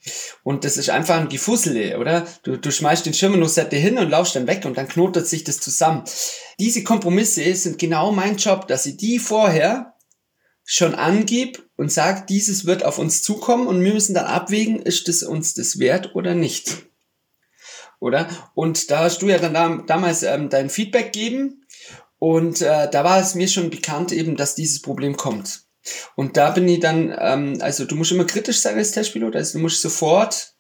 [0.42, 2.26] Und das ist einfach ein Gefussele, oder?
[2.42, 5.60] Du, du schmeißt den Schirmenussette hin und laufst dann weg und dann knotet sich das
[5.60, 6.04] zusammen.
[6.58, 9.89] Diese Kompromisse sind genau mein Job, dass sie die vorher
[10.72, 15.08] schon angib und sag, dieses wird auf uns zukommen und wir müssen dann abwägen, ist
[15.08, 16.86] es uns das wert oder nicht.
[17.98, 18.28] Oder?
[18.54, 21.66] Und da hast du ja dann da, damals ähm, dein Feedback geben
[22.20, 25.64] und äh, da war es mir schon bekannt eben, dass dieses Problem kommt.
[26.14, 29.58] Und da bin ich dann, ähm, also du musst immer kritisch sein als Testpilot, also
[29.58, 30.54] du musst sofort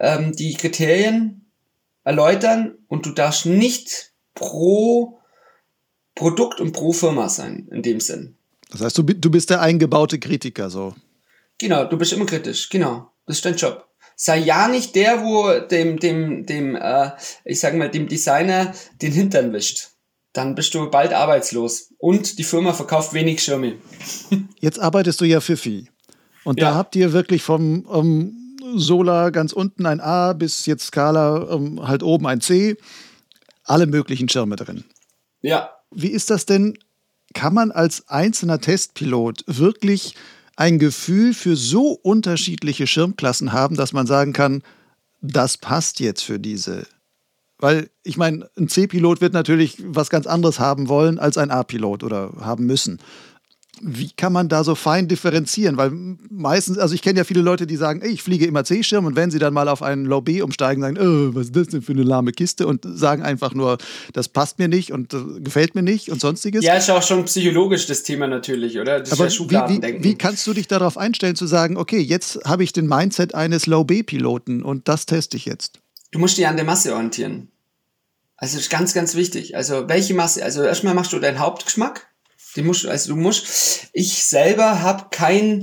[0.00, 1.52] ähm, die Kriterien
[2.02, 5.20] erläutern und du darfst nicht pro
[6.16, 8.36] Produkt und pro Firma sein, in dem Sinn.
[8.72, 10.94] Das heißt, du, du bist der eingebaute Kritiker, so.
[11.58, 13.12] Genau, du bist immer kritisch, genau.
[13.26, 13.86] Das ist dein Job.
[14.16, 17.10] Sei ja nicht der, wo dem, dem, dem, äh,
[17.44, 19.90] ich sag mal, dem Designer den Hintern wischt.
[20.32, 21.92] Dann bist du bald arbeitslos.
[21.98, 23.76] Und die Firma verkauft wenig Schirme.
[24.60, 25.88] Jetzt arbeitest du ja für Vieh.
[26.44, 26.70] Und ja.
[26.70, 31.86] da habt ihr wirklich vom ähm, Solar ganz unten ein A bis jetzt Skala ähm,
[31.86, 32.76] halt oben ein C.
[33.64, 34.84] Alle möglichen Schirme drin.
[35.42, 35.70] Ja.
[35.90, 36.78] Wie ist das denn
[37.32, 40.14] kann man als einzelner Testpilot wirklich
[40.56, 44.62] ein Gefühl für so unterschiedliche Schirmklassen haben, dass man sagen kann,
[45.20, 46.86] das passt jetzt für diese.
[47.58, 52.02] Weil ich meine, ein C-Pilot wird natürlich was ganz anderes haben wollen als ein A-Pilot
[52.02, 52.98] oder haben müssen.
[53.80, 55.78] Wie kann man da so fein differenzieren?
[55.78, 55.90] Weil
[56.30, 59.16] meistens, also ich kenne ja viele Leute, die sagen, ey, ich fliege immer C-Schirm und
[59.16, 61.82] wenn sie dann mal auf einen Low B umsteigen, sagen, oh, was ist das denn
[61.82, 63.78] für eine lahme Kiste und sagen einfach nur,
[64.12, 66.64] das passt mir nicht und äh, gefällt mir nicht und sonstiges.
[66.64, 69.00] Ja, ist auch schon psychologisch das Thema natürlich, oder?
[69.00, 71.98] Das Aber ist ja wie, wie, wie kannst du dich darauf einstellen zu sagen, okay,
[71.98, 75.80] jetzt habe ich den Mindset eines Low B-Piloten und das teste ich jetzt?
[76.10, 77.48] Du musst dich an der Masse orientieren.
[78.36, 79.56] Also das ist ganz, ganz wichtig.
[79.56, 80.44] Also welche Masse?
[80.44, 82.11] Also erstmal machst du deinen Hauptgeschmack
[82.56, 85.62] die musst, also du musst, ich selber habe kein,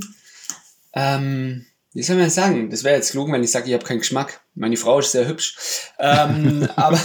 [0.93, 2.69] ähm, wie soll man sagen?
[2.69, 4.41] Das wäre jetzt gelogen, wenn ich sage, ich habe keinen Geschmack.
[4.55, 5.57] Meine Frau ist sehr hübsch.
[5.99, 6.99] ähm, aber,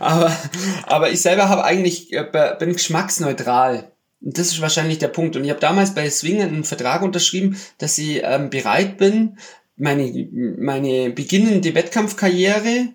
[0.00, 0.36] aber,
[0.84, 3.90] aber ich selber habe eigentlich, äh, bin geschmacksneutral.
[4.20, 5.36] Und das ist wahrscheinlich der Punkt.
[5.36, 9.38] Und ich habe damals bei Swing einen Vertrag unterschrieben, dass ich ähm, bereit bin,
[9.76, 10.28] meine,
[10.58, 12.88] meine beginnende Wettkampfkarriere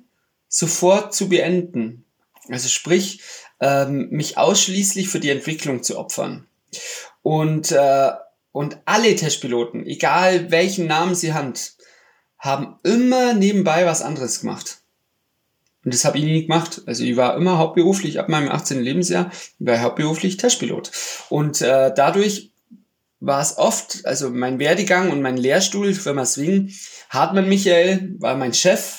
[0.48, 2.06] sofort zu beenden.
[2.50, 3.22] Also sprich,
[3.60, 6.48] ähm, mich ausschließlich für die Entwicklung zu opfern.
[7.22, 8.12] Und, äh,
[8.52, 11.54] und alle Testpiloten, egal welchen Namen sie haben,
[12.38, 14.80] haben immer nebenbei was anderes gemacht.
[15.84, 16.82] Und das habe ich nie gemacht.
[16.86, 18.82] Also ich war immer hauptberuflich, ab meinem 18.
[18.82, 20.92] Lebensjahr, war ich hauptberuflich Testpilot.
[21.30, 22.52] Und äh, dadurch
[23.20, 26.74] war es oft, also mein Werdegang und mein Lehrstuhl, Firma Swing,
[27.10, 28.99] Hartmann Michael war mein Chef,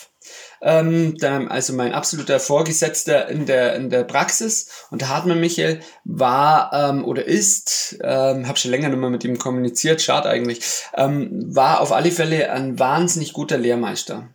[0.62, 4.68] ähm, der, also mein absoluter Vorgesetzter in der, in der Praxis.
[4.90, 9.38] Und Hartmann Michael war ähm, oder ist, ähm, habe schon länger nicht mehr mit ihm
[9.38, 10.60] kommuniziert, schade eigentlich,
[10.96, 14.28] ähm, war auf alle Fälle ein wahnsinnig guter Lehrmeister.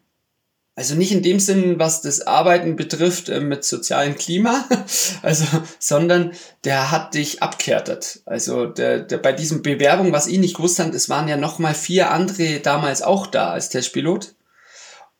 [0.78, 4.66] Also nicht in dem Sinn, was das Arbeiten betrifft äh, mit sozialem Klima,
[5.22, 5.46] also,
[5.80, 6.34] sondern
[6.66, 8.22] der hat dich abkehrt.
[8.26, 11.60] Also der, der, bei diesem Bewerbung, was ich nicht gewusst habe, es waren ja noch
[11.60, 14.35] mal vier andere damals auch da als Testpilot.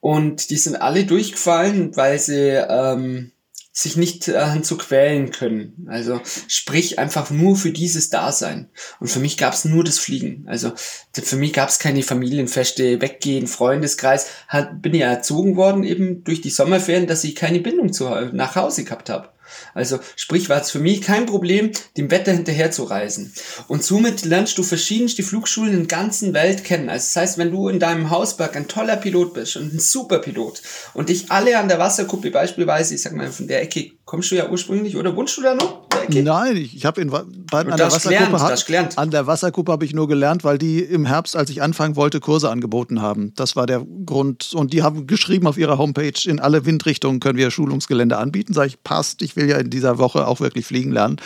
[0.00, 3.32] Und die sind alle durchgefallen, weil sie ähm,
[3.76, 5.86] sich nicht äh, zu quälen können.
[5.90, 8.70] Also sprich einfach nur für dieses Dasein.
[9.00, 10.44] Und für mich gab es nur das Fliegen.
[10.46, 10.72] Also
[11.12, 14.28] für mich gab es keine Familienfeste, Weggehen, Freundeskreis.
[14.48, 18.56] Hat, bin ja erzogen worden eben durch die Sommerferien, dass ich keine Bindung zu, nach
[18.56, 19.28] Hause gehabt habe.
[19.74, 23.32] Also sprich, war es für mich kein Problem, dem Wetter hinterher zu reisen.
[23.68, 26.88] Und somit lernst du verschiedenste Flugschulen in der ganzen Welt kennen.
[26.88, 30.18] Also das heißt, wenn du in deinem Hausberg ein toller Pilot bist und ein super
[30.18, 30.62] Pilot
[30.94, 34.36] und dich alle an der Wasserkuppe beispielsweise, ich sag mal von der Ecke, kommst du
[34.36, 35.86] ja ursprünglich oder wohnst du da noch?
[36.08, 40.06] Nein, ich habe in Baden an der Wasserkuppe gelernt, an der Wasserkuppe habe ich nur
[40.06, 43.32] gelernt, weil die im Herbst, als ich anfangen wollte, Kurse angeboten haben.
[43.34, 47.38] Das war der Grund und die haben geschrieben auf ihrer Homepage, in alle Windrichtungen können
[47.38, 48.52] wir Schulungsgelände anbieten.
[48.54, 51.16] Sag ich, passt, ich will ja in dieser Woche auch wirklich fliegen lernen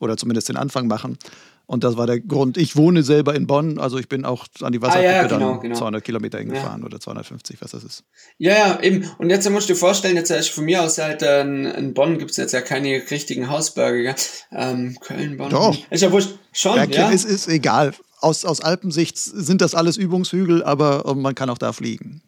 [0.00, 1.18] oder zumindest den Anfang machen.
[1.66, 2.56] Und das war der Grund.
[2.56, 5.50] Ich wohne selber in Bonn, also ich bin auch an die Wasserkuppe ah, ja, genau,
[5.54, 5.76] dann genau.
[5.76, 6.86] 200 Kilometer hingefahren ja.
[6.86, 8.04] oder 250, was das ist.
[8.38, 9.10] Ja, ja, eben.
[9.18, 12.18] Und jetzt musst du dir vorstellen, jetzt ist von mir aus halt äh, in Bonn
[12.18, 14.14] gibt es jetzt ja keine richtigen Hausberge.
[14.52, 15.50] Ähm, Köln, Bonn.
[15.50, 15.76] Doch.
[15.90, 16.38] Ist ja wurscht.
[16.52, 16.84] Schon, ja.
[16.84, 17.10] ja.
[17.10, 17.92] Ist, ist egal.
[18.20, 22.22] Aus, aus Alpensicht sind das alles Übungshügel, aber man kann auch da fliegen.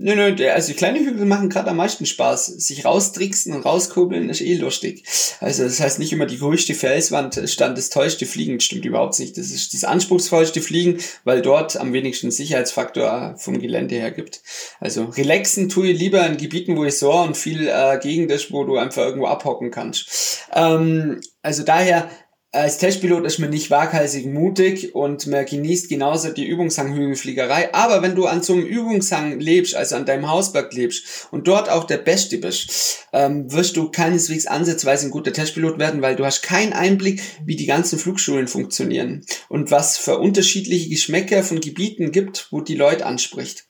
[0.00, 2.46] Nö, nö, also die kleinen Hügel machen gerade am meisten Spaß.
[2.46, 5.02] Sich raustricksen und rauskurbeln ist eh lustig.
[5.40, 9.36] Also das heißt nicht immer die größte Felswand stand das tollste Fliegen, stimmt überhaupt nicht.
[9.36, 14.40] Das ist das anspruchsvollste Fliegen, weil dort am wenigsten Sicherheitsfaktor vom Gelände her gibt.
[14.78, 18.52] Also relaxen tue ich lieber in Gebieten, wo ich so und viel äh, Gegend ist,
[18.52, 20.46] wo du einfach irgendwo abhocken kannst.
[20.54, 22.08] Ähm, also daher
[22.50, 27.74] als Testpilot ist man nicht waghalsig mutig und man genießt genauso die Übungshanghügelfliegerei.
[27.74, 31.68] Aber wenn du an so einem Übungshang lebst, also an deinem Hausberg lebst und dort
[31.68, 36.24] auch der Beste bist, ähm, wirst du keineswegs ansatzweise ein guter Testpilot werden, weil du
[36.24, 42.12] hast keinen Einblick, wie die ganzen Flugschulen funktionieren und was für unterschiedliche Geschmäcker von Gebieten
[42.12, 43.66] gibt, wo die Leute anspricht.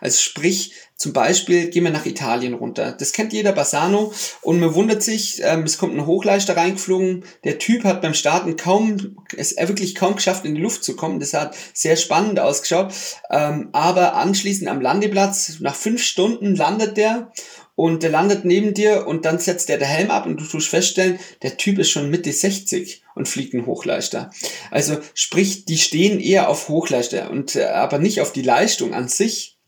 [0.00, 0.72] Also sprich,
[1.02, 2.92] zum Beispiel gehen wir nach Italien runter.
[2.92, 7.24] Das kennt jeder Bassano und man wundert sich, ähm, es kommt ein Hochleister reingeflogen.
[7.42, 10.94] Der Typ hat beim Starten kaum, es er wirklich kaum geschafft, in die Luft zu
[10.94, 11.18] kommen.
[11.18, 12.94] Das hat sehr spannend ausgeschaut.
[13.30, 17.32] Ähm, aber anschließend am Landeplatz, nach fünf Stunden landet der
[17.74, 20.68] und der landet neben dir und dann setzt der der Helm ab und du tust
[20.68, 24.30] feststellen, der Typ ist schon Mitte 60 und fliegt einen Hochleister.
[24.70, 29.08] Also sprich, die stehen eher auf Hochleister und äh, aber nicht auf die Leistung an
[29.08, 29.58] sich,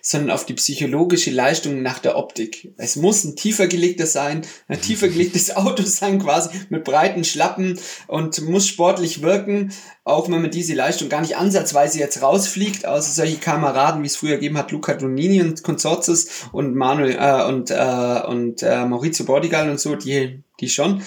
[0.00, 2.72] sondern auf die psychologische Leistung nach der Optik.
[2.76, 7.78] Es muss ein tiefer gelegter sein, ein tiefer gelegtes Auto sein quasi mit breiten Schlappen
[8.06, 9.72] und muss sportlich wirken,
[10.04, 14.16] auch wenn man diese Leistung gar nicht ansatzweise jetzt rausfliegt, außer solche Kameraden, wie es
[14.16, 19.24] früher gegeben hat, Luca Donini und Consortis und Manuel äh, und äh, und äh, Maurizio
[19.24, 21.02] Bordigal und so, die die schon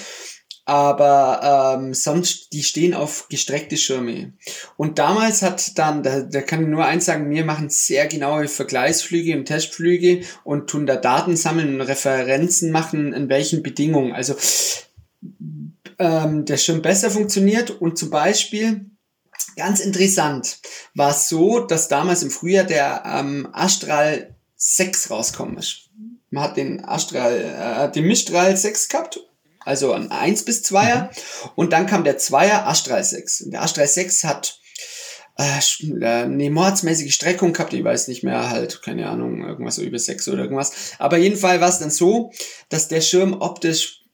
[0.66, 4.34] aber ähm, sonst, die stehen auf gestreckte Schirme.
[4.78, 8.48] Und damals hat dann, da, da kann ich nur eins sagen, wir machen sehr genaue
[8.48, 14.14] Vergleichsflüge und Testflüge und tun da Daten sammeln und Referenzen machen, in welchen Bedingungen.
[14.14, 14.36] Also
[16.00, 18.90] ähm, der Schirm besser funktioniert und zum Beispiel,
[19.56, 20.58] ganz interessant,
[20.96, 25.92] war es so, dass damals im Frühjahr der ähm, Astral 6 rauskommen ist.
[26.32, 29.20] Man hat den Astral, äh, den Mistral 6 gehabt
[29.66, 31.04] also ein 1 bis 2er.
[31.04, 31.10] Mhm.
[31.56, 33.42] Und dann kam der 2er Astral 6.
[33.42, 34.60] Und der Astral 6 hat
[35.38, 35.60] äh,
[36.06, 40.30] eine mordsmäßige Streckung gehabt, ich weiß nicht mehr, halt, keine Ahnung, irgendwas so über 6
[40.30, 40.94] oder irgendwas.
[40.98, 42.32] Aber jedenfall war es dann so,
[42.70, 44.05] dass der Schirm optisch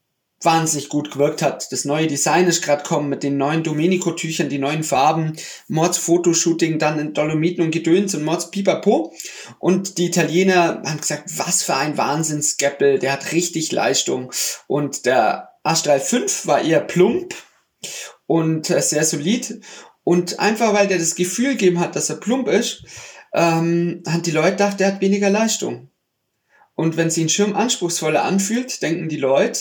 [0.43, 1.71] wahnsinnig gut gewirkt hat.
[1.71, 5.33] Das neue Design ist gerade kommen mit den neuen Domenico-Tüchern, die neuen Farben,
[5.67, 9.13] Mords Fotoshooting, dann in Dolomiten und Gedöns und Mords Pipapo.
[9.59, 14.31] Und die Italiener haben gesagt, was für ein Wahnsinnsgeppel, der hat richtig Leistung.
[14.67, 17.35] Und der Astral 5 war eher plump
[18.25, 19.61] und äh, sehr solid.
[20.03, 22.83] Und einfach weil der das Gefühl gegeben hat, dass er plump ist,
[23.33, 25.89] ähm, haben die Leute gedacht, der hat weniger Leistung.
[26.75, 29.59] Und wenn sich ein Schirm anspruchsvoller anfühlt, denken die Leute,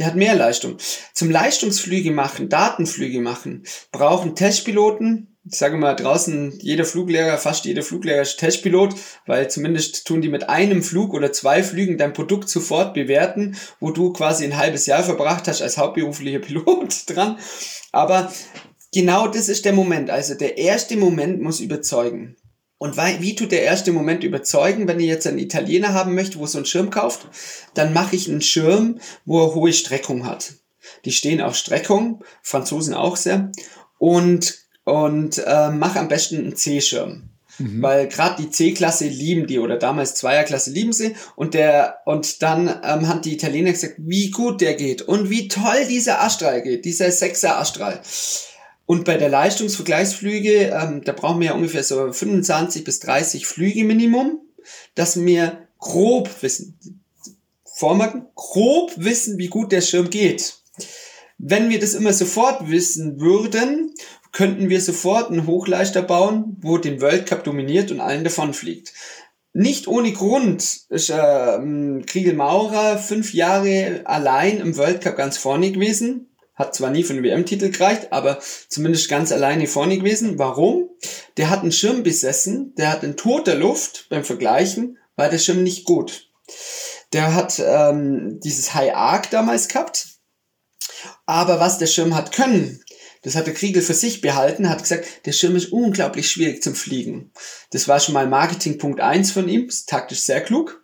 [0.00, 0.78] der hat mehr Leistung.
[1.12, 7.82] Zum Leistungsflüge machen, Datenflüge machen, brauchen Testpiloten, ich sage mal draußen, jeder Fluglehrer, fast jeder
[7.82, 8.94] Fluglehrer ist Testpilot,
[9.26, 13.90] weil zumindest tun die mit einem Flug oder zwei Flügen dein Produkt sofort bewerten, wo
[13.90, 17.38] du quasi ein halbes Jahr verbracht hast als hauptberuflicher Pilot dran.
[17.92, 18.32] Aber
[18.92, 20.08] genau das ist der Moment.
[20.08, 22.36] Also der erste Moment muss überzeugen.
[22.80, 26.46] Und wie tut der erste Moment überzeugen, wenn ihr jetzt einen Italiener haben möchte, wo
[26.46, 27.28] so einen Schirm kauft?
[27.74, 30.54] Dann mache ich einen Schirm, wo er hohe Streckung hat.
[31.04, 33.52] Die stehen auf Streckung, Franzosen auch sehr.
[33.98, 37.28] Und, und äh, mach am besten einen C-Schirm.
[37.58, 37.82] Mhm.
[37.82, 42.68] Weil gerade die C-Klasse lieben die oder damals Zweierklasse lieben sie und der und dann
[42.82, 46.86] ähm, haben die Italiener gesagt, wie gut der geht und wie toll dieser Astral geht,
[46.86, 48.00] dieser Sechser Astral.
[48.90, 53.84] Und bei der Leistungsvergleichsflüge, ähm, da brauchen wir ja ungefähr so 25 bis 30 Flüge
[53.84, 54.40] Minimum,
[54.96, 56.76] dass wir grob wissen,
[57.64, 60.54] vormerken, grob wissen, wie gut der Schirm geht.
[61.38, 63.94] Wenn wir das immer sofort wissen würden,
[64.32, 68.92] könnten wir sofort einen Hochleister bauen, wo den World Cup dominiert und allen davon fliegt.
[69.52, 75.70] nicht ohne Grund ist äh, Kriegel Maurer fünf Jahre allein im World Cup ganz vorne
[75.70, 76.29] gewesen.
[76.60, 78.38] Hat zwar nie für den WM-Titel gereicht, aber
[78.68, 80.38] zumindest ganz alleine vorne gewesen.
[80.38, 80.90] Warum?
[81.38, 85.62] Der hat einen Schirm besessen, der hat in toter Luft beim Vergleichen, war der Schirm
[85.62, 86.28] nicht gut.
[87.14, 90.08] Der hat ähm, dieses High Arc damals gehabt,
[91.24, 92.84] aber was der Schirm hat können,
[93.22, 96.74] das hat der Kriegel für sich behalten, hat gesagt, der Schirm ist unglaublich schwierig zum
[96.74, 97.32] Fliegen.
[97.70, 100.82] Das war schon mal Marketingpunkt eins von ihm, ist taktisch sehr klug.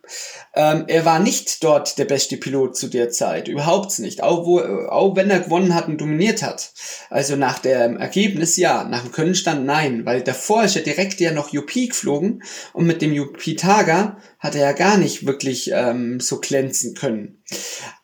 [0.55, 4.21] Ähm, er war nicht dort der beste Pilot zu der Zeit, überhaupt nicht.
[4.21, 6.71] Auch, wo, auch wenn er gewonnen hat und dominiert hat.
[7.09, 11.31] Also nach dem Ergebnis ja, nach dem Könnenstand nein, weil davor ist er direkt ja
[11.31, 12.43] noch UP geflogen
[12.73, 17.41] und mit dem UP Taga hat er ja gar nicht wirklich ähm, so glänzen können.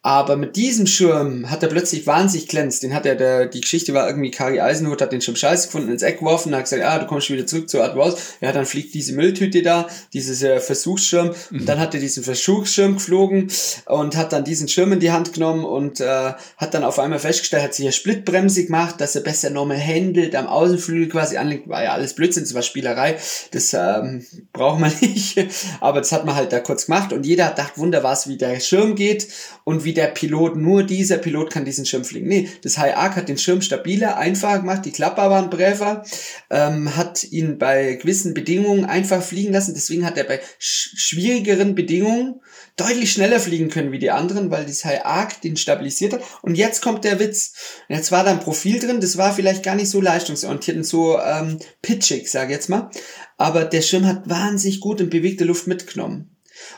[0.05, 2.83] Aber mit diesem Schirm hat er plötzlich wahnsinnig glänzt.
[2.83, 5.89] Den hat er, der, die Geschichte war irgendwie, Kari Eisenhut hat den Schirm scheiße gefunden,
[5.93, 8.33] ins Eck geworfen, hat gesagt, ah, du kommst wieder zurück zu Art Wars.
[8.41, 11.33] Ja, dann fliegt diese Mülltüte da, dieses äh, Versuchsschirm.
[11.49, 11.59] Mhm.
[11.61, 13.49] Und dann hat er diesen Versuchsschirm geflogen
[13.85, 17.19] und hat dann diesen Schirm in die Hand genommen und äh, hat dann auf einmal
[17.19, 21.69] festgestellt, hat sich ja Splitbremse gemacht, dass er besser normal handelt, am Außenflügel quasi anlegt.
[21.69, 23.15] War ja alles Blödsinn, das war Spielerei.
[23.51, 25.47] Das ähm, braucht man nicht.
[25.79, 28.35] Aber das hat man halt da kurz gemacht und jeder hat gedacht, wunder was, wie
[28.35, 29.29] der Schirm geht
[29.63, 32.27] und wie der Pilot, nur dieser Pilot kann diesen Schirm fliegen.
[32.27, 36.03] Nee, das High Arc hat den Schirm stabiler, einfacher gemacht, die Klapper waren bräver,
[36.49, 39.73] ähm, hat ihn bei gewissen Bedingungen einfach fliegen lassen.
[39.73, 42.41] Deswegen hat er bei sch schwierigeren Bedingungen
[42.75, 46.21] deutlich schneller fliegen können wie die anderen, weil das High Arc den stabilisiert hat.
[46.41, 47.53] Und jetzt kommt der Witz.
[47.89, 51.19] Jetzt war da ein Profil drin, das war vielleicht gar nicht so leistungsorientiert und so
[51.19, 52.89] ähm, pitchig, sage ich jetzt mal.
[53.37, 56.32] Aber der Schirm hat wahnsinnig gut in bewegte Luft mitgenommen.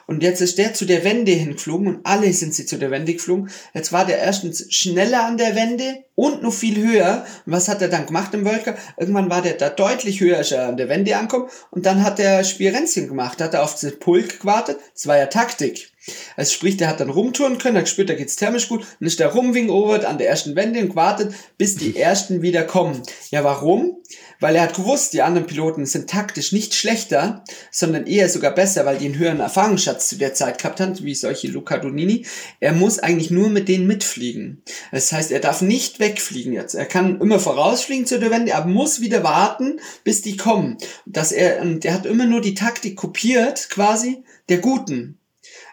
[0.07, 3.13] Und jetzt ist der zu der Wende hingeflogen und alle sind sie zu der Wende
[3.13, 3.49] geflogen.
[3.73, 7.25] Jetzt war der erstens schneller an der Wende und noch viel höher.
[7.45, 8.77] Und was hat er dann gemacht im Cup?
[8.97, 11.51] Irgendwann war der da deutlich höher, als er an der Wende ankommt.
[11.71, 14.77] Und dann hat er Spirenzchen gemacht, hat er auf das Pulk gewartet.
[14.93, 15.91] Das war ja Taktik.
[16.35, 19.19] Also sprich, der hat dann rumtouren können, hat gespürt, da geht's thermisch gut und ist
[19.19, 23.01] da rumwingovert an der ersten Wende und gewartet, bis die ersten wieder kommen.
[23.31, 23.97] Ja, warum?
[24.39, 28.85] Weil er hat gewusst, die anderen Piloten sind taktisch nicht schlechter, sondern eher sogar besser,
[28.85, 32.25] weil die einen höheren Erfahrungsschatz zu der Zeit gehabt haben, wie solche Luca Donini.
[32.59, 34.63] Er muss eigentlich nur mit denen mitfliegen.
[34.91, 36.75] Das heißt, er darf nicht wegfliegen jetzt.
[36.75, 40.77] Er kann immer vorausfliegen zu der Wende, aber muss wieder warten, bis die kommen.
[41.05, 45.19] Dass er, der hat immer nur die Taktik kopiert, quasi, der Guten.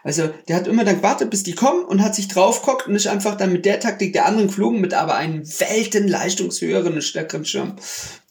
[0.03, 3.07] Also der hat immer dann gewartet, bis die kommen und hat sich draufgehockt und ist
[3.07, 7.77] einfach dann mit der Taktik der anderen geflogen, mit aber einem weltenleistungshöheren und stärkeren Schirm.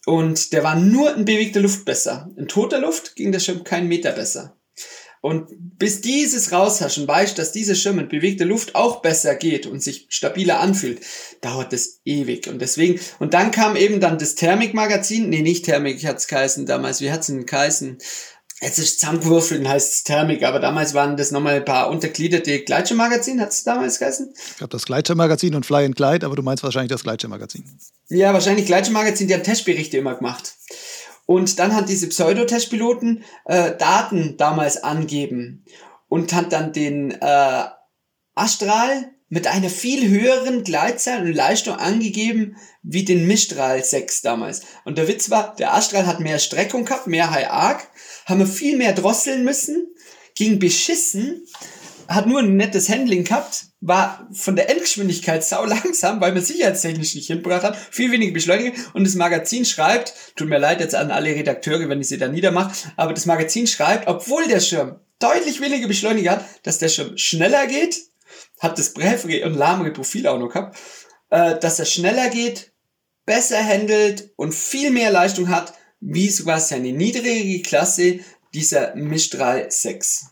[0.07, 2.31] Und der war nur in bewegter Luft besser.
[2.37, 4.57] In toter Luft ging der Schirm keinen Meter besser.
[5.23, 9.81] Und bis dieses raushaschen weißt, dass dieser Schirm in bewegter Luft auch besser geht und
[9.81, 11.01] sich stabiler anfühlt,
[11.41, 12.49] dauert das ewig.
[12.49, 17.01] Und deswegen, und dann kam eben dann das Thermik-Magazin, nee, nicht Thermik hat's geheißen damals,
[17.01, 17.99] wie hat's denn geheißen?
[18.63, 23.41] Jetzt ist zusammengewürfelt heißt es Thermik, aber damals waren das nochmal ein paar untergliederte Gleitschirmagazin,
[23.41, 24.33] hat es damals geheißen?
[24.51, 27.65] Ich glaube das Gleitschirmagazin und Fly and Glide, aber du meinst wahrscheinlich das Gleitschirmagazin.
[28.09, 30.55] Ja, wahrscheinlich Gleitschirmagazin, die haben Testberichte immer gemacht.
[31.27, 35.65] Und dann hat diese Pseudo-Testpiloten äh, Daten damals angeben
[36.09, 37.65] und hat dann den äh,
[38.37, 44.61] Astral mit einer viel höheren Gleitzeit und Leistung angegeben wie den Mistral 6 damals.
[44.85, 47.89] Und der Witz war, der Astral hat mehr Streckung gehabt, mehr High Arc,
[48.27, 49.87] haben wir viel mehr drosseln müssen,
[50.35, 51.47] ging beschissen,
[52.09, 57.15] hat nur ein nettes Handling gehabt, war von der Endgeschwindigkeit sau langsam, weil man sicherheitstechnisch
[57.15, 61.11] nicht hingebracht hat, viel weniger Beschleunigung und das Magazin schreibt, tut mir leid jetzt an
[61.11, 65.61] alle Redakteure, wenn ich sie da niedermache, aber das Magazin schreibt, obwohl der Schirm deutlich
[65.61, 68.01] weniger Beschleunigung hat, dass der Schirm schneller geht,
[68.61, 70.79] hat das brävere und lahmere Profil auch noch gehabt,
[71.31, 72.73] äh, dass er schneller geht,
[73.25, 78.21] besser handelt und viel mehr Leistung hat, wie sogar seine niedrige Klasse,
[78.53, 80.27] dieser Mistral 6.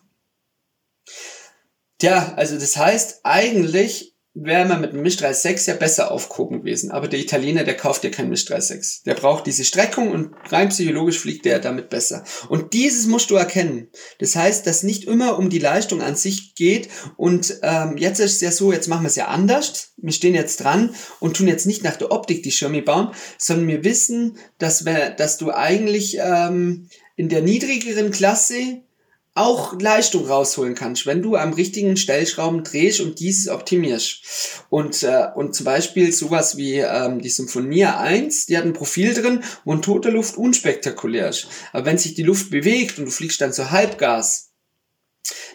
[1.98, 6.92] Tja, also das heißt, eigentlich wäre man mit dem Mistral 6 ja besser aufgehoben gewesen.
[6.92, 9.02] Aber der Italiener, der kauft ja kein Mistral 6.
[9.02, 12.24] Der braucht diese Streckung und rein psychologisch fliegt der damit besser.
[12.48, 13.88] Und dieses musst du erkennen.
[14.18, 16.88] Das heißt, dass nicht immer um die Leistung an sich geht.
[17.16, 19.92] Und ähm, jetzt ist es ja so, jetzt machen wir es ja anders.
[19.96, 23.66] Wir stehen jetzt dran und tun jetzt nicht nach der Optik die Schirme bauen, sondern
[23.66, 28.82] wir wissen, dass, wir, dass du eigentlich ähm, in der niedrigeren Klasse
[29.34, 34.64] auch Leistung rausholen kannst, wenn du am richtigen Stellschrauben drehst und dieses optimierst.
[34.68, 39.14] Und, äh, und zum Beispiel sowas wie ähm, die Symphonia 1, die hat ein Profil
[39.14, 41.46] drin, wo in toter Luft unspektakulär ist.
[41.72, 44.49] Aber wenn sich die Luft bewegt und du fliegst dann zu Halbgas,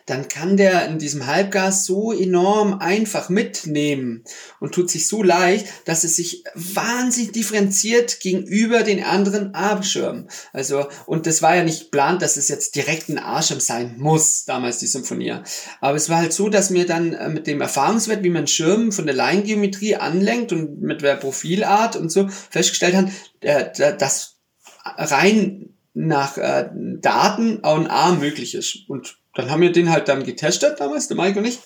[0.05, 4.23] dann kann der in diesem Halbgas so enorm einfach mitnehmen
[4.59, 10.29] und tut sich so leicht, dass es sich wahnsinnig differenziert gegenüber den anderen A-Schirmen.
[10.53, 14.45] Also, und das war ja nicht geplant, dass es jetzt direkt ein A-Schirm sein muss,
[14.45, 15.39] damals die Symphonie.
[15.81, 18.91] Aber es war halt so, dass mir dann äh, mit dem Erfahrungswert, wie man Schirm
[18.91, 23.09] von der Laiengeometrie anlenkt und mit der Profilart und so festgestellt hat,
[23.41, 24.35] äh, dass
[24.83, 28.87] rein nach äh, Daten auch ein A möglich ist.
[28.87, 31.59] Und dann haben wir den halt dann getestet damals, der Mike und ich.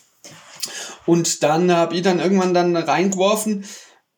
[1.06, 3.66] Und dann habe ich dann irgendwann dann reingeworfen,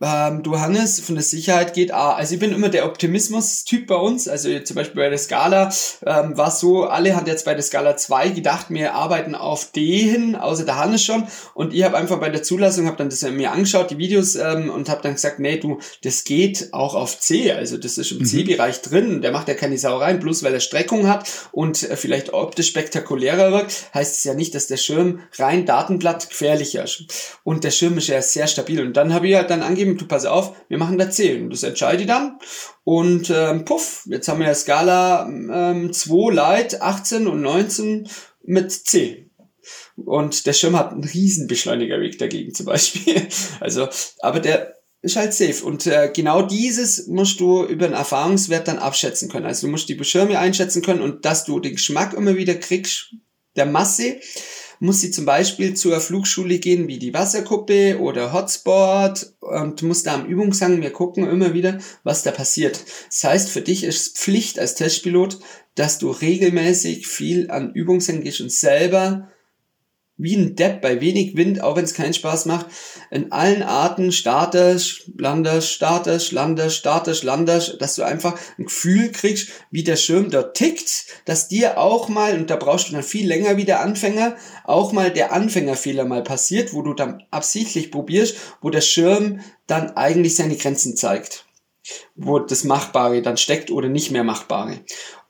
[0.01, 2.13] ähm, du Hannes, von der Sicherheit geht A.
[2.13, 4.27] Also ich bin immer der Optimismus-Typ bei uns.
[4.27, 5.71] Also zum Beispiel bei der Skala
[6.05, 9.99] ähm, war so, alle haben jetzt bei der Skala 2 gedacht, wir arbeiten auf D
[9.99, 11.27] hin, außer der Hannes schon.
[11.53, 14.69] Und ich habe einfach bei der Zulassung, habe dann das mir angeschaut, die Videos, ähm,
[14.69, 17.51] und habe dann gesagt, nee, du, das geht auch auf C.
[17.51, 18.25] Also das ist im mhm.
[18.25, 19.21] C-Bereich drin.
[19.21, 23.51] Der macht ja keine Sauereien, bloß weil er Streckung hat und äh, vielleicht optisch spektakulärer
[23.51, 27.03] wirkt, heißt es ja nicht, dass der Schirm rein Datenblatt gefährlicher ist.
[27.43, 28.81] Und der Schirm ist ja sehr stabil.
[28.81, 31.49] Und dann habe ich halt dann angegeben, du pass auf, wir machen da 10.
[31.49, 32.37] Das entscheide ich dann.
[32.83, 38.07] Und ähm, puff, jetzt haben wir ja Skala ähm, 2 Light, 18 und 19
[38.43, 39.31] mit 10.
[39.95, 43.27] Und der Schirm hat einen riesen Beschleunigerweg dagegen zum Beispiel.
[43.59, 43.87] Also,
[44.19, 45.63] aber der ist halt safe.
[45.65, 49.45] Und äh, genau dieses musst du über einen Erfahrungswert dann abschätzen können.
[49.45, 53.13] Also du musst die Beschirme einschätzen können und dass du den Geschmack immer wieder kriegst,
[53.55, 54.19] der Masse,
[54.81, 60.15] muss sie zum Beispiel zur Flugschule gehen, wie die Wasserkuppe oder Hotspot und muss da
[60.15, 62.83] am Übungshang mir gucken immer wieder, was da passiert.
[63.07, 65.37] Das heißt, für dich ist Pflicht als Testpilot,
[65.75, 69.29] dass du regelmäßig viel an Übungshang gehst und selber
[70.21, 72.67] wie ein Depp bei wenig Wind, auch wenn es keinen Spaß macht,
[73.09, 79.49] in allen Arten startest, landest, startest, landest, startest, landest, dass du einfach ein Gefühl kriegst,
[79.71, 83.27] wie der Schirm dort tickt, dass dir auch mal, und da brauchst du dann viel
[83.27, 88.35] länger wie der Anfänger, auch mal der Anfängerfehler mal passiert, wo du dann absichtlich probierst,
[88.61, 91.45] wo der Schirm dann eigentlich seine Grenzen zeigt,
[92.15, 94.81] wo das Machbare dann steckt oder nicht mehr Machbare.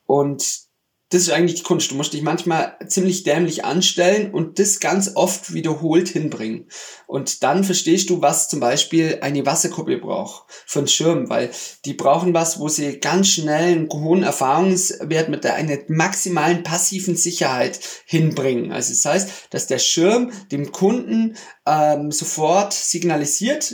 [0.06, 0.70] Und
[1.12, 1.92] das ist eigentlich die Kunst.
[1.92, 6.70] Du musst dich manchmal ziemlich dämlich anstellen und das ganz oft wiederholt hinbringen.
[7.06, 11.52] Und dann verstehst du, was zum Beispiel eine Wasserkuppe braucht für einen Schirm, weil
[11.84, 17.82] die brauchen was, wo sie ganz schnell einen hohen Erfahrungswert mit einer maximalen passiven Sicherheit
[18.06, 18.72] hinbringen.
[18.72, 21.36] Also das heißt, dass der Schirm dem Kunden
[21.68, 23.74] ähm, sofort signalisiert,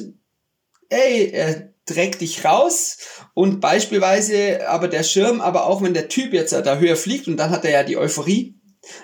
[0.89, 2.97] ey, er trägt dich raus
[3.33, 7.37] und beispielsweise aber der Schirm, aber auch wenn der Typ jetzt da höher fliegt und
[7.37, 8.55] dann hat er ja die Euphorie,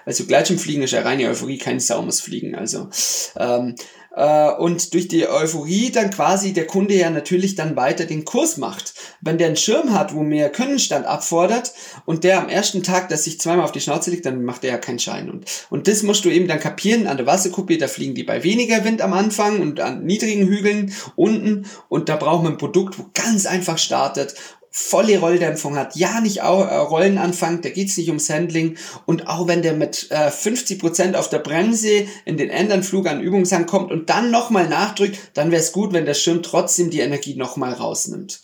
[0.05, 2.89] also Gleitschirmfliegen ist ja reine Euphorie, kein Sau fliegen, also
[3.37, 3.81] ähm, äh,
[4.15, 8.93] und durch die Euphorie dann quasi der Kunde ja natürlich dann weiter den Kurs macht.
[9.21, 11.73] Wenn der einen Schirm hat, wo mehr Könnenstand abfordert
[12.05, 14.71] und der am ersten Tag, dass sich zweimal auf die Schnauze liegt, dann macht der
[14.71, 15.31] ja keinen Schein.
[15.31, 18.43] Und, und das musst du eben dann kapieren an der Wasserkuppe, da fliegen die bei
[18.43, 22.99] weniger Wind am Anfang und an niedrigen Hügeln unten und da braucht man ein Produkt,
[22.99, 24.35] wo ganz einfach startet
[24.75, 28.75] volle Rolldämpfung hat, ja nicht äh, Rollen anfängt, da geht's nicht ums Handling
[29.05, 33.67] und auch wenn der mit äh, 50% auf der Bremse in den Ändernflug an Übungshang
[33.67, 37.35] kommt und dann nochmal nachdrückt, dann wäre es gut, wenn der Schirm trotzdem die Energie
[37.35, 38.41] nochmal rausnimmt.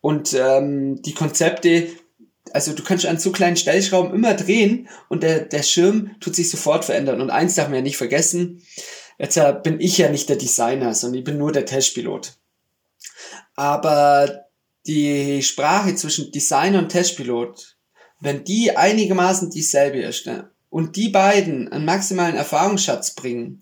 [0.00, 1.88] Und ähm, die Konzepte,
[2.52, 6.48] also du kannst an so kleinen Stellschrauben immer drehen und der, der Schirm tut sich
[6.48, 7.20] sofort verändern.
[7.20, 8.62] Und eins darf man ja nicht vergessen,
[9.18, 12.34] jetzt äh, bin ich ja nicht der Designer, sondern ich bin nur der Testpilot.
[13.56, 14.46] Aber
[14.86, 17.76] die Sprache zwischen Designer und Testpilot,
[18.20, 23.60] wenn die einigermaßen dieselbe ist, ne, und die beiden einen maximalen Erfahrungsschatz bringen,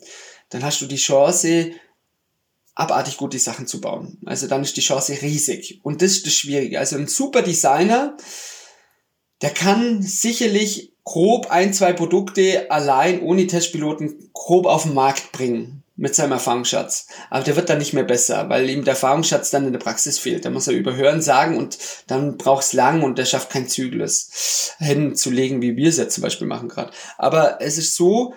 [0.50, 1.72] dann hast du die Chance,
[2.74, 4.18] abartig gute Sachen zu bauen.
[4.24, 5.80] Also dann ist die Chance riesig.
[5.82, 6.78] Und das ist das Schwierige.
[6.78, 8.16] Also ein super Designer,
[9.42, 15.79] der kann sicherlich grob ein, zwei Produkte allein ohne Testpiloten grob auf den Markt bringen
[16.00, 17.08] mit seinem Erfahrungsschatz.
[17.28, 20.18] Aber der wird dann nicht mehr besser, weil ihm der Erfahrungsschatz dann in der Praxis
[20.18, 20.46] fehlt.
[20.46, 24.72] Da muss er überhören sagen und dann braucht es lang und der schafft kein Zyklus
[24.78, 26.90] hinzulegen, wie wir es jetzt zum Beispiel machen gerade.
[27.18, 28.34] Aber es ist so,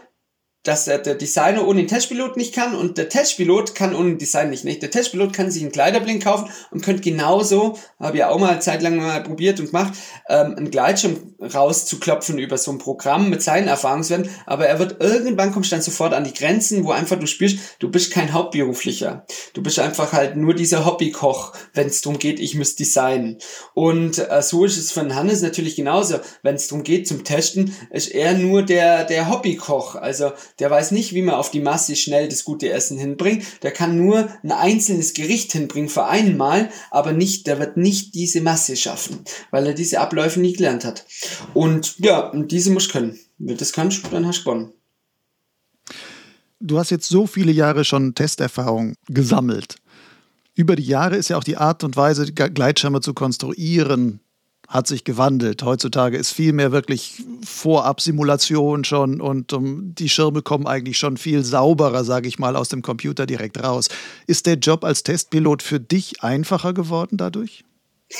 [0.63, 4.17] dass der, der Designer ohne den Testpilot nicht kann und der Testpilot kann ohne den
[4.17, 4.63] Design nicht.
[4.63, 4.81] nicht.
[4.81, 8.95] Der Testpilot kann sich einen Kleiderblick kaufen und könnte genauso, habe ich auch mal zeitlang
[8.95, 9.93] mal probiert und gemacht,
[10.29, 15.51] ähm, einen Gleitschirm rauszuklopfen über so ein Programm mit seinen Erfahrungswerten, aber er wird irgendwann
[15.51, 19.25] kommst dann sofort an die Grenzen, wo einfach du spürst, du bist kein Hauptberuflicher.
[19.53, 23.37] Du bist einfach halt nur dieser Hobbykoch, wenn es darum geht, ich muss designen.
[23.73, 26.19] Und äh, so ist es von Hannes natürlich genauso.
[26.41, 29.95] Wenn es darum geht zum Testen, ist er nur der, der Hobbykoch.
[29.95, 33.43] Also der weiß nicht, wie man auf die Masse schnell das gute Essen hinbringt.
[33.63, 38.41] Der kann nur ein einzelnes Gericht hinbringen für einmal, aber nicht, der wird nicht diese
[38.41, 41.05] Masse schaffen, weil er diese Abläufe nie gelernt hat.
[41.53, 43.19] Und ja, diese muss können.
[43.37, 44.73] Wenn du das kannst, dann hast du gewonnen.
[46.59, 49.75] du hast jetzt so viele Jahre schon Testerfahrung gesammelt.
[50.55, 54.19] Über die Jahre ist ja auch die Art und Weise, Gleitschirme zu konstruieren,
[54.73, 55.61] hat sich gewandelt.
[55.61, 61.43] Heutzutage ist viel mehr wirklich Vorab-Simulation schon und um, die Schirme kommen eigentlich schon viel
[61.43, 63.87] sauberer, sage ich mal, aus dem Computer direkt raus.
[64.25, 67.63] Ist der Job als Testpilot für dich einfacher geworden dadurch?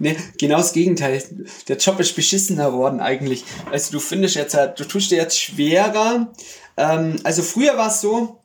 [0.00, 1.22] ne, genau das Gegenteil.
[1.68, 3.44] Der Job ist beschissener geworden eigentlich.
[3.70, 6.32] Also du findest jetzt halt, du tust dir jetzt schwerer.
[6.76, 8.42] Ähm, also früher war es so,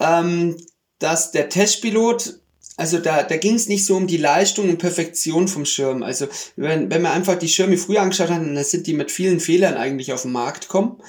[0.00, 0.56] ähm,
[0.98, 2.40] dass der Testpilot
[2.78, 6.04] also da, da ging es nicht so um die Leistung und Perfektion vom Schirm.
[6.04, 9.40] Also wenn, wenn man einfach die Schirme früher angeschaut hat, dann sind die mit vielen
[9.40, 11.02] Fehlern eigentlich auf den Markt gekommen.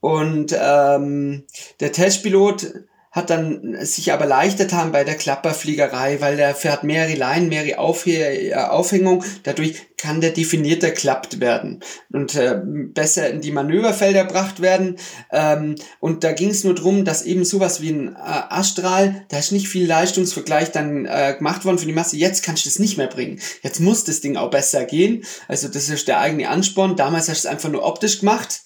[0.00, 1.44] Und ähm,
[1.80, 2.74] der Testpilot
[3.10, 7.78] hat dann sich aber leichter getan bei der Klapperfliegerei, weil der fährt mehrere Leinen, mehrere
[7.78, 9.24] Aufhe äh, Aufhängung.
[9.44, 11.80] Dadurch kann der definierter klappt werden
[12.12, 14.98] und äh, besser in die Manöverfelder gebracht werden.
[15.32, 19.38] Ähm, und da ging es nur drum, dass eben sowas wie ein äh, Astral, da
[19.38, 22.18] ist nicht viel Leistungsvergleich dann äh, gemacht worden für die Masse.
[22.18, 23.40] Jetzt kannst du das nicht mehr bringen.
[23.62, 25.24] Jetzt muss das Ding auch besser gehen.
[25.48, 26.96] Also das ist der eigene Ansporn.
[26.96, 28.60] Damals hast du es einfach nur optisch gemacht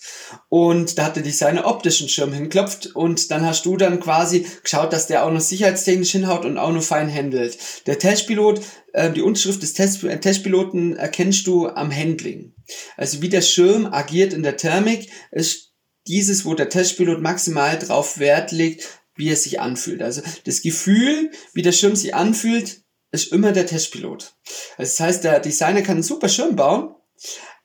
[0.48, 4.92] und da hat der Designer optischen Schirm hinklopft und dann hast du dann quasi geschaut,
[4.92, 7.58] dass der auch noch sicherheitstechnisch hinhaut und auch noch fein handelt.
[7.86, 8.60] Der Testpilot,
[8.94, 12.54] die Unterschrift des Test, äh, Testpiloten erkennst du am Handling.
[12.96, 15.72] Also wie der Schirm agiert in der Thermik, ist
[16.06, 20.02] dieses, wo der Testpilot maximal drauf Wert legt, wie er sich anfühlt.
[20.02, 24.34] Also das Gefühl, wie der Schirm sich anfühlt, ist immer der Testpilot.
[24.76, 26.94] Also das heißt, der Designer kann einen super Schirm bauen,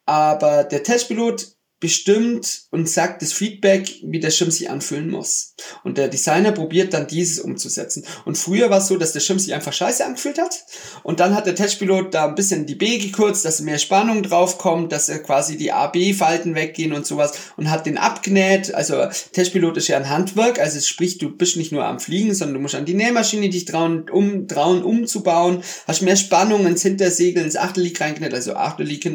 [0.05, 5.53] aber der Testpilot bestimmt und sagt das Feedback, wie der Schirm sich anfühlen muss.
[5.83, 8.05] Und der Designer probiert dann dieses umzusetzen.
[8.23, 10.63] Und früher war es so, dass der Schirm sich einfach scheiße angefühlt hat.
[11.03, 14.93] Und dann hat der Testpilot da ein bisschen die B gekürzt, dass mehr Spannung draufkommt,
[14.93, 18.73] dass quasi die A-B-Falten weggehen und sowas und hat den abgenäht.
[18.73, 22.53] Also Testpilot ist ja ein Handwerk, also sprich, du bist nicht nur am Fliegen, sondern
[22.53, 27.43] du musst an die Nähmaschine dich trauen, um, trauen umzubauen, hast mehr Spannung ins Hintersegel,
[27.43, 29.05] ins Achterlieg reingenäht, also Achterlieg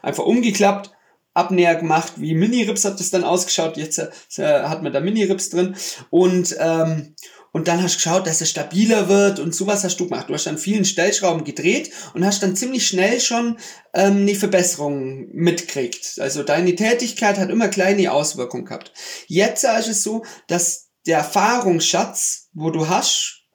[0.00, 0.95] einfach umgeklappt
[1.36, 3.76] Abnäher gemacht, wie Mini-Rips hat das dann ausgeschaut.
[3.76, 5.76] Jetzt äh, hat man da Mini-Rips drin.
[6.10, 7.14] Und, ähm,
[7.52, 10.28] und dann hast du geschaut, dass es stabiler wird und sowas hast du gemacht.
[10.28, 13.58] Du hast dann vielen Stellschrauben gedreht und hast dann ziemlich schnell schon
[13.94, 16.18] ähm, eine Verbesserung mitkriegt.
[16.20, 18.92] Also deine Tätigkeit hat immer kleine Auswirkungen gehabt.
[19.26, 23.45] Jetzt ist es so, dass der Erfahrungsschatz, wo du hast,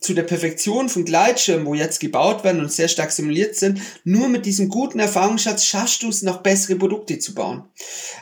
[0.00, 4.28] zu der Perfektion von Gleitschirmen, wo jetzt gebaut werden und sehr stark simuliert sind, nur
[4.28, 7.64] mit diesem guten Erfahrungsschatz schaffst du es, noch bessere Produkte zu bauen.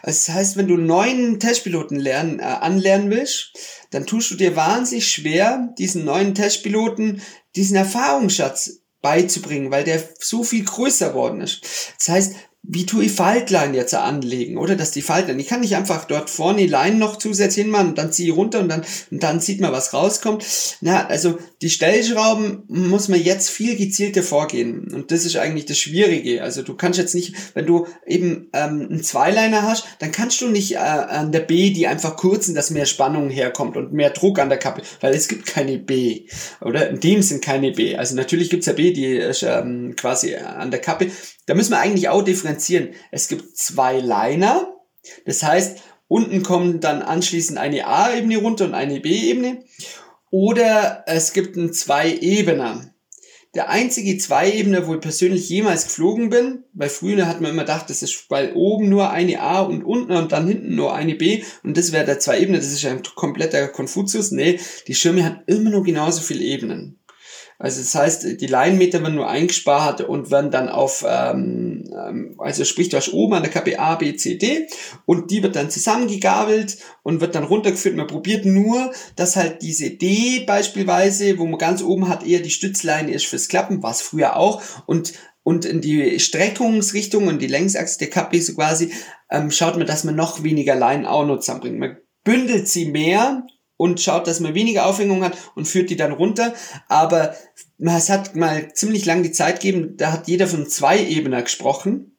[0.02, 3.52] Das heißt, wenn du neuen Testpiloten lernen, äh, anlernen willst,
[3.90, 7.20] dann tust du dir wahnsinnig schwer, diesen neuen Testpiloten
[7.56, 11.60] diesen Erfahrungsschatz beizubringen, weil der so viel größer worden ist.
[11.98, 12.34] Das heißt,
[12.66, 14.74] wie tue ich Faltlein jetzt anlegen, oder?
[14.74, 17.98] Dass die Faltlein, ich kann nicht einfach dort vorne die Leinen noch zusätzlich hinmachen und
[17.98, 20.44] dann ziehe ich runter und dann, und dann sieht man, was rauskommt.
[20.80, 24.92] Na, also die Stellschrauben muss man jetzt viel gezielter vorgehen.
[24.92, 26.42] Und das ist eigentlich das Schwierige.
[26.42, 30.48] Also du kannst jetzt nicht, wenn du eben ähm, einen Zweiliner hast, dann kannst du
[30.48, 34.40] nicht äh, an der B die einfach kurzen, dass mehr Spannung herkommt und mehr Druck
[34.40, 36.26] an der Kappe, weil es gibt keine B.
[36.60, 37.96] Oder in dem sind keine B.
[37.96, 41.10] Also natürlich gibt's ja B, die ist ähm, quasi an der Kappe.
[41.46, 42.90] Da müssen wir eigentlich auch differenzieren.
[43.10, 44.68] Es gibt zwei Liner.
[45.24, 45.78] Das heißt,
[46.08, 49.64] unten kommt dann anschließend eine A-Ebene runter und eine B-Ebene.
[50.36, 52.92] Oder es gibt einen Zwei-Ebener.
[53.54, 57.88] Der einzige Zwei-Ebene, wo ich persönlich jemals geflogen bin, weil früher hat man immer gedacht,
[57.88, 61.44] das ist, weil oben nur eine A und unten und dann hinten nur eine B
[61.62, 64.32] und das wäre der Zwei-Ebene, das ist ein kompletter Konfuzius.
[64.32, 64.58] Nee,
[64.88, 66.98] die Schirme haben immer nur genauso viele Ebenen.
[67.58, 72.64] Also das heißt, die Leinmeter werden nur eingespart und werden dann auf, ähm, ähm also
[72.64, 74.66] sprich, du hast oben an der Kappe A, B, C, D
[75.06, 77.96] und die wird dann zusammengegabelt und wird dann runtergeführt.
[77.96, 82.50] Man probiert nur, dass halt diese D beispielsweise, wo man ganz oben hat, eher die
[82.50, 85.12] Stützleine ist fürs Klappen, was früher auch und
[85.44, 88.92] und in die Streckungsrichtung und die Längsachse der Kappe so quasi
[89.30, 91.78] ähm, schaut man, dass man noch weniger Leinen auch noch zusammenbringt.
[91.78, 93.46] Man bündelt sie mehr
[93.76, 96.54] und schaut, dass man weniger Aufhängung hat und führt die dann runter.
[96.88, 97.34] Aber
[97.78, 102.10] es hat mal ziemlich lang die Zeit gegeben, da hat jeder von zwei Ebenen gesprochen.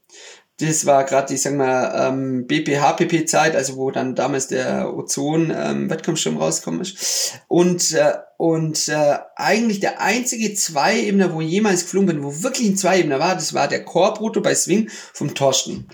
[0.58, 6.42] Das war gerade die, sagen wir, ähm, BPHPP-Zeit, also wo dann damals der Ozon-Wettkampfschirm ähm,
[6.42, 7.42] rausgekommen ist.
[7.50, 12.78] Und, äh, und äh, eigentlich der einzige Zwei-Ebene, wo jemals geflogen bin, wo wirklich ein
[12.78, 15.90] Zwei-Ebene war, das war der Core-Brutto bei Swing vom Torsten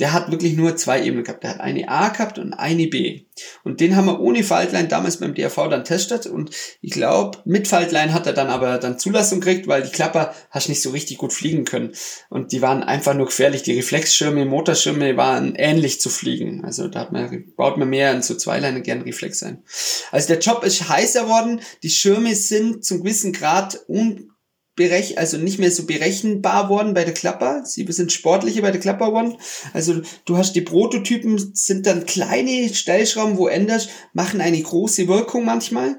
[0.00, 1.44] der hat wirklich nur zwei Ebenen gehabt.
[1.44, 3.22] Der hat eine A gehabt und eine B.
[3.64, 6.50] Und den haben wir ohne Faltline damals beim DRV dann testet und
[6.80, 10.68] ich glaube, mit Faltline hat er dann aber dann Zulassung gekriegt, weil die Klapper hast
[10.68, 11.92] nicht so richtig gut fliegen können.
[12.30, 13.62] Und die waren einfach nur gefährlich.
[13.62, 16.64] Die Reflexschirme, Motorschirme waren ähnlich zu fliegen.
[16.64, 19.62] Also da hat man, baut man mehr in so Zweileine gern Reflex ein.
[20.10, 21.60] Also der Job ist heißer worden.
[21.82, 24.29] Die Schirme sind zum gewissen Grad un
[24.76, 27.62] berech also nicht mehr so berechenbar worden bei der Klapper.
[27.64, 29.36] Sie sind sportlicher bei der Klapper geworden.
[29.72, 35.44] Also du hast die Prototypen, sind dann kleine Stellschrauben, wo änderst, machen eine große Wirkung
[35.44, 35.96] manchmal.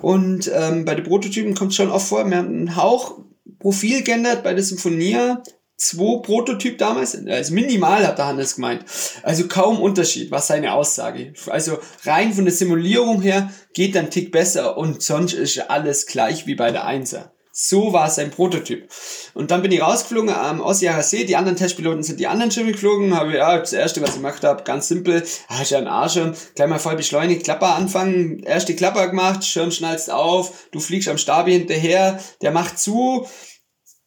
[0.00, 3.20] Und ähm, bei den Prototypen kommt schon oft vor, wir haben einen Hauch
[3.58, 5.42] Profil geändert bei der Symphonia.
[5.76, 8.84] Zwei Prototyp damals, also minimal hat der Hannes gemeint.
[9.22, 11.32] Also kaum Unterschied, was seine Aussage.
[11.46, 16.46] Also rein von der Simulierung her geht dann Tick besser und sonst ist alles gleich
[16.46, 17.32] wie bei der Einser.
[17.62, 18.88] So war sein Prototyp.
[19.34, 21.24] Und dann bin ich rausgeflogen am Ossiacher See.
[21.24, 23.14] Die anderen Testpiloten sind die anderen Schirme geflogen.
[23.14, 25.22] Habe ja das erste, was ich gemacht habe, ganz simpel.
[25.46, 26.32] Ah, ist ja ein Arschschirm.
[26.54, 28.42] Gleich mal voll beschleunigt, Klapper anfangen.
[28.44, 30.68] Erste Klapper gemacht, Schirm schnallst auf.
[30.72, 32.18] Du fliegst am Stabi hinterher.
[32.40, 33.26] Der macht zu.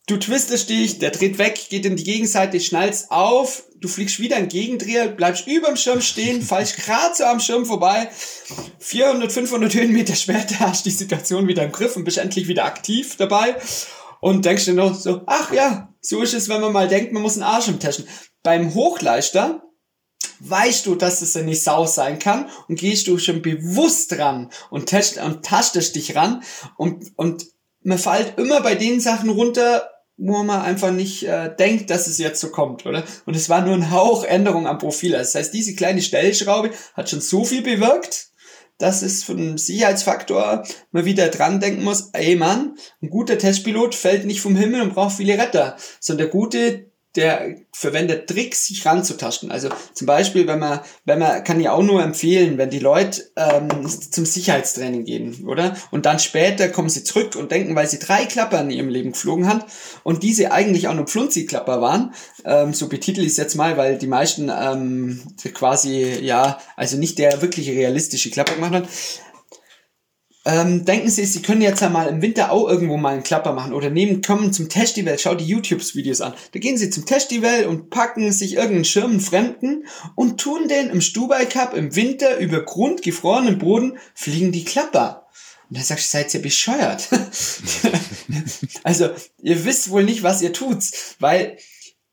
[0.05, 4.35] Du twistest dich, der dreht weg, geht in die Gegenseite, schnallst auf, du fliegst wieder
[4.35, 8.09] in Gegendreher, bleibst über dem Schirm stehen, fallst gerade so am Schirm vorbei.
[8.79, 12.65] 400, 500 Höhenmeter später hast du die Situation wieder im Griff und bist endlich wieder
[12.65, 13.55] aktiv dabei.
[14.19, 17.21] Und denkst dir noch so, ach ja, so ist es, wenn man mal denkt, man
[17.21, 18.07] muss einen Arsch im testen.
[18.41, 19.63] Beim Hochleister
[20.39, 24.51] weißt du, dass es ja nicht sau sein kann und gehst du schon bewusst dran
[24.69, 26.43] und, test, und tastest dich ran
[26.75, 27.45] und, und
[27.83, 32.17] man fällt immer bei den Sachen runter, wo man einfach nicht äh, denkt, dass es
[32.17, 33.03] jetzt so kommt, oder?
[33.25, 35.15] Und es war nur ein Hauch Änderung am Profil.
[35.15, 38.29] Also das heißt, diese kleine Stellschraube hat schon so viel bewirkt,
[38.77, 43.95] dass es von einem Sicherheitsfaktor mal wieder dran denken muss, ey Mann, ein guter Testpilot
[43.95, 48.85] fällt nicht vom Himmel und braucht viele Retter, sondern der gute der verwendet Tricks, sich
[48.85, 49.51] ranzutasten.
[49.51, 53.21] Also zum Beispiel, wenn man, wenn man, kann ich auch nur empfehlen, wenn die Leute
[53.35, 55.75] ähm, zum Sicherheitstraining gehen, oder?
[55.91, 59.11] Und dann später kommen sie zurück und denken, weil sie drei Klapper in ihrem Leben
[59.11, 59.63] geflogen haben
[60.03, 62.13] und diese eigentlich auch nur Pflunzi-Klapper waren,
[62.45, 65.21] ähm, so betitel ich es jetzt mal, weil die meisten ähm,
[65.53, 68.87] quasi, ja, also nicht der wirklich realistische Klapper gemacht haben,
[70.45, 73.73] ähm, denken Sie, Sie können jetzt einmal im Winter auch irgendwo mal einen Klapper machen
[73.73, 76.33] oder nehmen, kommen zum Festival, schau die YouTube-Videos an.
[76.51, 80.89] Da gehen Sie zum Festival und packen sich irgendeinen Schirm, einen Fremden und tun den
[80.89, 85.27] im Stubai Cup im Winter über grundgefrorenen Boden fliegen die Klapper.
[85.69, 87.07] Und dann sagst du, seid ihr bescheuert.
[88.83, 89.09] also,
[89.41, 90.83] ihr wisst wohl nicht, was ihr tut,
[91.19, 91.57] weil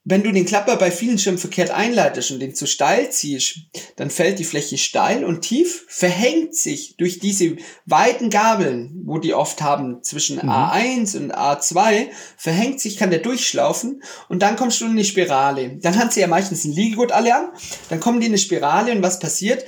[0.03, 3.59] wenn du den Klapper bei vielen Schirmen verkehrt einleitest und den zu steil ziehst,
[3.97, 9.35] dann fällt die Fläche steil und tief, verhängt sich durch diese weiten Gabeln, wo die
[9.35, 10.49] oft haben zwischen mhm.
[10.49, 12.09] A1 und A2,
[12.39, 15.77] verhängt sich, kann der durchschlaufen und dann kommst du in eine Spirale.
[15.83, 17.49] Dann hat sie ja meistens ein Liegegurt alle an,
[17.91, 19.67] dann kommen die in eine Spirale und was passiert?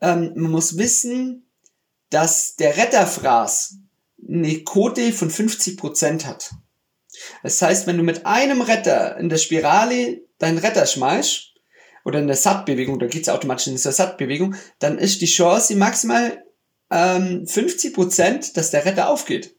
[0.00, 1.46] Ähm, man muss wissen,
[2.08, 3.76] dass der Retterfraß
[4.26, 6.52] eine Quote von 50% hat.
[7.42, 11.54] Das heißt, wenn du mit einem Retter in der Spirale deinen Retter schmeißt,
[12.04, 16.44] oder in der Sattbewegung, da geht's automatisch in dieser Sattbewegung, dann ist die Chance maximal
[16.90, 19.56] ähm, 50%, dass der Retter aufgeht.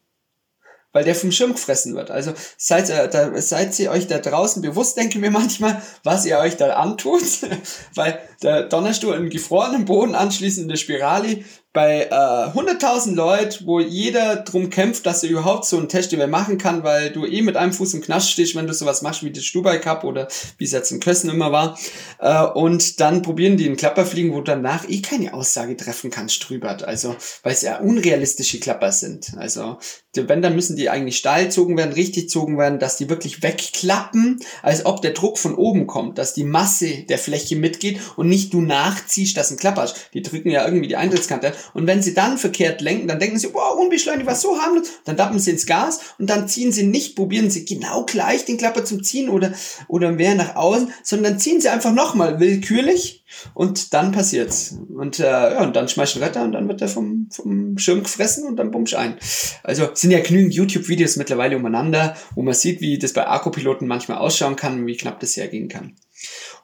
[0.91, 2.09] Weil der vom Schirm gefressen wird.
[2.09, 6.37] Also seid, äh, da, seid ihr euch da draußen bewusst, denke mir manchmal, was ihr
[6.37, 7.23] euch da antut.
[7.95, 11.43] Weil da donnerst du einen gefrorenen Boden anschließend in der Spirale,
[11.75, 16.57] bei äh, 100.000 Leuten, wo jeder drum kämpft, dass er überhaupt so ein Festival machen
[16.57, 19.31] kann, weil du eh mit einem Fuß im Knast stehst, wenn du sowas machst wie
[19.31, 21.77] das Stubai Cup oder wie es jetzt in Kössen immer war.
[22.19, 26.09] Äh, und dann probieren die einen Klapper fliegen, wo du danach eh keine Aussage treffen
[26.09, 26.77] kannst drüber.
[26.87, 29.33] Also, weil es ja unrealistische Klapper sind.
[29.37, 29.77] Also,
[30.15, 34.39] wenn, dann müssen die eigentlich steil zogen werden, richtig zogen werden, dass die wirklich wegklappen,
[34.63, 38.53] als ob der Druck von oben kommt, dass die Masse der Fläche mitgeht und nicht
[38.53, 40.09] du nachziehst, dass ein Klapper ist.
[40.13, 43.53] Die drücken ja irgendwie die Eintrittskante und wenn sie dann verkehrt lenken, dann denken sie,
[43.53, 44.87] wow, unbeschleunigt, was so harmlos.
[45.05, 48.57] Dann dappen sie ins Gas und dann ziehen sie nicht, probieren sie genau gleich den
[48.57, 49.53] Klapper zum Ziehen oder,
[49.87, 53.23] oder mehr nach außen, sondern ziehen sie einfach nochmal willkürlich
[53.53, 54.77] und dann passiert's.
[54.95, 58.03] Und, äh, ja, und dann schmeißt ein Retter und dann wird er vom, vom Schirm
[58.03, 59.17] gefressen und dann bummst ein.
[59.63, 64.17] Also sind ja genügend YouTube-Videos mittlerweile umeinander, wo man sieht, wie das bei Akkupiloten manchmal
[64.17, 65.95] ausschauen kann und wie knapp das hergehen kann.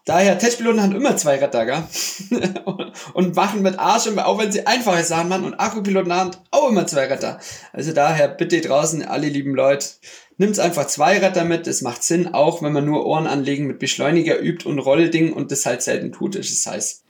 [0.05, 1.83] Daher, Testpiloten haben immer zwei Retter, gell?
[3.13, 6.87] und machen mit Arsch, auch wenn sie einfache Sachen machen und Akkupiloten haben auch immer
[6.87, 7.39] zwei Retter.
[7.71, 9.85] Also daher, bitte draußen, alle lieben Leute,
[10.37, 13.77] nimmt's einfach zwei Retter mit, das macht Sinn, auch wenn man nur Ohren anlegen mit
[13.77, 17.03] Beschleuniger übt und Rollding und das halt selten tut, ist es heiß.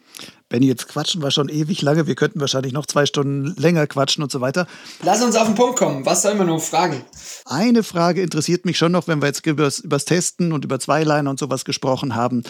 [0.49, 2.07] Benny, jetzt quatschen wir schon ewig lange.
[2.07, 4.67] Wir könnten wahrscheinlich noch zwei Stunden länger quatschen und so weiter.
[5.01, 6.05] Lass uns auf den Punkt kommen.
[6.05, 7.05] Was sollen wir nur fragen?
[7.45, 11.29] Eine Frage interessiert mich schon noch, wenn wir jetzt übers, übers Testen und über Zweiliner
[11.29, 12.43] und sowas gesprochen haben.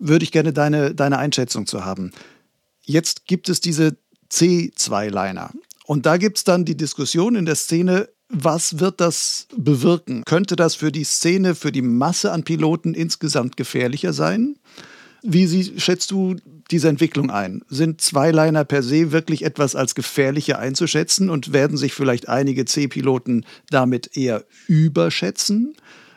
[0.00, 2.10] Würde ich gerne deine, deine Einschätzung zu haben.
[2.82, 3.96] Jetzt gibt es diese
[4.32, 5.50] C2-Liner.
[5.86, 10.22] Und da gibt es dann die Diskussion in der Szene, was wird das bewirken?
[10.24, 14.56] Könnte das für die Szene, für die Masse an Piloten insgesamt gefährlicher sein?
[15.22, 16.36] Wie sie, schätzt du
[16.70, 17.62] diese Entwicklung ein?
[17.68, 23.44] Sind Zweiliner per se wirklich etwas als gefährlicher einzuschätzen und werden sich vielleicht einige C-Piloten
[23.68, 25.74] damit eher überschätzen?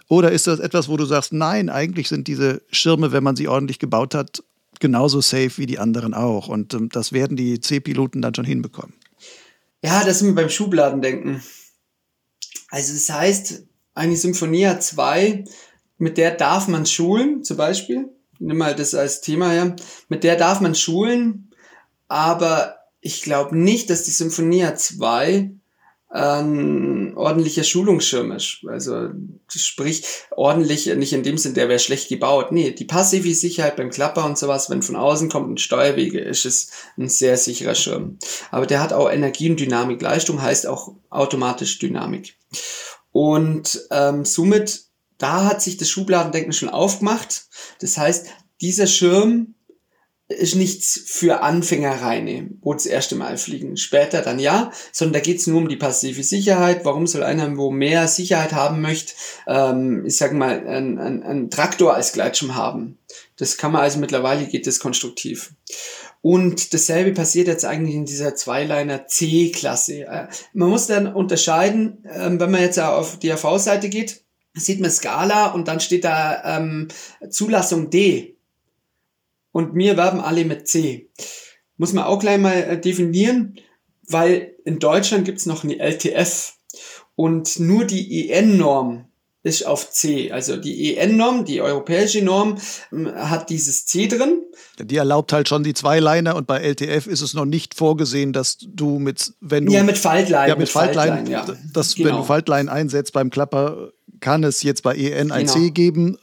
[0.07, 3.47] Oder ist das etwas, wo du sagst, nein, eigentlich sind diese Schirme, wenn man sie
[3.47, 4.43] ordentlich gebaut hat,
[4.79, 6.47] genauso safe wie die anderen auch.
[6.47, 8.93] Und ähm, das werden die C-Piloten dann schon hinbekommen.
[9.83, 11.41] Ja, das sind wir beim Schubladendenken.
[12.69, 13.63] Also das heißt,
[13.93, 15.45] eine Symphonia 2,
[15.97, 18.09] mit der darf man schulen, zum Beispiel.
[18.39, 19.75] Nimm mal das als Thema her.
[20.09, 21.51] Mit der darf man schulen,
[22.07, 25.51] aber ich glaube nicht, dass die Symphonia 2
[26.13, 28.59] ein ordentlicher Schulungsschirm ist.
[28.67, 29.09] Also
[29.49, 32.51] sprich, ordentlich, nicht in dem Sinn, der wäre schlecht gebaut.
[32.51, 36.45] Nee, die passive Sicherheit beim Klapper und sowas, wenn von außen kommt ein Steuerwege, ist
[36.45, 36.69] es
[36.99, 38.19] ein sehr sicherer Schirm.
[38.51, 40.03] Aber der hat auch Energie und Dynamik.
[40.03, 42.35] Leistung heißt auch automatisch Dynamik.
[43.11, 44.83] Und ähm, somit,
[45.17, 47.47] da hat sich das Schubladendenken schon aufgemacht.
[47.79, 48.27] Das heißt,
[48.61, 49.52] dieser Schirm
[50.37, 53.77] ist nichts für Anfänger reine, wo das erste Mal fliegen.
[53.77, 56.85] Später dann ja, sondern da geht's nur um die passive Sicherheit.
[56.85, 59.13] Warum soll einer, wo mehr Sicherheit haben möchte,
[59.47, 62.97] ähm, ich sag mal, einen ein Traktor als Gleitschirm haben?
[63.37, 65.53] Das kann man also mittlerweile geht das konstruktiv.
[66.21, 70.03] Und dasselbe passiert jetzt eigentlich in dieser Zweiliner C-Klasse.
[70.03, 74.23] Äh, man muss dann unterscheiden, äh, wenn man jetzt auf die AV-Seite geht,
[74.53, 76.87] sieht man Skala und dann steht da ähm,
[77.29, 78.37] Zulassung D
[79.53, 81.09] und wir werben alle mit C.
[81.77, 83.55] Muss man auch gleich mal äh, definieren,
[84.09, 86.55] weil in Deutschland gibt's noch eine LTF
[87.15, 89.05] und nur die EN-Norm
[89.43, 90.31] ist auf C.
[90.31, 92.57] Also die EN-Norm, die europäische Norm,
[93.15, 94.41] hat dieses C drin.
[94.79, 98.57] Die erlaubt halt schon die Zweiliner und bei LTF ist es noch nicht vorgesehen, dass
[98.57, 99.73] du mit, wenn du.
[99.73, 100.47] Ja, mit Faltlein.
[100.47, 101.45] Ja, mit, mit Faltlein, ja.
[101.73, 102.09] Dass, genau.
[102.09, 105.53] wenn du Faltlein einsetzt beim Klapper, kann es jetzt bei EN ein genau.
[105.53, 106.17] C geben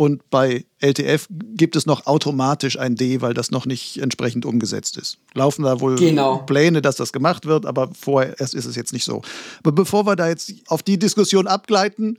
[0.00, 4.96] und bei LTF gibt es noch automatisch ein D, weil das noch nicht entsprechend umgesetzt
[4.96, 5.18] ist.
[5.34, 6.38] Laufen da wohl genau.
[6.38, 9.20] Pläne, dass das gemacht wird, aber vorher ist es jetzt nicht so.
[9.58, 12.18] Aber bevor wir da jetzt auf die Diskussion abgleiten,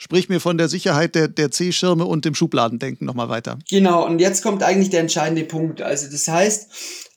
[0.00, 3.58] sprich mir von der Sicherheit der, der C-Schirme und dem Schubladendenken nochmal weiter.
[3.68, 5.82] Genau, und jetzt kommt eigentlich der entscheidende Punkt.
[5.82, 6.68] Also das heißt,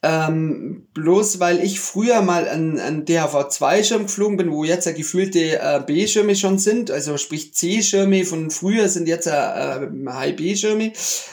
[0.04, 5.60] ähm, bloß weil ich früher mal an, an DHV2-Schirm geflogen bin, wo jetzt ja gefühlte
[5.60, 10.92] äh, B-Schirme schon sind, also sprich C-Schirme von früher sind jetzt ja äh, High-B-Schirme,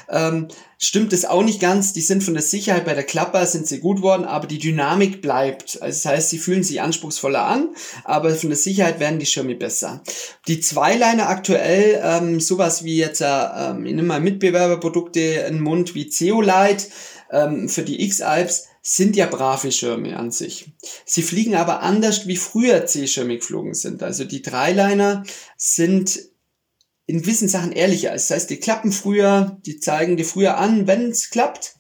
[0.08, 0.46] ähm,
[0.80, 1.92] stimmt das auch nicht ganz.
[1.92, 5.20] Die sind von der Sicherheit bei der Klapper sind sie gut worden, aber die Dynamik
[5.20, 5.80] bleibt.
[5.80, 7.68] Also das heißt, sie fühlen sich anspruchsvoller an,
[8.02, 10.02] aber von der Sicherheit werden die Schirme besser.
[10.48, 15.62] Die Zweiliner aktuell, ähm, sowas wie jetzt, äh, ähm, ich nehme mal Mitbewerberprodukte in den
[15.62, 16.86] Mund wie Zeolite,
[17.30, 20.72] ähm, für die X-Alps sind ja brave Schirme an sich.
[21.04, 24.02] Sie fliegen aber anders wie früher C-Schirme geflogen sind.
[24.02, 25.24] Also die Dreiliner
[25.58, 26.29] sind
[27.10, 28.12] in gewissen Sachen ehrlicher.
[28.12, 31.74] Das heißt, die klappen früher, die zeigen dir früher an, wenn es klappt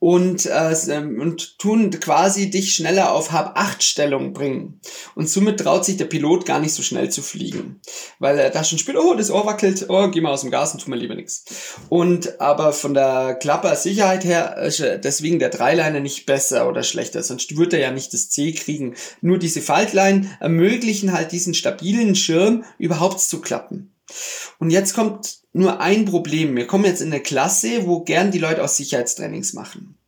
[0.00, 4.80] und, äh, ähm, und tun quasi dich schneller auf Hab-8-Stellung bringen.
[5.14, 7.80] Und somit traut sich der Pilot gar nicht so schnell zu fliegen.
[8.18, 10.72] Weil er da schon spielt, oh, das Ohr wackelt, oh, geh mal aus dem Gas
[10.72, 11.44] und tu mal lieber nichts.
[11.88, 17.56] Und aber von der Klapper-Sicherheit her ist deswegen der Dreiliner nicht besser oder schlechter, sonst
[17.56, 18.94] würde er ja nicht das C kriegen.
[19.20, 23.94] Nur diese Faltleinen ermöglichen halt diesen stabilen Schirm überhaupt zu klappen.
[24.58, 26.56] Und jetzt kommt nur ein Problem.
[26.56, 29.98] Wir kommen jetzt in eine Klasse, wo gern die Leute auch Sicherheitstrainings machen.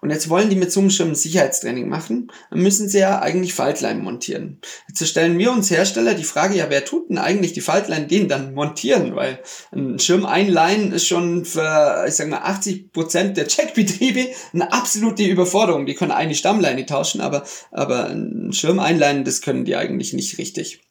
[0.00, 3.20] Und jetzt wollen die mit so einem Schirm ein Sicherheitstraining machen, dann müssen sie ja
[3.20, 4.60] eigentlich Faltlein montieren.
[4.88, 8.28] Jetzt stellen wir uns Hersteller die Frage, ja, wer tut denn eigentlich die Faltlein den
[8.28, 9.16] dann montieren?
[9.16, 9.40] Weil
[9.72, 15.24] ein Schirm einleihen ist schon für, ich sag mal, 80 Prozent der Checkbetriebe eine absolute
[15.24, 15.86] Überforderung.
[15.86, 20.38] Die können eine Stammleine tauschen, aber, aber ein Schirm einleihen, das können die eigentlich nicht
[20.38, 20.82] richtig.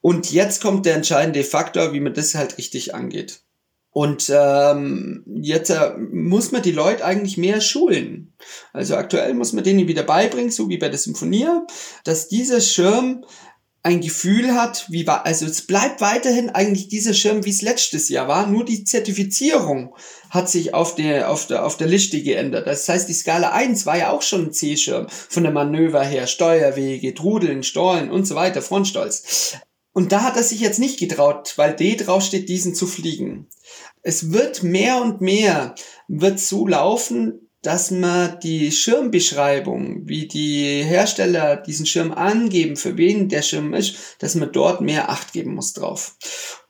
[0.00, 3.42] Und jetzt kommt der entscheidende Faktor, wie man das halt richtig angeht.
[3.90, 8.34] Und ähm, jetzt äh, muss man die Leute eigentlich mehr schulen.
[8.72, 11.48] Also aktuell muss man denen wieder beibringen, so wie bei der Symphonie,
[12.04, 13.24] dass dieser Schirm
[13.82, 18.08] ein Gefühl hat, wie war, also es bleibt weiterhin eigentlich dieser Schirm, wie es letztes
[18.08, 19.94] Jahr war, nur die Zertifizierung
[20.30, 22.66] hat sich auf der, auf der, auf der Liste geändert.
[22.66, 26.26] Das heißt, die Skala 1 war ja auch schon ein C-Schirm von der Manöver her,
[26.26, 29.56] Steuerwege, Trudeln, Stollen und so weiter, Frontstolz.
[29.92, 33.48] Und da hat er sich jetzt nicht getraut, weil D draufsteht, diesen zu fliegen.
[34.02, 35.74] Es wird mehr und mehr,
[36.08, 43.28] wird so laufen, dass man die Schirmbeschreibung, wie die Hersteller diesen Schirm angeben, für wen
[43.28, 46.16] der Schirm ist, dass man dort mehr Acht geben muss drauf.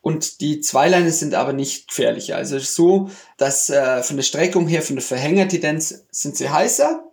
[0.00, 2.34] Und die Zweileine sind aber nicht gefährlicher.
[2.34, 7.07] Also so, dass äh, von der Streckung her, von der Verhängertendenz sind sie heißer,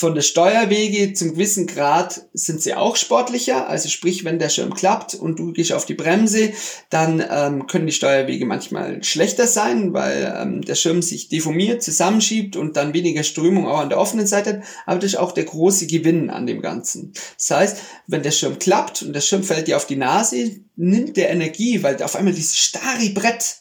[0.00, 3.68] von der Steuerwege zum gewissen Grad sind sie auch sportlicher.
[3.68, 6.54] Also sprich, wenn der Schirm klappt und du gehst auf die Bremse,
[6.88, 12.56] dann ähm, können die Steuerwege manchmal schlechter sein, weil ähm, der Schirm sich deformiert, zusammenschiebt
[12.56, 14.62] und dann weniger Strömung auch an der offenen Seite hat.
[14.86, 17.12] Aber das ist auch der große Gewinn an dem Ganzen.
[17.36, 21.18] Das heißt, wenn der Schirm klappt und der Schirm fällt dir auf die Nase, nimmt
[21.18, 23.56] der Energie, weil auf einmal dieses starre Brett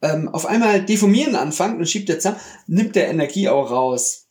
[0.00, 4.21] ähm, auf einmal deformieren anfängt und schiebt er zusammen, nimmt der Energie auch raus.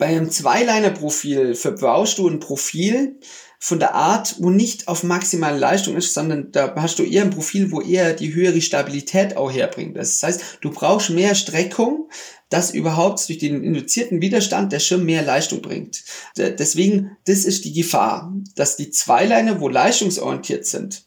[0.00, 3.20] Bei einem Zweiliner-Profil verbaust du ein Profil
[3.58, 7.28] von der Art, wo nicht auf maximale Leistung ist, sondern da hast du eher ein
[7.28, 9.98] Profil, wo eher die höhere Stabilität auch herbringt.
[9.98, 12.08] Das heißt, du brauchst mehr Streckung,
[12.48, 16.02] dass überhaupt durch den induzierten Widerstand der Schirm mehr Leistung bringt.
[16.34, 21.04] Deswegen, das ist die Gefahr, dass die Zweiliner, wo leistungsorientiert sind,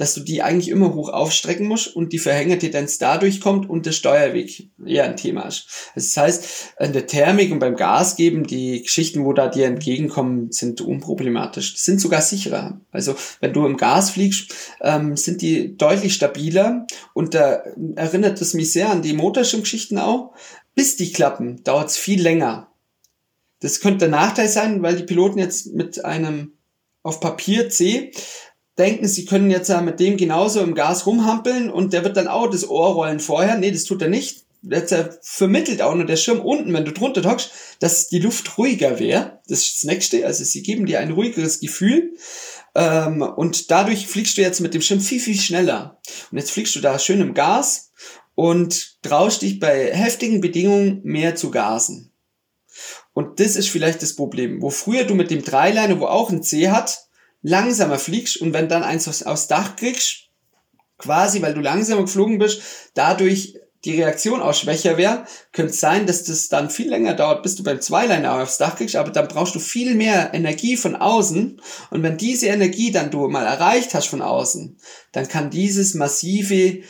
[0.00, 3.92] dass du die eigentlich immer hoch aufstrecken musst und die Verhängertendenz dadurch kommt und der
[3.92, 5.66] Steuerweg eher ein Thema ist.
[5.94, 10.52] Das heißt, in der Thermik und beim Gas geben, die Geschichten, wo da dir entgegenkommen,
[10.52, 11.76] sind unproblematisch.
[11.76, 12.80] Sind sogar sicherer.
[12.90, 17.62] Also wenn du im Gas fliegst, ähm, sind die deutlich stabiler und da
[17.96, 20.32] erinnert es mich sehr an die Motorschirmgeschichten auch.
[20.74, 22.68] Bis die klappen, dauert es viel länger.
[23.60, 26.54] Das könnte der Nachteil sein, weil die Piloten jetzt mit einem
[27.02, 28.12] auf Papier C
[28.78, 32.28] denken, sie können jetzt ja mit dem genauso im Gas rumhampeln und der wird dann
[32.28, 33.56] auch das Ohr rollen vorher.
[33.56, 34.44] Nee, das tut er nicht.
[34.62, 38.98] Jetzt vermittelt auch nur der Schirm unten, wenn du drunter hockst, dass die Luft ruhiger
[38.98, 39.40] wäre.
[39.48, 40.26] Das ist das Nächste.
[40.26, 42.14] Also sie geben dir ein ruhigeres Gefühl.
[42.74, 45.98] Ähm, und dadurch fliegst du jetzt mit dem Schirm viel, viel schneller.
[46.30, 47.90] Und jetzt fliegst du da schön im Gas
[48.34, 52.12] und traust dich bei heftigen Bedingungen mehr zu gasen.
[53.12, 54.62] Und das ist vielleicht das Problem.
[54.62, 57.06] Wo früher du mit dem Dreiliner, wo auch ein C hat,
[57.42, 60.28] langsamer fliegst und wenn dann eins aufs, aufs Dach kriegst,
[60.98, 62.62] quasi weil du langsamer geflogen bist,
[62.94, 63.54] dadurch
[63.84, 67.62] die Reaktion auch schwächer wäre, könnte sein, dass das dann viel länger dauert, bis du
[67.62, 71.60] beim Zweiliner aufs Dach kriegst, aber dann brauchst du viel mehr Energie von außen.
[71.90, 74.78] Und wenn diese Energie dann du mal erreicht hast von außen,
[75.12, 76.82] dann kann dieses massive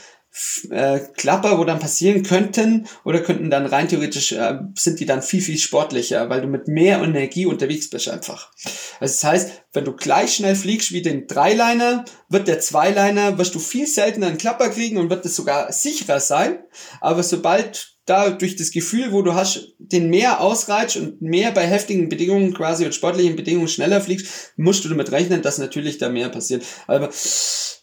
[0.70, 5.22] äh, Klapper, wo dann passieren könnten oder könnten dann rein theoretisch äh, sind die dann
[5.22, 8.52] viel viel sportlicher, weil du mit mehr Energie unterwegs bist einfach.
[9.00, 13.54] Also das heißt, wenn du gleich schnell fliegst wie den Dreiliner, wird der Zweiliner wirst
[13.54, 16.58] du viel seltener einen Klapper kriegen und wird es sogar sicherer sein.
[17.00, 21.66] Aber sobald da durch das Gefühl, wo du hast, den mehr ausreizt und mehr bei
[21.66, 26.08] heftigen Bedingungen, quasi mit sportlichen Bedingungen schneller fliegst, musst du damit rechnen, dass natürlich da
[26.08, 26.64] mehr passiert.
[26.88, 27.10] Aber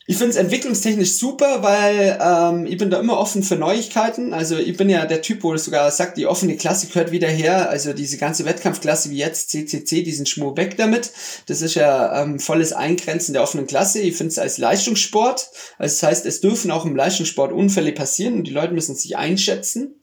[0.10, 4.34] ich finde es entwicklungstechnisch super, weil ähm, ich bin da immer offen für Neuigkeiten.
[4.34, 7.28] Also ich bin ja der Typ, wo es sogar sagt, die offene Klasse gehört wieder
[7.28, 7.70] her.
[7.70, 11.12] Also diese ganze Wettkampfklasse wie jetzt, CCC, diesen Schmuck weg damit.
[11.48, 14.00] Das ist ja ähm, volles Eingrenzen der offenen Klasse.
[14.00, 15.50] Ich finde es als Leistungssport.
[15.78, 19.18] Also das heißt, es dürfen auch im Leistungssport Unfälle passieren und die Leute müssen sich
[19.18, 19.96] einschätzen.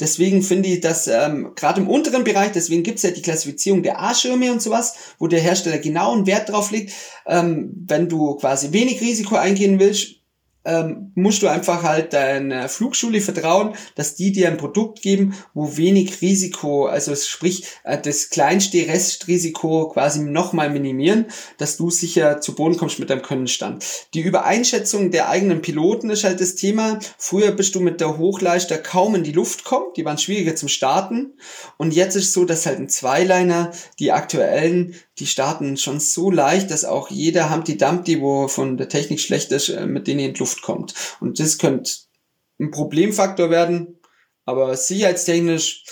[0.00, 4.02] Deswegen finde ich, dass ähm, gerade im unteren Bereich, deswegen gibt's ja die Klassifizierung der
[4.02, 6.92] A-Schirme und sowas, wo der Hersteller genau einen Wert drauf legt,
[7.26, 10.16] ähm, wenn du quasi wenig Risiko eingehen willst,
[10.66, 15.76] ähm, musst du einfach halt deiner Flugschule vertrauen, dass die dir ein Produkt geben, wo
[15.76, 21.26] wenig Risiko, also sprich äh, das kleinste Restrisiko quasi nochmal minimieren,
[21.58, 23.84] dass du sicher zu Boden kommst mit deinem Könnenstand.
[24.12, 26.98] Die Übereinschätzung der eigenen Piloten ist halt das Thema.
[27.16, 30.68] Früher bist du mit der Hochleister kaum in die Luft kommen, die waren schwieriger zum
[30.68, 31.34] Starten
[31.76, 33.70] und jetzt ist es so, dass halt ein Zweiliner
[34.00, 38.88] die aktuellen die starten schon so leicht, dass auch jeder Humpty Dumpty, wo von der
[38.88, 40.94] Technik schlecht ist, äh, mit denen in die Luft kommt.
[41.20, 41.92] Und das könnte
[42.58, 43.98] ein Problemfaktor werden,
[44.44, 45.84] aber sicherheitstechnisch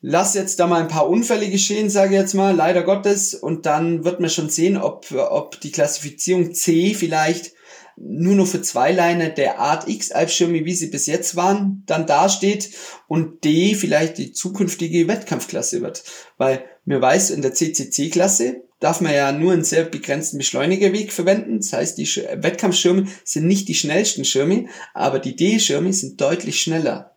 [0.00, 3.66] lass jetzt da mal ein paar Unfälle geschehen, sage ich jetzt mal, leider Gottes, und
[3.66, 7.52] dann wird man schon sehen, ob, ob die Klassifizierung C vielleicht
[8.00, 12.70] nur noch für Zweiliner der Art X Albschirme, wie sie bis jetzt waren, dann dasteht
[13.06, 16.04] und D vielleicht die zukünftige Wettkampfklasse wird.
[16.36, 21.58] Weil mir weiß, in der CCC-Klasse darf man ja nur einen sehr begrenzten Beschleunigerweg verwenden.
[21.58, 27.16] Das heißt, die Wettkampfschirme sind nicht die schnellsten Schirme, aber die D-Schirme sind deutlich schneller.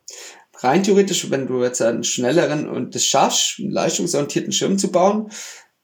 [0.58, 5.30] Rein theoretisch, wenn du jetzt einen schnelleren und das schaffst, einen leistungsorientierten Schirm zu bauen,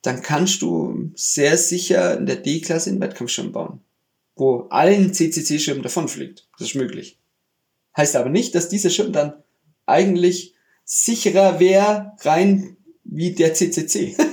[0.03, 3.81] dann kannst du sehr sicher in der D-Klasse einen Wettkampfschirm bauen,
[4.39, 6.49] wo allen CCC-Schirmen davonfliegt.
[6.59, 7.19] Das ist möglich.
[7.97, 9.35] Heißt aber nicht, dass dieser Schirm dann
[9.87, 10.55] eigentlich
[10.85, 14.17] sicherer wäre, rein wie der CCC.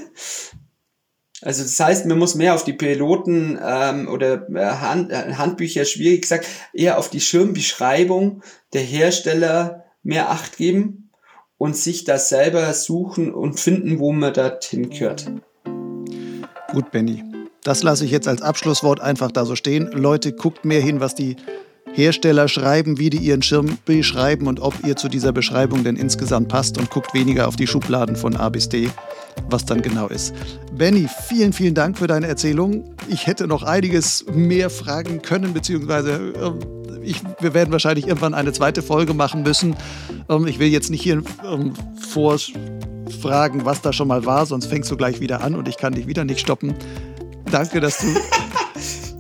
[1.42, 5.86] Also das heißt, man muss mehr auf die Piloten ähm, oder äh, Hand, äh, Handbücher,
[5.86, 8.42] schwierig gesagt, eher auf die Schirmbeschreibung
[8.74, 11.12] der Hersteller mehr Acht geben
[11.58, 15.30] und sich das selber suchen und finden, wo man dorthin gehört.
[16.72, 17.35] Gut, Benny.
[17.66, 19.90] Das lasse ich jetzt als Abschlusswort einfach da so stehen.
[19.92, 21.36] Leute, guckt mehr hin, was die
[21.94, 26.48] Hersteller schreiben, wie die ihren Schirm beschreiben und ob ihr zu dieser Beschreibung denn insgesamt
[26.48, 28.92] passt und guckt weniger auf die Schubladen von A bis D,
[29.50, 30.32] was dann genau ist.
[30.78, 32.84] Benny, vielen, vielen Dank für deine Erzählung.
[33.08, 38.54] Ich hätte noch einiges mehr fragen können, beziehungsweise äh, ich, wir werden wahrscheinlich irgendwann eine
[38.54, 39.76] zweite Folge machen müssen.
[40.30, 44.92] Ähm, ich will jetzt nicht hier ähm, vorfragen, was da schon mal war, sonst fängst
[44.92, 46.76] du gleich wieder an und ich kann dich wieder nicht stoppen.
[47.52, 48.08] Danke, dass du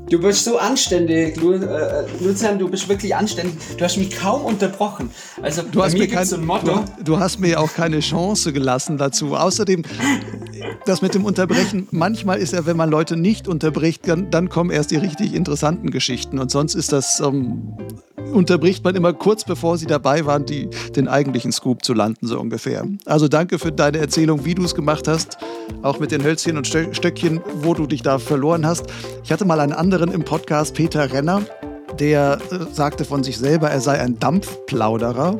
[0.10, 3.56] Du bist so anständig, Lu äh, Lucian, du bist wirklich anständig.
[3.76, 5.10] Du hast mich kaum unterbrochen.
[5.42, 6.86] Also du hast mir kein, so ein Motto.
[6.98, 9.36] Du, du, hast mir auch keine Chance gelassen dazu.
[9.36, 9.82] Außerdem,
[10.86, 14.70] das mit dem Unterbrechen, manchmal ist ja, wenn man Leute nicht unterbricht, dann, dann kommen
[14.70, 16.38] erst die richtig interessanten Geschichten.
[16.38, 17.76] Und sonst ist das ähm,
[18.36, 22.40] unterbricht man immer kurz bevor sie dabei waren, die, den eigentlichen Scoop zu landen, so
[22.40, 22.86] ungefähr.
[23.06, 25.38] Also danke für deine Erzählung, wie du es gemacht hast,
[25.82, 28.86] auch mit den Hölzchen und Stöckchen, wo du dich da verloren hast.
[29.24, 31.42] Ich hatte mal einen anderen im Podcast, Peter Renner,
[32.00, 35.38] der äh, sagte von sich selber, er sei ein Dampfplauderer.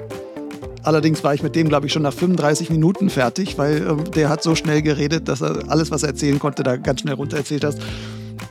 [0.84, 4.30] Allerdings war ich mit dem, glaube ich, schon nach 35 Minuten fertig, weil äh, der
[4.30, 7.38] hat so schnell geredet, dass er alles, was er erzählen konnte, da ganz schnell runter
[7.38, 7.80] erzählt hast.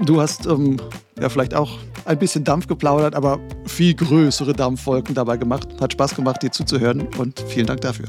[0.00, 0.76] Du hast ähm,
[1.20, 5.68] ja vielleicht auch ein bisschen Dampf geplaudert, aber viel größere Dampfwolken dabei gemacht.
[5.80, 8.06] Hat Spaß gemacht, dir zuzuhören und vielen Dank dafür.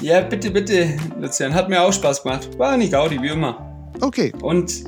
[0.00, 1.52] Ja, bitte, bitte, Lucian.
[1.52, 2.58] Hat mir auch Spaß gemacht.
[2.58, 3.90] War nicht Gaudi, wie immer.
[4.00, 4.32] Okay.
[4.40, 4.84] Und,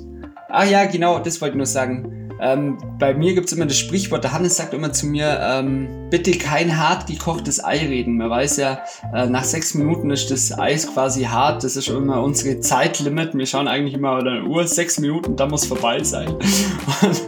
[0.49, 2.22] ah ja, genau, das wollte ich nur sagen.
[2.43, 6.09] Ähm, bei mir gibt es immer das Sprichwort, der Hannes sagt immer zu mir, ähm,
[6.11, 8.17] bitte kein hart gekochtes Ei reden.
[8.17, 8.81] Man weiß ja,
[9.15, 11.63] äh, nach sechs Minuten ist das Eis quasi hart.
[11.63, 13.35] Das ist immer unsere Zeitlimit.
[13.35, 16.31] Wir schauen eigentlich immer auf der Uhr, sechs Minuten, da muss vorbei sein.
[17.03, 17.23] und,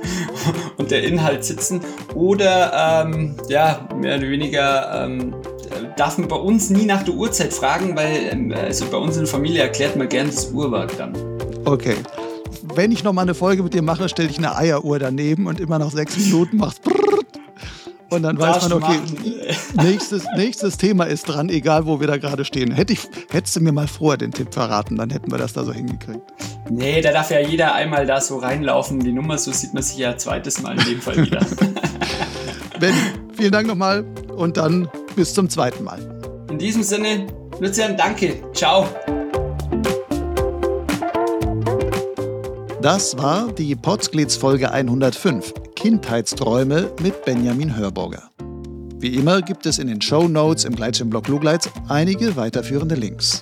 [0.79, 1.81] und, der Inhalt sitzen.
[2.15, 5.33] Oder, ähm, ja, mehr oder weniger ähm,
[5.97, 9.23] darf man bei uns nie nach der Uhrzeit fragen, weil ähm, also bei uns in
[9.23, 11.15] der Familie erklärt man gern das Uhrwerk dann.
[11.65, 11.95] Okay
[12.77, 15.61] wenn ich noch mal eine Folge mit dir mache, stelle ich eine Eieruhr daneben und
[15.61, 16.81] immer nach sechs Minuten macht
[18.15, 18.99] und dann weiß man, okay,
[19.83, 22.73] nächstes, nächstes Thema ist dran, egal wo wir da gerade stehen.
[22.73, 25.65] Hätte ich, hättest du mir mal vorher den Tipp verraten, dann hätten wir das da
[25.65, 26.23] so hingekriegt.
[26.71, 29.01] Nee, da darf ja jeder einmal da so reinlaufen.
[29.01, 31.41] Die Nummer, so sieht man sich ja zweites Mal in dem Fall wieder.
[32.81, 32.95] ben,
[33.35, 34.05] vielen Dank nochmal
[34.37, 35.99] und dann bis zum zweiten Mal.
[36.51, 37.27] In diesem Sinne,
[37.61, 38.43] Lucian, danke.
[38.55, 38.89] Ciao.
[42.85, 48.31] Das war die Potsglitz Folge 105 Kindheitsträume mit Benjamin Hörburger.
[48.99, 53.41] Wie immer gibt es in den Show Notes im Gleitschirmblog Lugleitz einige weiterführende Links.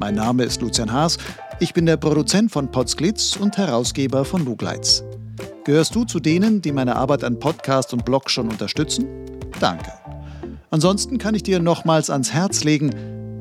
[0.00, 1.18] Mein Name ist Lucian Haas,
[1.60, 5.04] ich bin der Produzent von Potsglitz und Herausgeber von Lugleitz.
[5.64, 9.06] Gehörst du zu denen, die meine Arbeit an Podcast und Blog schon unterstützen?
[9.60, 9.92] Danke.
[10.70, 12.90] Ansonsten kann ich dir nochmals ans Herz legen,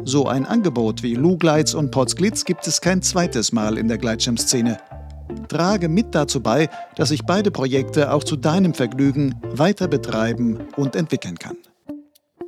[0.03, 4.77] so ein Angebot wie Lugleitz und Potsglitz gibt es kein zweites Mal in der Gleitschirmszene.
[5.47, 10.95] Trage mit dazu bei, dass ich beide Projekte auch zu deinem Vergnügen weiter betreiben und
[10.95, 11.57] entwickeln kann.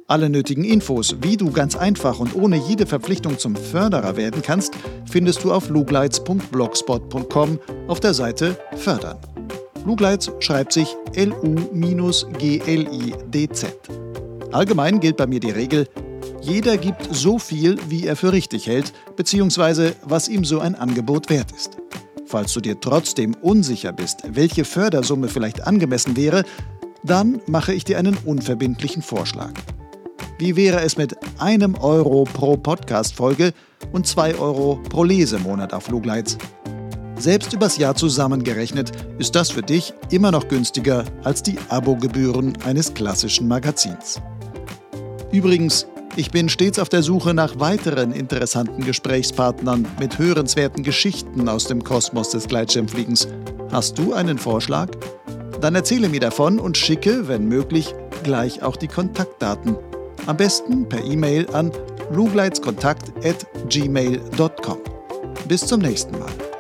[0.08, 4.74] Alle nötigen Infos, wie du ganz einfach und ohne jede Verpflichtung zum Förderer werden kannst,
[5.10, 9.18] findest du auf lugleitz.blogspot.com auf der Seite Fördern.
[9.86, 11.84] Lugleitz schreibt sich L-U-G-L-I-D-Z.
[14.52, 15.88] Allgemein gilt bei mir die Regel,
[16.42, 21.30] jeder gibt so viel, wie er für richtig hält, beziehungsweise was ihm so ein Angebot
[21.30, 21.78] wert ist.
[22.34, 26.46] Falls du dir trotzdem unsicher bist, welche Fördersumme vielleicht angemessen wäre,
[27.04, 29.52] dann mache ich dir einen unverbindlichen Vorschlag.
[30.40, 33.54] Wie wäre es mit einem Euro pro Podcast-Folge
[33.92, 36.40] und zwei Euro pro Lesemonat auf Lugleitz?
[37.20, 42.96] Selbst übers Jahr zusammengerechnet ist das für dich immer noch günstiger als die Abogebühren eines
[42.96, 44.20] klassischen Magazins.
[45.32, 51.66] Übrigens, ich bin stets auf der Suche nach weiteren interessanten Gesprächspartnern mit hörenswerten Geschichten aus
[51.66, 53.28] dem Kosmos des Gleitschirmfliegens.
[53.72, 54.92] Hast du einen Vorschlag?
[55.62, 59.76] Dann erzähle mir davon und schicke, wenn möglich, gleich auch die Kontaktdaten.
[60.26, 61.72] Am besten per E-Mail an
[62.12, 64.78] lugleitskontakt@gmail.com.
[65.48, 66.53] Bis zum nächsten Mal.